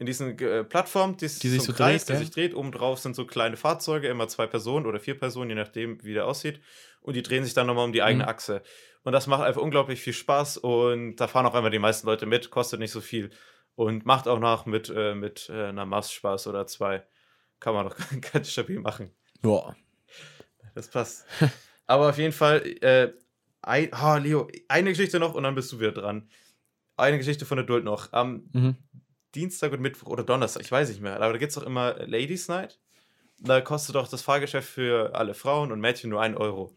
In 0.00 0.06
diesen 0.06 0.36
äh, 0.38 0.64
Plattformen, 0.64 1.16
die, 1.18 1.26
Die 1.28 1.48
sich 1.48 1.62
so 1.62 1.72
Kreis, 1.72 2.04
dreht, 2.04 2.08
der 2.08 2.16
gell? 2.16 2.24
sich 2.24 2.34
dreht. 2.34 2.54
Oben 2.54 2.72
drauf 2.72 2.98
sind 2.98 3.14
so 3.14 3.26
kleine 3.26 3.56
Fahrzeuge, 3.56 4.08
immer 4.08 4.26
zwei 4.28 4.46
Personen 4.46 4.86
oder 4.86 4.98
vier 4.98 5.16
Personen, 5.16 5.50
je 5.50 5.56
nachdem, 5.56 6.02
wie 6.02 6.14
der 6.14 6.26
aussieht. 6.26 6.60
Und 7.02 7.14
die 7.16 7.22
drehen 7.22 7.44
sich 7.44 7.54
dann 7.54 7.66
nochmal 7.66 7.84
um 7.84 7.92
die 7.92 8.02
eigene 8.02 8.24
Mhm. 8.24 8.28
Achse. 8.30 8.62
Und 9.04 9.12
das 9.12 9.26
macht 9.26 9.42
einfach 9.42 9.60
unglaublich 9.62 10.00
viel 10.00 10.12
Spaß 10.12 10.56
und 10.58 11.16
da 11.16 11.28
fahren 11.28 11.46
auch 11.46 11.54
einfach 11.54 11.70
die 11.70 11.78
meisten 11.78 12.06
Leute 12.06 12.26
mit, 12.26 12.50
kostet 12.50 12.80
nicht 12.80 12.90
so 12.92 13.00
viel. 13.00 13.30
Und 13.76 14.04
macht 14.04 14.26
auch 14.26 14.40
nach 14.40 14.66
mit, 14.66 14.90
äh, 14.94 15.14
mit 15.14 15.48
äh, 15.48 15.66
einer 15.68 15.86
Maß 15.86 16.12
Spaß 16.12 16.46
oder 16.48 16.66
zwei. 16.66 17.02
Kann 17.60 17.74
man 17.74 17.86
doch 17.88 17.96
ganz 18.32 18.50
stabil 18.50 18.80
machen. 18.80 19.10
Ja. 19.44 19.76
Das 20.74 20.88
passt. 20.88 21.26
Aber 21.86 22.08
auf 22.10 22.18
jeden 22.18 22.32
Fall, 22.32 22.62
äh, 22.82 23.12
ein, 23.62 23.90
oh, 24.02 24.16
Leo, 24.16 24.48
eine 24.68 24.90
Geschichte 24.90 25.18
noch 25.20 25.34
und 25.34 25.42
dann 25.42 25.54
bist 25.54 25.70
du 25.72 25.78
wieder 25.78 25.92
dran. 25.92 26.28
Eine 26.96 27.18
Geschichte 27.18 27.44
von 27.44 27.58
Adult 27.58 27.84
noch. 27.84 28.12
Am 28.12 28.48
Mhm. 28.52 28.76
Dienstag 29.34 29.72
und 29.72 29.80
Mittwoch 29.80 30.08
oder 30.08 30.24
Donnerstag, 30.24 30.62
ich 30.62 30.72
weiß 30.72 30.88
nicht 30.88 31.00
mehr, 31.00 31.16
aber 31.16 31.32
da 31.32 31.38
gibt 31.38 31.50
es 31.50 31.56
doch 31.56 31.62
immer 31.66 31.94
Ladies 32.06 32.48
Night. 32.48 32.78
Da 33.38 33.60
kostet 33.60 33.94
doch 33.94 34.08
das 34.08 34.22
Fahrgeschäft 34.22 34.68
für 34.68 35.14
alle 35.14 35.34
Frauen 35.34 35.72
und 35.72 35.80
Mädchen 35.80 36.10
nur 36.10 36.20
1 36.20 36.36
Euro. 36.36 36.76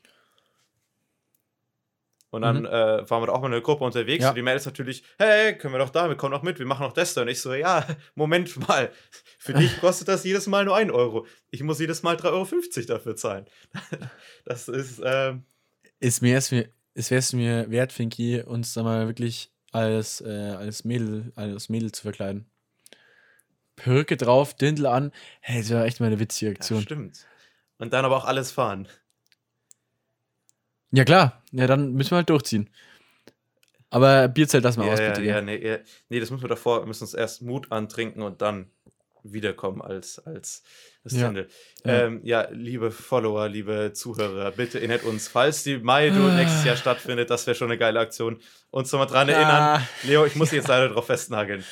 Und 2.29 2.41
dann 2.41 2.61
Mhm. 2.61 2.65
äh, 2.65 3.09
waren 3.09 3.21
wir 3.21 3.27
da 3.27 3.33
auch 3.33 3.41
mal 3.41 3.47
in 3.47 3.53
einer 3.53 3.61
Gruppe 3.61 3.83
unterwegs 3.83 4.23
Ja. 4.23 4.29
und 4.29 4.35
die 4.35 4.41
Mädels 4.41 4.65
natürlich, 4.65 5.03
hey, 5.19 5.55
können 5.55 5.73
wir 5.75 5.77
doch 5.79 5.91
da, 5.91 6.09
wir 6.09 6.15
kommen 6.15 6.31
doch 6.31 6.41
mit, 6.41 6.57
wir 6.57 6.65
machen 6.65 6.81
noch 6.83 6.93
das 6.93 7.13
da. 7.13 7.21
Und 7.21 7.27
ich 7.27 7.39
so, 7.39 7.53
ja, 7.53 7.85
Moment 8.15 8.57
mal, 8.67 8.91
für 9.37 9.53
dich 9.53 9.77
kostet 9.81 10.07
das 10.07 10.23
jedes 10.23 10.47
Mal 10.47 10.65
nur 10.65 10.75
1 10.75 10.91
Euro. 10.91 11.27
Ich 11.51 11.61
muss 11.61 11.79
jedes 11.79 12.01
Mal 12.01 12.15
3,50 12.15 12.29
Euro 12.31 12.87
dafür 12.87 13.15
zahlen. 13.15 13.45
Das 14.45 14.67
ist, 14.67 14.99
ähm, 15.05 15.45
Ist 15.99 16.21
mir, 16.21 16.37
ist 16.39 16.51
mir, 16.51 16.69
es 16.95 17.11
wäre 17.11 17.19
es 17.19 17.33
mir 17.33 17.69
wert, 17.69 17.93
Finky, 17.93 18.41
uns 18.41 18.73
da 18.73 18.81
mal 18.83 19.07
wirklich 19.07 19.51
als, 19.73 20.21
äh, 20.21 20.55
als 20.57 20.83
Mädel, 20.85 21.31
als 21.35 21.69
Mädel 21.69 21.91
zu 21.91 22.03
verkleiden. 22.03 22.45
Perücke 23.75 24.17
drauf, 24.17 24.53
Dindel 24.53 24.85
an. 24.85 25.11
Hey, 25.41 25.61
das 25.61 25.69
wäre 25.69 25.85
echt 25.85 25.99
mal 25.99 26.05
eine 26.07 26.19
witzige 26.19 26.51
ja, 26.51 26.55
Aktion. 26.57 26.81
stimmt. 26.81 27.25
Und 27.79 27.91
dann 27.91 28.05
aber 28.05 28.15
auch 28.17 28.25
alles 28.25 28.51
fahren. 28.51 28.87
Ja, 30.91 31.03
klar. 31.03 31.41
Ja, 31.51 31.65
dann 31.67 31.93
müssen 31.93 32.11
wir 32.11 32.17
halt 32.17 32.29
durchziehen. 32.29 32.69
Aber 33.89 34.27
Bierzelt 34.27 34.63
lass 34.63 34.77
mal 34.77 34.87
Ja, 34.87 34.93
aus, 34.93 34.99
ja, 34.99 35.09
bitte. 35.09 35.23
ja, 35.23 35.41
nee, 35.41 35.57
ja, 35.57 35.77
nee, 36.09 36.19
das 36.19 36.31
müssen 36.31 36.43
wir 36.43 36.49
davor, 36.49 36.81
wir 36.81 36.87
müssen 36.87 37.03
uns 37.03 37.13
erst 37.13 37.41
Mut 37.41 37.71
antrinken 37.71 38.21
und 38.23 38.41
dann 38.41 38.71
wiederkommen 39.23 39.81
als, 39.81 40.19
als 40.19 40.63
das 41.03 41.13
Ja. 41.13 41.31
Ja. 41.31 41.43
Ja. 41.85 41.93
Ähm, 42.05 42.21
ja, 42.23 42.47
liebe 42.51 42.91
Follower, 42.91 43.47
liebe 43.49 43.91
Zuhörer, 43.93 44.51
bitte 44.51 44.77
erinnert 44.79 45.03
uns, 45.03 45.27
falls 45.27 45.63
die 45.63 45.77
Maido 45.77 46.27
Ah. 46.27 46.31
nächstes 46.35 46.65
Jahr 46.65 46.75
stattfindet, 46.75 47.29
das 47.29 47.45
wäre 47.47 47.55
schon 47.55 47.69
eine 47.69 47.77
geile 47.77 47.99
Aktion, 47.99 48.39
uns 48.71 48.91
nochmal 48.91 49.07
dran 49.07 49.29
Ah. 49.29 49.33
erinnern. 49.33 49.87
Leo, 50.03 50.25
ich 50.25 50.35
muss 50.35 50.49
dich 50.51 50.57
jetzt 50.57 50.67
leider 50.67 50.89
drauf 50.89 51.05
festnageln. 51.07 51.63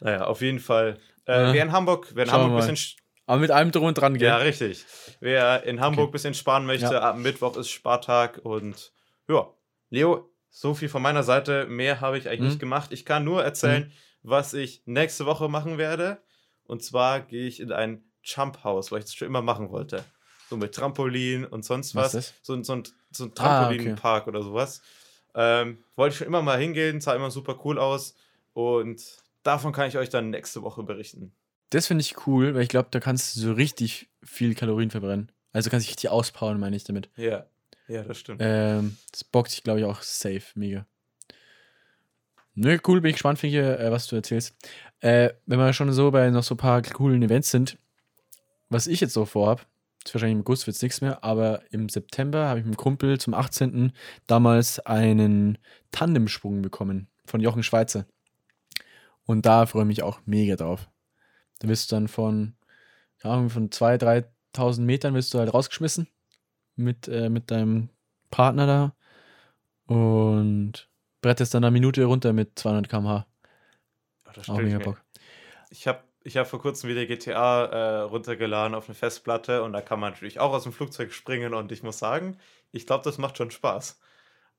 Naja, 0.00 0.24
auf 0.24 0.40
jeden 0.40 0.60
Fall. 0.60 0.98
Äh, 1.26 1.32
Ja. 1.46 1.52
Wer 1.54 1.62
in 1.62 1.72
Hamburg, 1.72 2.08
wer 2.14 2.24
in 2.24 2.30
Schauen 2.30 2.42
Hamburg 2.42 2.62
ein 2.64 2.70
bisschen 2.74 2.96
Aber 3.26 3.40
mit 3.40 3.50
allem 3.50 3.70
drum 3.72 3.84
und 3.84 3.94
dran, 3.94 4.18
gell? 4.18 4.28
ja, 4.28 4.36
richtig. 4.36 4.84
Wer 5.20 5.62
in 5.64 5.80
Hamburg 5.80 6.04
Okay. 6.04 6.10
ein 6.10 6.12
bisschen 6.12 6.34
sparen 6.34 6.66
möchte, 6.66 6.92
Ja. 6.92 7.10
am 7.10 7.22
Mittwoch 7.22 7.56
ist 7.56 7.70
Spartag 7.70 8.40
und 8.42 8.92
ja, 9.28 9.46
Leo, 9.90 10.28
so 10.50 10.74
viel 10.74 10.88
von 10.88 11.00
meiner 11.02 11.22
Seite. 11.22 11.66
Mehr 11.66 12.00
habe 12.00 12.18
ich 12.18 12.28
eigentlich 12.28 12.40
Mhm. 12.40 12.46
nicht 12.48 12.60
gemacht. 12.60 12.92
Ich 12.92 13.04
kann 13.06 13.24
nur 13.24 13.42
erzählen, 13.42 13.90
was 14.22 14.52
ich 14.54 14.82
nächste 14.86 15.24
Woche 15.26 15.48
machen 15.48 15.78
werde. 15.78 16.18
Und 16.66 16.82
zwar 16.82 17.20
gehe 17.20 17.46
ich 17.46 17.60
in 17.60 17.72
ein 17.72 18.02
Jump 18.22 18.64
House, 18.64 18.90
weil 18.90 19.00
ich 19.00 19.04
das 19.06 19.14
schon 19.14 19.28
immer 19.28 19.42
machen 19.42 19.70
wollte. 19.70 20.04
So 20.48 20.56
mit 20.56 20.74
Trampolin 20.74 21.44
und 21.44 21.64
sonst 21.64 21.94
Was 21.94 22.06
was. 22.06 22.12
das? 22.12 22.34
So, 22.42 22.52
ein- 22.54 22.64
so, 22.64 22.72
ein, 22.74 22.82
so 23.10 23.24
ein 23.24 23.32
Ah, 23.38 23.64
okay. 23.66 23.66
Trampolinpark 23.66 24.26
oder 24.26 24.42
sowas. 24.42 24.82
Ähm, 25.34 25.78
wollte 25.96 26.12
ich 26.12 26.18
schon 26.18 26.26
immer 26.26 26.42
mal 26.42 26.58
hingehen, 26.58 27.00
sah 27.00 27.14
immer 27.14 27.30
super 27.30 27.58
cool 27.64 27.78
aus. 27.78 28.14
Und 28.52 29.02
davon 29.42 29.72
kann 29.72 29.88
ich 29.88 29.98
euch 29.98 30.08
dann 30.10 30.30
nächste 30.30 30.62
Woche 30.62 30.82
berichten. 30.82 31.32
Das 31.70 31.86
finde 31.88 32.02
ich 32.02 32.26
cool, 32.26 32.54
weil 32.54 32.62
ich 32.62 32.68
glaube, 32.68 32.88
da 32.92 33.00
kannst 33.00 33.34
du 33.36 33.40
so 33.40 33.52
richtig 33.52 34.08
viel 34.22 34.54
Kalorien 34.54 34.90
verbrennen. 34.90 35.32
Also 35.52 35.70
kannst 35.70 35.86
dich 35.86 35.92
richtig 35.92 36.10
auspowern, 36.10 36.60
meine 36.60 36.76
ich 36.76 36.84
damit. 36.84 37.10
Ja, 37.16 37.46
ja, 37.88 38.02
das 38.04 38.18
stimmt. 38.18 38.40
Ähm, 38.44 38.96
das 39.10 39.24
bockt 39.24 39.50
sich, 39.50 39.62
glaube 39.62 39.80
ich, 39.80 39.84
auch 39.86 40.02
safe. 40.02 40.42
Mega. 40.54 40.86
Nö, 42.56 42.78
cool, 42.86 43.00
bin 43.00 43.10
ich 43.10 43.16
gespannt, 43.16 43.38
Finke, 43.40 43.78
äh, 43.78 43.90
was 43.90 44.06
du 44.06 44.16
erzählst. 44.16 44.54
Äh, 45.00 45.30
wenn 45.46 45.58
wir 45.58 45.72
schon 45.72 45.92
so 45.92 46.10
bei 46.10 46.30
noch 46.30 46.44
so 46.44 46.54
ein 46.54 46.58
paar 46.58 46.82
coolen 46.82 47.22
Events 47.22 47.50
sind, 47.50 47.78
was 48.68 48.86
ich 48.86 49.00
jetzt 49.00 49.12
so 49.12 49.24
vorhab, 49.24 49.66
ist 50.04 50.14
wahrscheinlich 50.14 50.36
im 50.36 50.40
August 50.42 50.66
wird 50.66 50.76
es 50.76 50.82
nichts 50.82 51.00
mehr, 51.00 51.24
aber 51.24 51.62
im 51.72 51.88
September 51.88 52.46
habe 52.46 52.60
ich 52.60 52.64
mit 52.64 52.74
einem 52.74 52.82
Kumpel 52.82 53.18
zum 53.18 53.34
18. 53.34 53.92
damals 54.26 54.78
einen 54.80 55.58
Tandemsprung 55.90 56.62
bekommen 56.62 57.08
von 57.24 57.40
Jochen 57.40 57.62
Schweizer. 57.62 58.06
Und 59.26 59.46
da 59.46 59.66
freue 59.66 59.82
ich 59.82 59.88
mich 59.88 60.02
auch 60.02 60.20
mega 60.26 60.54
drauf. 60.54 60.88
Da 61.58 61.68
wirst 61.68 61.90
du 61.90 61.96
dann 61.96 62.08
von, 62.08 62.54
keine 63.18 63.34
Ahnung, 63.34 63.50
von 63.50 63.70
2.000, 63.70 64.26
3.000 64.54 64.80
Metern 64.82 65.14
wirst 65.14 65.34
du 65.34 65.38
halt 65.38 65.52
rausgeschmissen 65.52 66.06
mit, 66.76 67.08
äh, 67.08 67.30
mit 67.30 67.50
deinem 67.50 67.88
Partner 68.30 68.66
da 68.66 68.94
und 69.92 70.88
brettest 71.24 71.54
dann 71.54 71.64
eine 71.64 71.70
Minute 71.70 72.04
runter 72.04 72.32
mit 72.34 72.58
200 72.58 72.88
km/h. 72.88 73.26
Ach, 74.24 74.48
Auch 74.48 74.58
mega 74.58 74.78
Bock. 74.78 75.00
Ich 75.70 75.86
habe 75.88 76.04
ich 76.22 76.36
hab 76.36 76.46
vor 76.46 76.60
kurzem 76.60 76.88
wieder 76.90 77.06
GTA 77.06 77.64
äh, 77.64 78.00
runtergeladen 78.02 78.74
auf 78.74 78.88
eine 78.88 78.94
Festplatte 78.94 79.62
und 79.62 79.72
da 79.72 79.80
kann 79.80 80.00
man 80.00 80.12
natürlich 80.12 80.38
auch 80.38 80.52
aus 80.52 80.62
dem 80.64 80.72
Flugzeug 80.72 81.12
springen 81.12 81.54
und 81.54 81.72
ich 81.72 81.82
muss 81.82 81.98
sagen, 81.98 82.36
ich 82.72 82.86
glaube, 82.86 83.04
das 83.04 83.16
macht 83.18 83.38
schon 83.38 83.50
Spaß. 83.50 83.98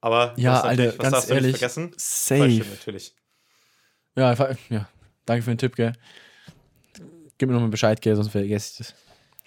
Aber 0.02 0.34
Ja, 0.38 0.62
Alter, 0.62 0.92
ganz 0.94 1.12
darfst 1.12 1.30
du 1.30 1.34
ehrlich, 1.36 1.52
nicht 1.54 1.60
vergessen? 1.60 1.94
Safe. 1.98 2.40
Fallschirm 2.42 2.70
natürlich. 2.70 3.16
Ja, 4.16 4.34
ja, 4.70 4.90
danke 5.26 5.44
für 5.44 5.52
den 5.52 5.58
Tipp, 5.58 5.76
gell. 5.76 5.94
Gib 7.38 7.50
mir 7.50 7.54
nochmal 7.54 7.70
Bescheid, 7.70 8.02
gell, 8.02 8.16
sonst 8.16 8.30
vergesse 8.30 8.72
ich 8.84 8.88
das. 8.88 8.96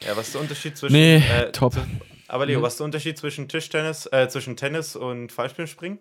Ja, 0.06 0.16
was 0.16 0.26
ist 0.28 0.34
der 0.34 0.42
Unterschied 0.42 0.76
zwischen. 0.76 0.92
Nee, 0.94 1.16
äh, 1.16 1.50
top. 1.52 1.74
aber 2.28 2.46
Leo, 2.46 2.58
Mhm. 2.60 2.62
was 2.62 2.74
ist 2.74 2.80
der 2.80 2.84
Unterschied 2.84 3.18
zwischen 3.18 3.48
Tischtennis, 3.48 4.06
äh, 4.12 4.28
zwischen 4.28 4.56
Tennis 4.56 4.94
und 4.96 5.32
Fallschirmspringen? 5.32 5.98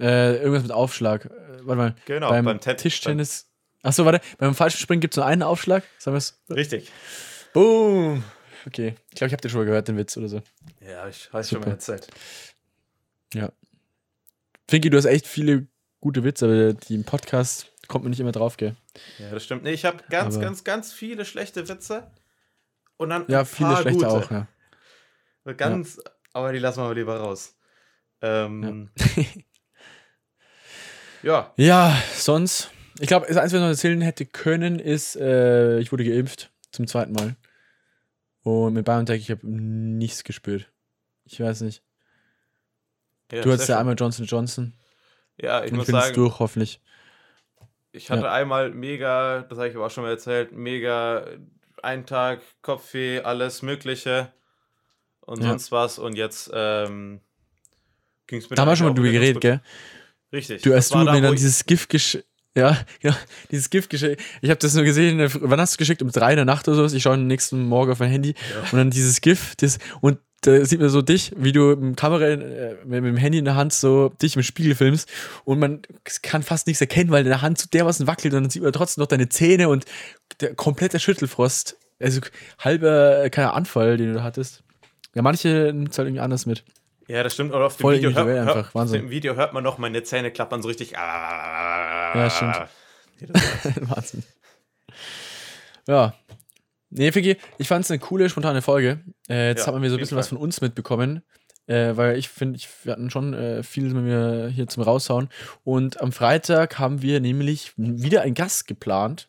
Äh, 0.00 0.36
irgendwas 0.38 0.62
mit 0.62 0.72
Aufschlag. 0.72 1.26
Äh, 1.26 1.30
warte 1.66 1.76
mal. 1.76 1.94
Genau, 2.06 2.30
beim, 2.30 2.44
beim 2.44 2.60
Ten- 2.60 2.76
Tischtennis. 2.76 3.48
Achso, 3.82 4.04
warte. 4.04 4.20
Beim 4.38 4.54
Fallschirmspringen 4.54 5.00
gibt 5.00 5.14
es 5.14 5.16
nur 5.16 5.26
einen 5.26 5.42
Aufschlag. 5.42 5.82
Sagen 5.98 6.14
wir 6.14 6.18
es. 6.18 6.40
Richtig. 6.48 6.90
Boom. 7.52 8.22
Okay. 8.66 8.94
Ich 9.10 9.16
glaube, 9.16 9.26
ich 9.28 9.32
habe 9.32 9.40
den 9.42 9.50
schon 9.50 9.60
mal 9.60 9.66
gehört, 9.66 9.88
den 9.88 9.96
Witz 9.96 10.16
oder 10.16 10.28
so. 10.28 10.40
Ja, 10.80 11.08
ich 11.08 11.32
weiß 11.32 11.48
schon 11.48 11.56
Super. 11.56 11.66
mal 11.68 11.72
erzählt. 11.74 12.06
Finki, 14.68 14.88
du 14.88 14.96
hast 14.96 15.04
echt 15.04 15.26
viele 15.26 15.66
gute 16.00 16.24
Witze, 16.24 16.46
aber 16.46 16.72
die 16.72 16.94
im 16.94 17.04
Podcast 17.04 17.70
kommt 17.88 18.04
man 18.04 18.10
nicht 18.10 18.20
immer 18.20 18.32
drauf, 18.32 18.56
gell? 18.56 18.76
Ja, 19.18 19.30
das 19.30 19.44
stimmt. 19.44 19.64
Nee, 19.64 19.72
ich 19.72 19.84
habe 19.84 19.98
ganz, 20.08 20.36
Aber- 20.36 20.44
ganz, 20.44 20.64
ganz 20.64 20.92
viele 20.92 21.24
schlechte 21.24 21.68
Witze. 21.68 22.10
Und 22.96 23.10
dann 23.10 23.24
Ja, 23.28 23.44
viele 23.44 23.76
schlechte 23.76 23.92
gute. 24.04 24.08
auch, 24.08 24.30
ja. 24.30 24.46
Ganz, 25.56 26.00
aber 26.32 26.52
die 26.52 26.58
lassen 26.60 26.80
wir 26.82 26.94
lieber 26.94 27.18
raus. 27.18 27.56
Ähm, 28.22 28.90
ja. 29.16 29.24
Ja, 31.22 31.96
sonst. 32.14 32.70
Ich 33.00 33.06
glaube, 33.06 33.26
das 33.26 33.36
Einzige, 33.36 33.42
was 33.42 33.52
ich 33.52 33.60
noch 33.62 33.68
erzählen 33.68 34.00
hätte 34.00 34.26
können, 34.26 34.78
ist, 34.78 35.16
äh, 35.16 35.78
ich 35.78 35.92
wurde 35.92 36.04
geimpft 36.04 36.50
zum 36.72 36.86
zweiten 36.86 37.12
Mal. 37.12 37.36
Und 38.42 38.74
mit 38.74 38.84
BioNTech, 38.84 39.20
ich 39.20 39.30
habe 39.30 39.46
nichts 39.46 40.24
gespürt. 40.24 40.70
Ich 41.24 41.40
weiß 41.40 41.60
nicht. 41.62 41.82
ja, 43.32 43.42
du 43.42 43.52
hattest 43.52 43.68
ja 43.68 43.78
einmal 43.78 43.94
Johnson 43.96 44.26
Johnson. 44.26 44.74
Ja, 45.40 45.64
ich 45.64 45.70
und 45.70 45.78
muss 45.78 45.86
bin 45.86 45.96
es 45.96 46.04
sagen, 46.04 46.14
durch, 46.14 46.38
hoffentlich. 46.38 46.80
ich 47.92 48.10
hatte 48.10 48.24
Ja. 48.26 48.32
einmal 48.32 48.70
mega, 48.70 49.42
das 49.42 49.58
habe 49.58 49.68
ich 49.68 49.76
aber 49.76 49.86
auch 49.86 49.90
schon 49.90 50.04
mal 50.04 50.10
erzählt, 50.10 50.52
mega 50.52 51.26
einen 51.82 52.06
Tag 52.06 52.40
Kopfweh, 52.62 53.20
alles 53.20 53.62
Mögliche 53.62 54.32
und 55.20 55.42
Ja. 55.42 55.50
sonst 55.50 55.72
was. 55.72 55.98
Und 55.98 56.16
jetzt 56.16 56.50
ähm, 56.52 57.20
ging 58.26 58.38
es 58.40 58.50
mir 58.50 58.56
Da 58.56 58.62
haben 58.62 58.68
wir 58.68 58.76
schon 58.76 58.88
mal 58.88 58.94
drüber 58.94 59.10
geredet, 59.10 59.40
gell? 59.40 59.60
Richtig. 60.32 60.62
Du, 60.62 60.72
als 60.72 60.88
du 60.88 60.98
mir 60.98 61.20
dann 61.20 61.34
dieses 61.34 61.66
Gift 61.66 61.88
geschickt. 61.88 62.26
Ja, 62.56 62.78
ja, 63.02 63.16
dieses 63.50 63.70
Gift 63.70 63.90
geschickt. 63.90 64.20
Ich 64.40 64.50
habe 64.50 64.58
das 64.58 64.74
nur 64.74 64.84
gesehen. 64.84 65.20
äh, 65.20 65.28
Wann 65.32 65.60
hast 65.60 65.72
du 65.72 65.74
es 65.74 65.78
geschickt? 65.78 66.02
Um 66.02 66.10
drei 66.10 66.30
in 66.30 66.36
der 66.36 66.44
Nacht 66.44 66.68
oder 66.68 66.76
sowas. 66.76 66.92
Ich 66.92 67.02
schaue 67.02 67.14
am 67.14 67.26
nächsten 67.26 67.62
Morgen 67.62 67.92
auf 67.92 67.98
mein 67.98 68.10
Handy. 68.10 68.34
Ja. 68.54 68.70
Und 68.70 68.78
dann 68.78 68.90
dieses 68.90 69.20
GIF. 69.20 69.54
Das, 69.56 69.78
und 70.00 70.18
da 70.42 70.64
sieht 70.64 70.80
man 70.80 70.88
so 70.88 71.02
dich, 71.02 71.32
wie 71.36 71.52
du 71.52 71.68
mit 71.68 71.80
dem 71.80 71.96
Kamera, 71.96 72.24
äh, 72.24 72.76
mit, 72.84 73.04
dem 73.04 73.16
Handy 73.16 73.38
in 73.38 73.44
der 73.44 73.54
Hand 73.54 73.72
so 73.72 74.10
dich 74.20 74.36
im 74.36 74.42
Spiegel 74.42 74.74
filmst. 74.74 75.08
Und 75.44 75.60
man 75.60 75.82
kann 76.22 76.42
fast 76.42 76.66
nichts 76.66 76.80
erkennen, 76.80 77.10
weil 77.10 77.24
deine 77.24 77.42
Hand 77.42 77.58
so 77.58 77.68
dermaßen 77.72 78.06
wackelt. 78.06 78.34
Und 78.34 78.42
dann 78.42 78.50
sieht 78.50 78.62
man 78.62 78.72
trotzdem 78.72 79.02
noch 79.02 79.08
deine 79.08 79.28
Zähne 79.28 79.68
und 79.68 79.84
der 80.40 80.54
komplette 80.54 80.98
Schüttelfrost. 80.98 81.76
Also 82.00 82.20
halber, 82.58 83.24
äh, 83.24 83.30
keiner 83.30 83.54
Anfall, 83.54 83.96
den 83.96 84.08
du 84.08 84.14
da 84.14 84.22
hattest. 84.24 84.62
Ja, 85.14 85.22
manche 85.22 85.72
nimmt 85.72 85.92
es 85.92 85.98
halt 85.98 86.08
irgendwie 86.08 86.22
anders 86.22 86.46
mit. 86.46 86.64
Ja, 87.12 87.22
das 87.22 87.34
stimmt. 87.34 87.52
Oder 87.52 87.66
auf 87.66 87.76
dem, 87.76 87.82
Voll 87.82 87.96
Video 87.96 88.14
hört, 88.14 88.26
hört, 88.26 88.74
auf 88.74 88.90
dem 88.90 89.10
Video 89.10 89.36
hört 89.36 89.52
man 89.52 89.62
noch 89.62 89.76
meine 89.76 90.02
Zähne 90.02 90.30
klappern 90.30 90.62
so 90.62 90.68
richtig. 90.68 90.92
Ja, 90.92 92.30
stimmt. 92.30 92.56
Wahnsinn. 93.90 94.22
Ja. 95.86 96.14
Nee, 96.88 97.14
Vicky, 97.14 97.36
ich 97.58 97.68
fand 97.68 97.84
es 97.84 97.90
eine 97.90 98.00
coole, 98.00 98.30
spontane 98.30 98.62
Folge. 98.62 99.00
Äh, 99.28 99.48
jetzt 99.48 99.66
Ja, 99.66 99.74
haben 99.74 99.82
wir 99.82 99.90
so 99.90 99.96
auf 99.96 99.98
ein 99.98 100.00
bisschen 100.00 100.16
jeden 100.16 100.20
was 100.20 100.28
von 100.28 100.38
uns 100.38 100.62
mitbekommen. 100.62 101.22
Äh, 101.66 101.98
weil 101.98 102.16
ich 102.16 102.30
finde, 102.30 102.56
ich, 102.56 102.68
wir 102.82 102.92
hatten 102.92 103.10
schon 103.10 103.34
äh, 103.34 103.62
viel 103.62 103.84
mit 103.92 104.04
mir 104.04 104.48
hier 104.48 104.66
zum 104.68 104.82
Raushauen. 104.82 105.28
Und 105.64 106.00
am 106.00 106.12
Freitag 106.12 106.78
haben 106.78 107.02
wir 107.02 107.20
nämlich 107.20 107.74
wieder 107.76 108.22
einen 108.22 108.34
Gast 108.34 108.66
geplant. 108.66 109.28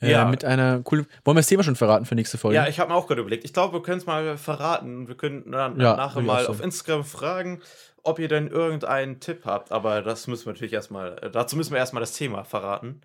Äh, 0.00 0.10
Ja. 0.12 0.24
Mit 0.24 0.44
einer 0.44 0.80
coolen. 0.82 1.06
Wollen 1.24 1.36
wir 1.36 1.40
das 1.40 1.46
Thema 1.48 1.62
schon 1.62 1.76
verraten 1.76 2.04
für 2.06 2.14
nächste 2.14 2.38
Folge? 2.38 2.56
Ja, 2.56 2.66
ich 2.68 2.80
habe 2.80 2.90
mir 2.90 2.96
auch 2.96 3.06
gerade 3.06 3.20
überlegt. 3.20 3.44
Ich 3.44 3.52
glaube, 3.52 3.74
wir 3.74 3.82
können 3.82 3.98
es 3.98 4.06
mal 4.06 4.36
verraten. 4.38 5.08
Wir 5.08 5.16
können 5.16 5.50
dann 5.50 5.78
Ja, 5.80 5.96
nachher 5.96 6.22
mal 6.22 6.42
sagen. 6.42 6.54
auf 6.54 6.60
Instagram 6.64 7.04
fragen, 7.04 7.62
ob 8.02 8.18
ihr 8.18 8.28
denn 8.28 8.48
irgendeinen 8.48 9.20
Tipp 9.20 9.42
habt. 9.44 9.72
Aber 9.72 10.00
das 10.02 10.26
müssen 10.26 10.46
wir 10.46 10.52
natürlich 10.52 10.72
erstmal, 10.72 11.18
äh, 11.22 11.30
dazu 11.30 11.56
müssen 11.56 11.72
wir 11.72 11.78
erstmal 11.78 12.00
das 12.00 12.12
Thema 12.14 12.44
verraten. 12.44 13.02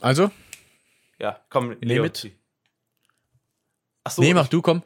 also, 0.00 0.30
Ja, 1.18 1.40
komm, 1.50 1.68
Nehm 1.70 1.78
Leo. 1.82 2.02
mit. 2.02 2.30
Achso, 4.04 4.22
nee, 4.22 4.34
mach 4.34 4.48
du, 4.48 4.62
komm. 4.62 4.82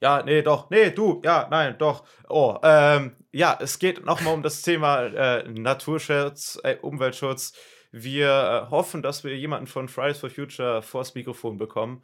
Ja, 0.00 0.22
nee, 0.22 0.42
doch. 0.42 0.68
Nee, 0.70 0.90
du. 0.90 1.22
Ja, 1.24 1.48
nein, 1.50 1.76
doch. 1.78 2.04
Oh, 2.28 2.58
ähm, 2.62 3.16
ja, 3.32 3.56
es 3.60 3.78
geht 3.78 4.04
nochmal 4.04 4.34
um 4.34 4.42
das 4.42 4.60
Thema 4.62 5.02
äh, 5.04 5.48
Naturschutz, 5.48 6.60
äh, 6.62 6.76
Umweltschutz. 6.76 7.54
Wir 7.96 8.66
äh, 8.66 8.70
hoffen, 8.72 9.02
dass 9.02 9.22
wir 9.22 9.36
jemanden 9.36 9.68
von 9.68 9.88
Fridays 9.88 10.18
for 10.18 10.28
Future 10.28 10.82
vors 10.82 11.14
Mikrofon 11.14 11.58
bekommen 11.58 12.02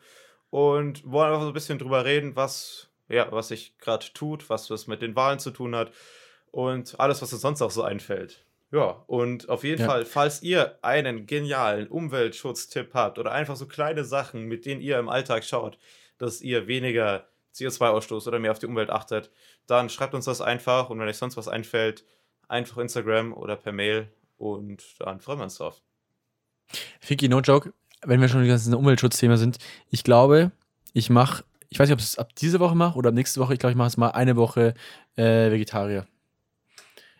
und 0.48 1.02
wollen 1.10 1.30
einfach 1.30 1.42
so 1.42 1.48
ein 1.48 1.52
bisschen 1.52 1.80
drüber 1.80 2.04
reden, 2.04 2.36
was, 2.36 2.88
ja, 3.08 3.26
was 3.32 3.48
sich 3.48 3.76
gerade 3.78 4.06
tut, 4.14 4.48
was 4.48 4.68
das 4.68 4.86
mit 4.86 5.02
den 5.02 5.16
Wahlen 5.16 5.40
zu 5.40 5.50
tun 5.50 5.74
hat 5.74 5.90
und 6.52 6.98
alles, 7.00 7.22
was 7.22 7.32
uns 7.32 7.42
sonst 7.42 7.60
auch 7.60 7.72
so 7.72 7.82
einfällt. 7.82 8.44
Ja, 8.70 9.02
und 9.08 9.48
auf 9.48 9.64
jeden 9.64 9.80
Ja. 9.80 9.88
Fall, 9.88 10.04
falls 10.04 10.42
ihr 10.44 10.78
einen 10.82 11.26
genialen 11.26 11.88
Umweltschutztipp 11.88 12.94
habt 12.94 13.18
oder 13.18 13.32
einfach 13.32 13.56
so 13.56 13.66
kleine 13.66 14.04
Sachen, 14.04 14.44
mit 14.44 14.66
denen 14.66 14.80
ihr 14.80 14.96
im 14.96 15.08
Alltag 15.08 15.42
schaut, 15.42 15.76
dass 16.18 16.40
ihr 16.40 16.68
weniger 16.68 17.26
CO2-Ausstoß 17.52 18.28
oder 18.28 18.38
mehr 18.38 18.52
auf 18.52 18.60
die 18.60 18.66
Umwelt 18.66 18.90
achtet, 18.90 19.32
dann 19.66 19.88
schreibt 19.88 20.14
uns 20.14 20.26
das 20.26 20.40
einfach 20.40 20.88
und 20.88 21.00
wenn 21.00 21.08
euch 21.08 21.16
sonst 21.16 21.36
was 21.36 21.48
einfällt, 21.48 22.04
einfach 22.46 22.78
Instagram 22.78 23.32
oder 23.32 23.56
per 23.56 23.72
Mail 23.72 24.06
und 24.40 24.82
dann 24.98 25.20
freuen 25.20 25.38
wir 25.38 25.44
uns 25.44 25.56
drauf. 25.56 25.82
Vicky, 27.06 27.28
no 27.28 27.40
joke, 27.40 27.72
wenn 28.02 28.20
wir 28.20 28.28
schon 28.28 28.42
die 28.42 28.48
ganzen 28.48 28.74
Umweltschutzthema 28.74 29.36
sind, 29.36 29.58
ich 29.90 30.02
glaube, 30.04 30.52
ich 30.92 31.10
mache, 31.10 31.44
ich 31.68 31.78
weiß 31.78 31.88
nicht, 31.88 31.94
ob 31.94 32.00
ich 32.00 32.06
es 32.06 32.18
ab 32.18 32.34
diese 32.36 32.58
Woche 32.60 32.74
mache 32.74 32.96
oder 32.96 33.08
ab 33.10 33.14
nächste 33.14 33.40
Woche, 33.40 33.52
ich 33.52 33.58
glaube, 33.58 33.72
ich 33.72 33.76
mache 33.76 33.88
es 33.88 33.96
mal 33.96 34.10
eine 34.10 34.36
Woche 34.36 34.74
äh, 35.16 35.50
Vegetarier. 35.50 36.06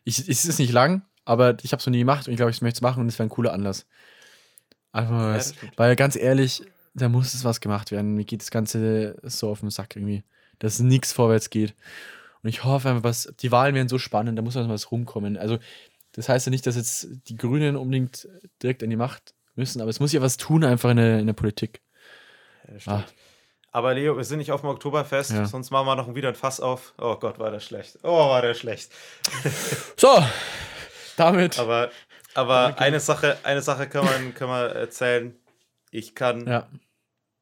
Ich, 0.05 0.19
es 0.19 0.45
ist 0.47 0.59
nicht 0.59 0.73
lang, 0.73 1.03
aber 1.25 1.57
ich 1.63 1.73
habe 1.73 1.81
es 1.81 1.87
noch 1.87 1.91
nie 1.93 1.99
gemacht 1.99 2.27
und 2.27 2.33
ich 2.33 2.37
glaube, 2.39 2.51
ich 2.51 2.63
möchte 2.63 2.79
es 2.79 2.83
machen 2.83 3.01
und 3.03 3.09
es 3.09 3.19
wäre 3.19 3.27
ein 3.29 3.31
cooler 3.31 3.53
Anlass. 3.53 3.87
Einfach 4.93 5.13
mal 5.13 5.35
Ja, 5.35 5.35
was, 5.37 5.55
stimmt. 5.55 5.77
weil 5.77 5.95
ganz 5.97 6.17
ehrlich, 6.17 6.63
da 6.95 7.09
muss 7.09 7.35
es 7.35 7.45
was 7.45 7.61
gemacht 7.61 7.91
werden. 7.93 8.15
Mir 8.15 8.25
geht 8.25 8.41
das 8.41 8.51
Ganze 8.51 9.17
so 9.23 9.51
auf 9.51 9.61
den 9.61 9.71
Sack 9.71 9.95
irgendwie, 9.97 10.25
dass 10.59 10.81
nichts 10.81 11.13
vorwärts 11.13 11.51
geht. 11.51 11.75
Und 12.43 12.49
ich 12.49 12.65
hoffe 12.65 12.89
einfach, 12.89 13.05
was, 13.05 13.33
die 13.41 13.53
Wahlen 13.53 13.75
werden 13.75 13.89
so 13.89 13.99
spannend, 13.99 14.39
da 14.39 14.43
muss 14.43 14.55
was 14.55 14.69
was 14.69 14.91
rumkommen. 14.91 15.37
Also, 15.37 15.59
das 16.13 16.29
heißt 16.29 16.47
ja 16.47 16.51
nicht, 16.51 16.67
dass 16.67 16.77
jetzt 16.77 17.09
die 17.29 17.37
Grünen 17.37 17.77
unbedingt 17.77 18.29
direkt 18.63 18.83
an 18.83 18.91
die 18.91 18.97
Macht 18.97 19.35
müssen, 19.55 19.81
aber 19.81 19.91
es 19.91 20.01
muss 20.01 20.13
ja 20.13 20.21
was 20.21 20.37
tun 20.37 20.65
einfach 20.65 20.91
in 20.91 20.97
der, 20.97 21.19
in 21.19 21.27
der 21.27 21.35
Politik. 21.35 21.81
Ja, 22.67 22.75
das 22.75 22.89
Ah. 22.89 23.05
Aber 23.73 23.95
Leo, 23.95 24.17
wir 24.17 24.25
sind 24.25 24.39
nicht 24.39 24.51
auf 24.51 24.63
dem 24.63 24.71
Oktoberfest, 24.71 25.31
Ja. 25.31 25.47
sonst 25.47 25.71
machen 25.71 25.87
wir 25.87 25.95
noch 25.95 26.13
wieder 26.17 26.29
ein 26.31 26.35
Fass 26.35 26.59
auf. 26.59 26.93
Oh 26.99 27.15
Gott, 27.17 27.39
war 27.39 27.53
das 27.53 27.65
schlecht. 27.65 27.99
Oh, 28.03 28.29
war 28.29 28.43
der 28.43 28.55
schlecht. 28.55 28.91
So, 29.97 30.09
damit. 31.17 31.57
Aber, 31.59 31.91
aber 32.35 32.63
Danke. 32.69 32.81
eine 32.81 32.99
Sache, 33.01 33.39
eine 33.45 33.63
Sache 33.63 33.89
kann 33.89 34.05
man, 34.05 34.35
kann 34.35 34.49
man 34.49 34.71
erzählen. 34.71 35.37
Ich 35.93 36.17
kann, 36.17 36.47
ja, 36.49 36.69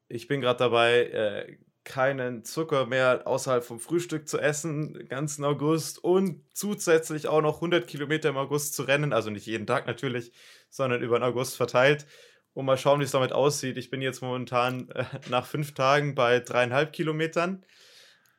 ich 0.07 0.27
bin 0.27 0.39
gerade 0.41 0.59
dabei, 0.59 1.03
äh, 1.05 1.57
keinen 1.89 2.45
Zucker 2.45 2.85
mehr 2.85 3.23
außerhalb 3.25 3.63
vom 3.63 3.79
Frühstück 3.79 4.29
zu 4.29 4.39
essen, 4.39 4.93
den 4.93 5.09
ganzen 5.09 5.43
August 5.43 6.01
und 6.01 6.43
zusätzlich 6.53 7.27
auch 7.27 7.41
noch 7.41 7.55
100 7.55 7.87
Kilometer 7.87 8.29
im 8.29 8.37
August 8.37 8.75
zu 8.75 8.83
rennen, 8.83 9.11
also 9.11 9.31
nicht 9.31 9.47
jeden 9.47 9.67
Tag 9.67 9.87
natürlich, 9.87 10.31
sondern 10.69 11.01
über 11.01 11.19
den 11.19 11.23
August 11.23 11.57
verteilt. 11.57 12.05
Und 12.53 12.65
mal 12.65 12.77
schauen, 12.77 12.99
wie 12.99 13.03
es 13.03 13.11
damit 13.11 13.31
aussieht. 13.31 13.77
Ich 13.77 13.89
bin 13.89 14.01
jetzt 14.01 14.21
momentan 14.21 14.89
äh, 14.91 15.05
nach 15.29 15.45
fünf 15.45 15.73
Tagen 15.73 16.15
bei 16.15 16.39
dreieinhalb 16.39 16.93
Kilometern. 16.93 17.65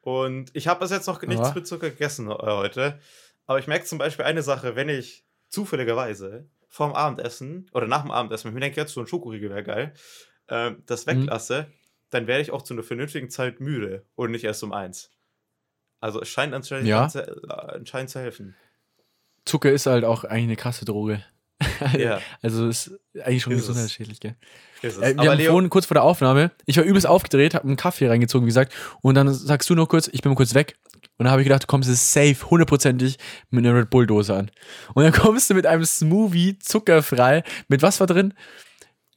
Und 0.01 0.51
ich 0.55 0.69
habe 0.69 0.81
bis 0.81 0.91
jetzt 0.91 1.07
noch 1.07 1.21
nichts 1.23 1.49
Aha. 1.49 1.55
mit 1.55 1.67
Zucker 1.67 1.91
gegessen 1.91 2.31
äh, 2.31 2.35
heute. 2.35 2.99
Aber 3.47 3.59
ich 3.59 3.67
merke 3.67 3.85
zum 3.85 3.99
Beispiel 3.99 4.25
eine 4.25 4.43
Sache, 4.43 4.77
wenn 4.77 4.89
ich 4.89 5.25
zufälligerweise 5.49 6.49
vorm 6.69 6.93
Abendessen 6.93 7.69
oder 7.73 7.87
nach 7.87 8.03
dem 8.03 8.11
Abendessen, 8.11 8.45
wenn 8.45 8.53
ich 8.53 8.55
mir 8.55 8.61
denke, 8.61 8.81
jetzt 8.81 8.93
so 8.93 9.01
ein 9.01 9.07
Schokoriegel 9.07 9.51
wäre 9.51 9.65
geil, 9.65 9.93
äh, 10.47 10.73
das 10.87 11.07
Mhm. 11.07 11.29
Dann 12.11 12.27
werde 12.27 12.43
ich 12.43 12.51
auch 12.51 12.63
zu 12.63 12.75
einer 12.75 12.83
vernünftigen 12.83 13.31
Zeit 13.31 13.61
müde 13.61 14.05
und 14.15 14.31
nicht 14.31 14.45
erst 14.45 14.63
um 14.63 14.73
eins. 14.73 15.11
Also 16.01 16.21
es 16.21 16.29
scheint 16.29 16.55
anscheinend, 16.55 16.87
Ja. 16.89 17.09
zu, 17.09 17.21
äh, 17.21 17.53
anscheinend 17.53 18.11
zu 18.11 18.21
helfen. 18.21 18.57
Zucker 19.45 19.71
ist 19.73 19.87
halt 19.87 20.05
auch 20.05 20.25
eigentlich 20.25 20.45
eine 20.45 20.57
krasse 20.57 20.85
Droge. 20.85 21.25
Ja, 21.99 22.21
Also 22.43 22.69
ist 22.69 22.91
eigentlich 23.23 23.43
schon 23.43 23.53
es. 23.53 23.61
gesundheitsschädlich, 23.67 24.21
gell? 24.21 24.35
ist 24.83 24.97
es. 24.97 25.03
Äh, 25.03 25.15
wir 25.15 25.21
Aber 25.21 25.31
haben 25.33 25.39
Leo, 25.39 25.53
vorhin 25.53 25.69
kurz 25.71 25.85
vor 25.87 25.95
der 25.95 26.05
Aufnahme, 26.05 26.53
ich 26.65 26.77
war 26.79 26.85
übelst 26.85 27.07
aufgedreht, 27.07 27.55
hab 27.55 27.65
einen 27.65 27.77
Kaffee 27.77 28.09
reingezogen, 28.09 28.47
wie 28.47 28.51
gesagt, 28.51 28.73
und 29.03 29.15
dann 29.15 29.33
sagst 29.33 29.69
du 29.69 29.75
noch 29.75 29.87
kurz, 29.89 30.09
ich 30.09 30.23
bin 30.23 30.31
mal 30.33 30.37
kurz 30.37 30.55
weg. 30.55 30.77
Und 31.19 31.25
dann 31.25 31.31
habe 31.33 31.43
ich 31.43 31.47
gedacht, 31.49 31.63
du 31.65 31.67
kommst 31.67 31.89
jetzt 31.91 32.13
safe, 32.15 32.49
hundertprozentig 32.51 33.19
mit 33.51 33.67
einer 33.67 33.79
Red 33.79 33.91
Bull-Dose 33.91 34.35
an. 34.35 34.51
Und 34.95 35.03
dann 35.05 35.13
kommst 35.13 35.51
du 35.51 35.55
mit 35.55 35.67
einem 35.67 35.85
Smoothie, 35.85 36.59
zuckerfrei, 36.59 37.43
mit 37.69 37.83
was 37.83 38.01
war 38.01 38.07
drin? 38.07 38.33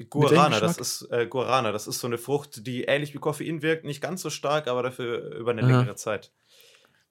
Guarana, 0.10 0.60
das 0.60 0.78
ist 0.78 1.08
äh, 1.12 1.28
Guarana, 1.28 1.72
das 1.72 1.88
ist 1.88 2.00
so 2.00 2.08
eine 2.08 2.18
Frucht, 2.18 2.66
die 2.66 2.84
ähnlich 2.84 3.14
wie 3.14 3.20
Koffein 3.20 3.62
wirkt, 3.62 3.86
nicht 3.86 4.02
ganz 4.02 4.22
so 4.22 4.30
stark, 4.30 4.68
aber 4.68 4.84
dafür 4.84 5.36
über 5.36 5.52
eine 5.52 5.62
Aha. 5.62 5.70
längere 5.70 5.96
Zeit. 5.96 6.32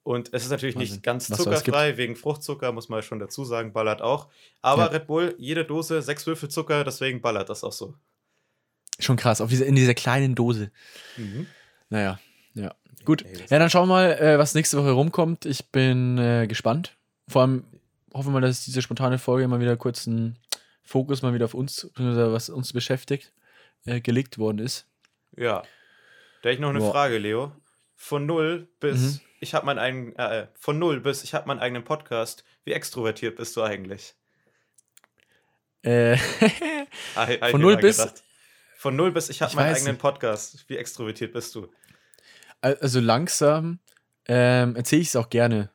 Und 0.03 0.33
es 0.33 0.43
ist 0.43 0.51
natürlich 0.51 0.75
Wahnsinn. 0.75 0.95
nicht 0.95 1.03
ganz 1.03 1.29
zuckerfrei, 1.29 1.95
wegen 1.95 2.17
Fruchtzucker, 2.17 2.73
muss 2.73 2.89
man 2.89 3.01
schon 3.01 3.19
dazu 3.19 3.45
sagen, 3.45 3.71
ballert 3.71 4.01
auch. 4.01 4.27
Aber 4.61 4.83
Ja. 4.83 4.87
Red 4.89 5.07
Bull, 5.07 5.33
jede 5.37 5.63
Dose, 5.63 6.01
sechs 6.01 6.27
Würfel 6.27 6.49
Zucker, 6.49 6.83
deswegen 6.83 7.21
ballert 7.21 7.49
das 7.49 7.63
auch 7.63 7.71
so. 7.71 7.95
Schon 8.99 9.15
krass, 9.15 9.39
auf 9.39 9.49
diese, 9.49 9.63
in 9.63 9.75
dieser 9.75 9.93
kleinen 9.93 10.35
Dose. 10.35 10.71
Naja, 11.89 12.19
ja. 12.53 12.75
Gut. 13.05 13.25
Ja, 13.49 13.59
dann 13.59 13.69
schauen 13.69 13.87
wir 13.87 13.93
mal, 13.93 14.11
äh, 14.13 14.37
was 14.37 14.55
nächste 14.55 14.77
Woche 14.77 14.91
rumkommt. 14.91 15.45
Ich 15.45 15.69
bin 15.71 16.17
äh, 16.17 16.47
gespannt. 16.47 16.97
Vor 17.27 17.41
allem 17.41 17.63
hoffen 18.13 18.29
wir 18.29 18.39
mal, 18.39 18.41
dass 18.41 18.65
diese 18.65 18.81
spontane 18.81 19.17
Folge 19.19 19.47
mal 19.47 19.59
wieder 19.59 19.75
kurz 19.77 20.05
ein 20.05 20.37
Fokus 20.83 21.21
mal 21.21 21.33
wieder 21.33 21.45
auf 21.45 21.53
uns, 21.53 21.89
was 21.95 22.49
uns 22.49 22.73
beschäftigt, 22.73 23.31
äh, 23.85 24.01
gelegt 24.01 24.37
worden 24.37 24.59
ist. 24.59 24.85
Ja. 25.35 25.61
Da 26.41 26.49
hätte 26.49 26.55
ich 26.55 26.59
noch 26.59 26.69
eine 26.69 26.79
Boah. 26.79 26.91
Frage, 26.91 27.17
Leo. 27.17 27.53
Von 27.95 28.25
null 28.25 28.67
bis 28.79 28.99
Mhm. 28.99 29.19
ich 29.39 29.53
habe 29.53 29.65
meinen 29.65 29.79
eigenen, 29.79 30.15
äh, 30.17 30.47
von 30.55 30.77
null 30.77 30.99
bis 30.99 31.23
ich 31.23 31.33
habe 31.33 31.47
meinen 31.47 31.59
eigenen 31.59 31.83
Podcast. 31.85 32.43
Wie 32.65 32.73
extrovertiert 32.73 33.37
bist 33.37 33.55
du 33.55 33.61
eigentlich? 33.63 34.13
Äh, 35.83 36.17
Von 37.51 37.61
null 37.61 37.77
bis- 37.77 37.97
gedacht. 37.97 38.23
Von 38.77 38.95
null 38.97 39.11
bis 39.11 39.29
ich 39.29 39.41
habe 39.41 39.55
meinen 39.55 39.75
eigenen. 39.75 39.97
Podcast. 39.97 40.65
Wie 40.67 40.77
extrovertiert 40.77 41.33
bist 41.33 41.55
du? 41.55 41.69
also 42.61 43.01
langsam 43.01 43.79
ähm, 44.25 44.77
erzähle 44.77 45.01
ich 45.01 45.09
es 45.09 45.15
auch 45.17 45.29
gerne, 45.29 45.69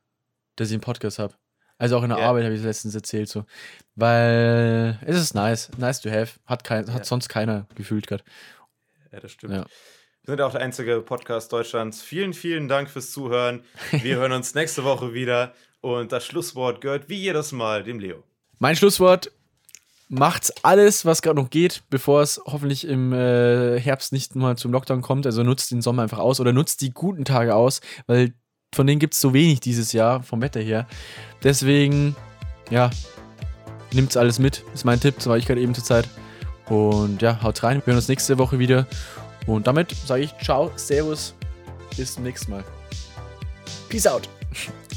dass 0.57 0.69
ich 0.69 0.75
einen 0.75 0.81
Podcast 0.81 1.19
habe. 1.19 1.35
Also 1.79 1.97
auch 1.97 2.03
in 2.03 2.11
der 2.11 2.18
Ja. 2.18 2.29
Arbeit 2.29 2.45
habe 2.45 2.55
ich 2.55 2.61
es 2.61 2.66
letztens 2.66 2.95
erzählt 2.95 3.29
so. 3.29 3.45
Weil 3.95 4.99
es 5.07 5.16
ist 5.16 5.35
nice, 5.35 5.70
nice 5.79 6.01
to 6.01 6.11
have. 6.11 6.33
Hat, 6.47 6.64
kein, 6.64 6.87
hat 6.93 6.99
Ja. 7.01 7.05
sonst 7.05 7.29
keiner 7.29 7.66
gefühlt 7.74 8.07
gerade. 8.07 8.24
Ja, 9.12 9.20
das 9.20 9.33
stimmt. 9.33 9.55
Ja. 9.55 9.64
Wir 10.24 10.33
sind 10.33 10.41
auch 10.43 10.53
der 10.53 10.61
einzige 10.61 11.01
Podcast 11.01 11.53
Deutschlands. 11.53 12.03
Vielen, 12.03 12.35
vielen 12.35 12.68
Dank 12.68 12.91
fürs 12.91 13.11
Zuhören. 13.12 13.62
Wir 13.91 14.16
hören 14.16 14.33
uns 14.33 14.55
nächste 14.55 14.85
Woche 14.85 15.14
wieder. 15.14 15.55
Und 15.81 16.12
das 16.12 16.26
Schlusswort 16.26 16.81
gehört 16.81 17.09
wie 17.09 17.14
jedes 17.16 17.53
Mal 17.53 17.85
dem 17.85 17.99
Leo. 18.01 18.22
Mein 18.59 18.74
Schlusswort: 18.76 19.31
Macht 20.09 20.53
alles, 20.64 21.05
was 21.05 21.22
gerade 21.22 21.41
noch 21.41 21.51
geht, 21.51 21.83
bevor 21.91 22.22
es 22.22 22.41
hoffentlich 22.45 22.87
im 22.87 23.12
äh, 23.12 23.79
Herbst 23.79 24.12
nicht 24.12 24.35
mal 24.35 24.57
zum 24.57 24.72
Lockdown 24.72 25.03
kommt. 25.03 25.26
Also 25.26 25.43
nutzt 25.45 25.70
den 25.70 25.83
Sommer 25.83 26.03
einfach 26.03 26.18
aus 26.18 26.41
oder 26.41 26.53
nutzt 26.53 26.81
die 26.81 26.91
guten 26.91 27.24
Tage 27.24 27.55
aus, 27.55 27.81
weil 28.07 28.33
von 28.75 28.87
denen 28.87 28.99
gibt 28.99 29.14
es 29.14 29.21
so 29.21 29.33
wenig 29.35 29.61
dieses 29.61 29.93
Jahr 29.93 30.23
vom 30.23 30.41
Wetter 30.41 30.61
her. 30.61 30.87
Deswegen, 31.43 32.14
ja, 32.71 32.91
nimmt's 33.93 34.16
alles 34.16 34.39
mit. 34.39 34.62
Ist 34.75 34.85
mein 34.85 35.01
Tipp, 35.01 35.16
das 35.16 35.27
war 35.27 35.37
ich 35.37 35.47
gerade 35.47 35.61
eben 35.61 35.75
zur 35.75 35.85
Zeit. 35.85 36.09
Und 36.69 37.23
ja, 37.23 37.43
haut 37.43 37.62
rein. 37.62 37.79
Wir 37.79 37.87
hören 37.87 37.97
uns 37.97 38.09
nächste 38.09 38.39
Woche 38.39 38.59
wieder. 38.59 38.87
Und 39.47 39.66
damit 39.66 39.95
sage 40.07 40.23
ich 40.23 40.35
Ciao, 40.43 40.71
Servus, 40.77 41.35
bis 41.97 42.14
zum 42.14 42.25
nächsten 42.25 42.51
Mal. 42.51 42.64
Peace 43.89 44.07
out. 44.07 44.29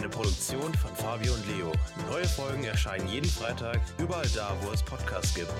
eine 0.00 0.08
Produktion 0.08 0.72
von 0.74 0.96
Fabio 0.96 1.34
und 1.34 1.46
Leo. 1.46 1.72
Neue 2.10 2.24
Folgen 2.24 2.64
erscheinen 2.64 3.06
jeden 3.08 3.28
Freitag, 3.28 3.80
überall 3.98 4.26
da, 4.34 4.56
wo 4.62 4.72
es 4.72 4.82
Podcasts 4.82 5.34
gibt. 5.34 5.50